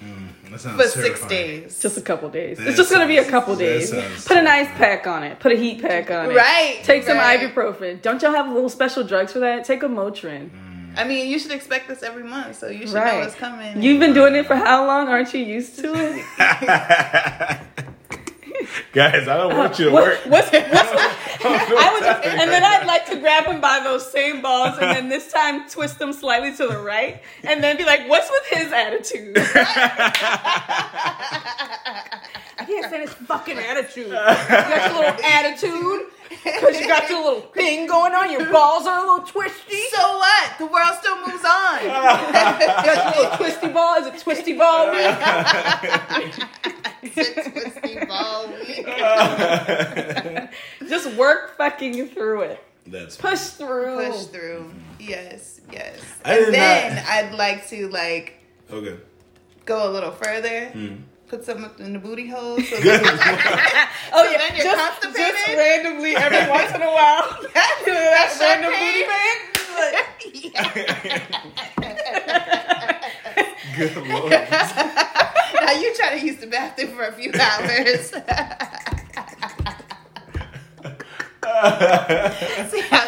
[0.02, 1.80] Mm, for six days.
[1.82, 2.58] Just a couple days.
[2.58, 3.92] That it's just sounds, gonna be a couple days.
[3.92, 5.40] Put an ice pack on it.
[5.40, 6.36] Put a heat pack on it.
[6.36, 6.80] Right.
[6.84, 7.40] Take some right.
[7.40, 8.02] ibuprofen.
[8.02, 9.66] Don't y'all have little special drugs for that?
[9.66, 10.50] Take a Motrin.
[10.50, 10.98] Mm.
[10.98, 13.14] I mean, you should expect this every month, so you should right.
[13.14, 13.82] know what's coming.
[13.82, 15.08] You've been doing it for how long?
[15.08, 17.60] Aren't you used to it?
[18.94, 20.20] Guys, I don't want you to work.
[20.26, 20.74] What's, what's,
[21.42, 24.78] I would just, and then I'd like to grab grab him by those same balls
[24.80, 28.30] and then this time twist them slightly to the right and then be like, what's
[28.30, 29.38] with his attitude?
[32.58, 34.08] I can't stand his fucking attitude.
[34.08, 38.32] You got your little attitude because you got your little thing going on.
[38.32, 39.82] Your balls are a little twisty.
[39.92, 40.58] So what?
[40.58, 41.82] The world still moves on.
[41.82, 43.96] You got your little twisty ball.
[43.96, 44.92] Is it twisty ball
[47.02, 47.14] week?
[47.14, 48.86] Twisty ball week.
[50.90, 52.64] Just work fucking through it.
[52.88, 54.12] That's Push through.
[54.12, 54.72] Push through.
[55.00, 56.00] Yes, yes.
[56.26, 57.06] I and then not...
[57.06, 58.36] I'd like to like
[58.72, 58.98] okay.
[59.66, 60.70] go a little further.
[60.70, 60.96] Hmm.
[61.30, 62.58] Put some in the booty hole.
[62.60, 65.36] So Oh So yeah, then you're just, constipated?
[65.36, 67.38] just randomly every once in a while.
[67.54, 69.38] that random booty man.
[73.76, 74.32] Good lord.
[74.32, 78.12] now you try to use the bathroom for a few hours.
[82.70, 82.99] See how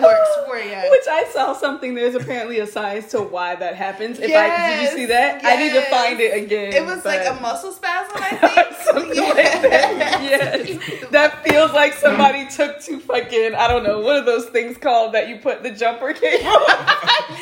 [0.00, 0.76] that works for you.
[0.90, 1.94] Which I saw something.
[1.94, 4.18] There's apparently a science to why that happens.
[4.18, 5.44] If I did you see that?
[5.44, 6.72] I need to find it again.
[6.72, 8.76] It was like a muscle spasm, I think.
[8.82, 10.20] Something like that.
[10.30, 11.10] Yes.
[11.10, 15.12] That feels like somebody took two fucking, I don't know, what are those things called
[15.14, 16.44] that you put the jumper cable?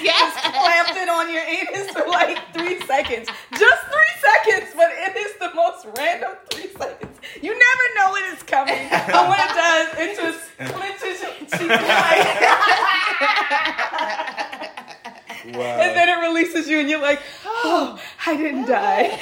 [0.02, 0.40] yes.
[0.40, 3.28] clamped it on your anus for like three seconds.
[3.58, 7.17] Just three seconds, but it is the most random three seconds.
[7.42, 8.88] You never know when it's coming.
[8.90, 10.40] But when it does, it just
[10.74, 12.26] clenches your cheek like,
[15.54, 15.60] Wow.
[15.80, 19.08] and then it releases you and you're like, oh, I didn't die.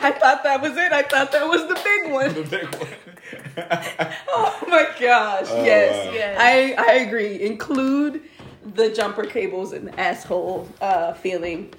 [0.00, 0.92] I thought that was it.
[0.92, 2.34] I thought that was the big one.
[2.34, 4.12] the big one.
[4.28, 5.46] Oh my gosh.
[5.48, 6.06] Oh, yes.
[6.06, 6.12] wow.
[6.12, 6.36] Yes.
[6.38, 7.40] I, I agree.
[7.40, 8.22] Include
[8.74, 11.72] the jumper cables and asshole uh, feeling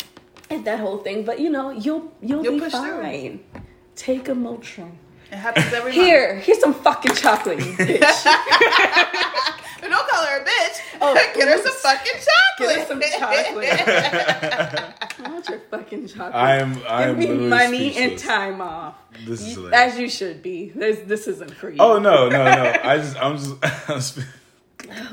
[0.50, 1.24] and that whole thing.
[1.24, 3.40] But you know, you'll you'll, You'll be push through.
[4.06, 4.16] Fine.
[4.18, 4.92] Take a Motrin.
[5.32, 5.94] It happens every month.
[5.94, 8.00] Here, here's some fucking chocolate, you bitch.
[8.24, 10.80] But don't call her a bitch.
[11.02, 12.76] Oh, Get her some fucking chocolate.
[12.76, 13.70] Get her some chocolate.
[15.26, 16.34] I want your fucking chocolate.
[16.34, 16.82] I am.
[16.88, 18.96] I am Give me literally money and time off.
[19.26, 19.94] This is You- hilarious.
[19.94, 20.70] as you should be.
[20.74, 21.78] There's, this isn't for you.
[21.80, 22.76] Oh no, no, no!
[22.84, 23.56] I just, I'm just,
[23.90, 24.26] I'm sp-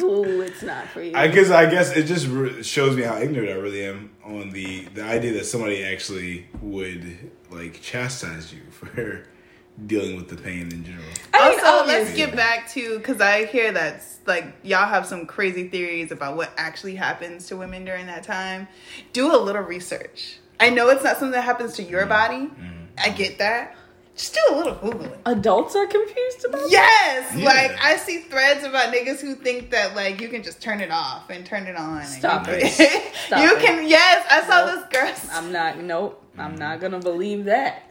[0.01, 1.13] Ooh, it's not for you.
[1.15, 4.51] I guess, I guess it just re- shows me how ignorant I really am on
[4.51, 9.25] the the idea that somebody actually would like chastise you for
[9.87, 11.05] dealing with the pain in general.
[11.35, 12.17] I mean, also, uh, let's obviously.
[12.17, 16.51] get back to because I hear that like y'all have some crazy theories about what
[16.57, 18.69] actually happens to women during that time.
[19.13, 20.39] Do a little research.
[20.59, 22.09] I know it's not something that happens to your mm-hmm.
[22.09, 22.47] body.
[22.47, 22.85] Mm-hmm.
[22.99, 23.77] I get that.
[24.17, 25.17] Just do a little googling.
[25.27, 27.45] Adults are confused about Yes, Yeah.
[27.45, 30.91] like I see threads about niggas who think that like you can just turn it
[30.91, 31.99] off and turn it on.
[31.99, 32.73] and Stop you it.
[33.27, 33.61] Stop you it.
[33.61, 33.87] can.
[33.87, 34.89] Yes, I saw Nope.
[34.91, 35.31] this girl.
[35.37, 35.79] I'm not.
[35.83, 36.23] Nope.
[36.39, 37.83] I'm not gonna believe that.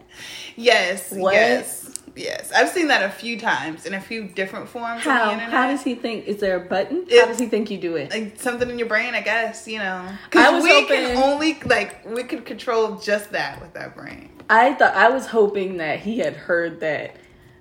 [0.56, 1.34] Yes, What?
[1.34, 2.50] yes, yes.
[2.52, 5.30] I've seen that a few times in a few different forms on the How?
[5.32, 5.50] internet.
[5.52, 6.26] How does he think?
[6.26, 7.04] Is there a button?
[7.08, 8.10] It- how does he think you do it?
[8.10, 10.08] like something in your brain, I guess, you know.
[10.30, 14.30] Because was we can only like we could control just that with our brain.
[14.48, 17.16] I thought I was hoping that he had heard that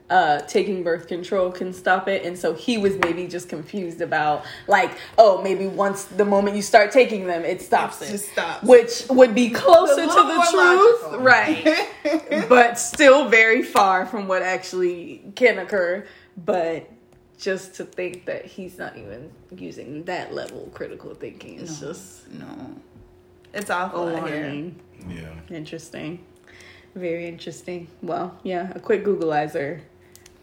[0.07, 4.45] uh taking birth control can stop it and so he was maybe just confused about
[4.67, 8.31] like oh maybe once the moment you start taking them it stops It it just
[8.31, 8.63] stops.
[8.63, 11.19] which would be closer to the truth logical.
[11.21, 16.05] right but still very far from what actually can occur
[16.37, 16.87] but
[17.39, 22.29] just to think that he's not even using that level of critical thinking is just
[22.31, 22.45] no,
[23.55, 24.37] it's awful out here.
[24.41, 24.79] alarming
[25.09, 25.33] Yeah.
[25.49, 26.23] Interesting.
[26.95, 27.87] Very interesting.
[28.01, 29.81] Well, yeah, a quick Googleizer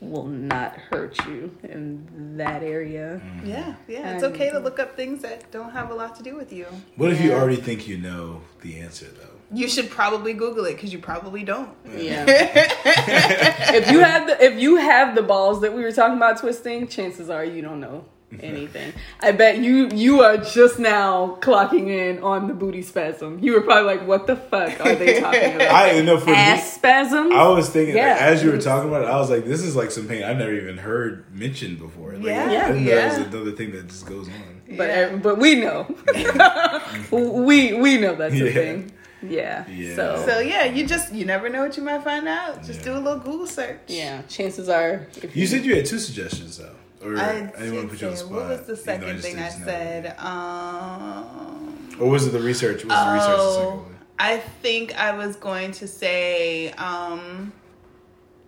[0.00, 3.22] will not hurt you in that area.
[3.24, 3.48] Mm.
[3.48, 4.14] Yeah, yeah.
[4.14, 6.66] It's okay to look up things that don't have a lot to do with you.
[6.96, 9.28] What if you already think you know the answer though?
[9.54, 11.70] You should probably Google it because you probably don't.
[11.86, 12.24] Yeah.
[12.28, 16.88] if you have the if you have the balls that we were talking about twisting,
[16.88, 18.04] chances are you don't know
[18.40, 18.92] anything.
[19.20, 23.38] I bet you you are just now clocking in on the booty spasm.
[23.42, 26.36] You were probably like, "What the fuck are they talking about?" I know for me,
[26.36, 27.32] Ass spasms.
[27.32, 29.76] I was thinking like, as you were talking about it, I was like, this is
[29.76, 32.12] like some pain I've never even heard mentioned before.
[32.12, 32.94] Like, Yeah, I didn't yeah.
[33.08, 34.62] that was another thing that just goes on.
[34.76, 35.10] but Yeah.
[35.12, 35.86] Uh, but we know
[37.10, 38.92] we we know that's a thing
[39.24, 39.64] yeah.
[39.68, 39.94] Yeah.
[39.94, 42.64] so, So yeah, you just you never know what you might find out.
[42.64, 42.86] Just Yeah.
[42.86, 43.78] do a little Google search.
[43.86, 47.74] yeah chances are if You said you had two suggestions though, or I, I didn't
[47.74, 48.32] want to put you on the spot.
[48.32, 50.14] what was the second thing I said?
[50.18, 52.84] Um, Or was it the research?
[52.84, 53.96] Was the research the second oh, one?
[54.18, 56.70] I think I was going to say.
[56.72, 57.52] Um,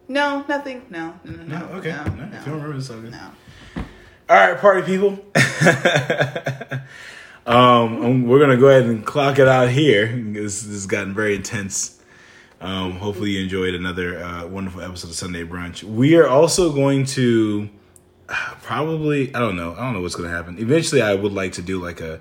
[0.07, 0.83] no, nothing.
[0.91, 1.67] No, no, no, No, no.
[1.77, 1.91] okay.
[1.91, 3.13] no, No, no, If you don't remember, it's all good.
[3.13, 3.31] no.
[4.27, 5.19] All right, party people.
[7.47, 10.07] um, we're gonna go ahead and clock it out here.
[10.07, 12.01] This, this has gotten very intense.
[12.61, 15.83] Um, hopefully, you enjoyed another uh, wonderful episode of Sunday Brunch.
[15.83, 17.69] We are also going to
[18.27, 19.75] Probably, I don't know.
[19.75, 20.59] I don't know what's gonna happen.
[20.59, 22.21] Eventually, I would like to do like a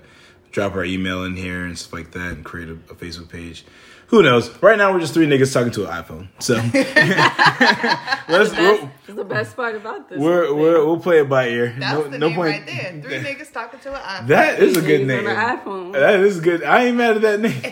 [0.50, 3.64] drop our email in here and stuff like that, and create a, a Facebook page.
[4.08, 4.50] Who knows?
[4.62, 6.28] Right now, we're just three niggas talking to an iPhone.
[6.38, 6.54] So
[8.28, 10.18] let's That's we'll, the best part about this.
[10.18, 11.74] we're, we're, we'll play it by ear.
[11.78, 12.50] That's no, the no name point.
[12.50, 13.00] right there.
[13.02, 14.26] Three niggas talking to an iPhone.
[14.28, 15.24] That is a good name.
[15.24, 15.92] iPhone.
[15.94, 16.62] That is good.
[16.62, 17.62] I ain't mad at that name.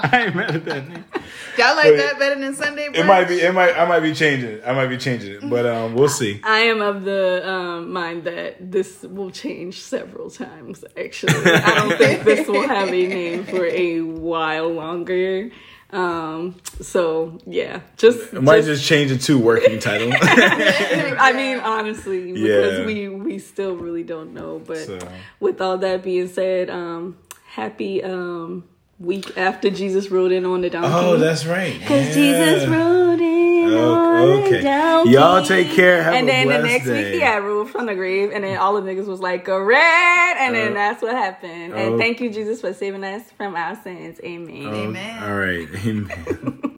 [0.12, 1.04] I ain't mad at that name.
[1.58, 2.96] Y'all like But that better than Sunday brunch?
[2.96, 3.40] It might be.
[3.40, 3.76] It might.
[3.78, 4.62] I might be changing it.
[4.66, 5.48] I might be changing it.
[5.50, 6.40] But um, we'll see.
[6.44, 10.84] I am of the um, mind that this will change several times.
[10.96, 15.50] Actually, I don't think this will have a name for a while longer.
[15.92, 20.12] Um, so yeah, just, I might just- just change it to working title.
[20.22, 22.86] I mean, honestly, because Yeah.
[22.86, 24.60] we we still really don't know.
[24.64, 24.98] But So.
[25.40, 27.18] with all that being said, um,
[27.48, 28.64] happy um
[29.00, 30.88] week after Jesus rode in on the donkey.
[30.92, 31.80] oh, that's right.
[31.82, 32.14] Cause Yeah.
[32.14, 34.50] Jesus rode in Oh, on okay.
[34.58, 35.10] the donkey.
[35.10, 36.02] Y'all take care.
[36.02, 37.04] Have and a then the next day.
[37.04, 40.38] week he had ruled from the grave, and then all the niggas was like, "Correct,"
[40.40, 41.72] and then Uh, that's what happened.
[41.74, 41.98] And oh.
[41.98, 44.20] thank you, Jesus, for saving us from our sins.
[44.24, 44.66] Amen.
[44.66, 45.22] Um, Amen.
[45.22, 45.68] All right.
[45.86, 46.56] Amen.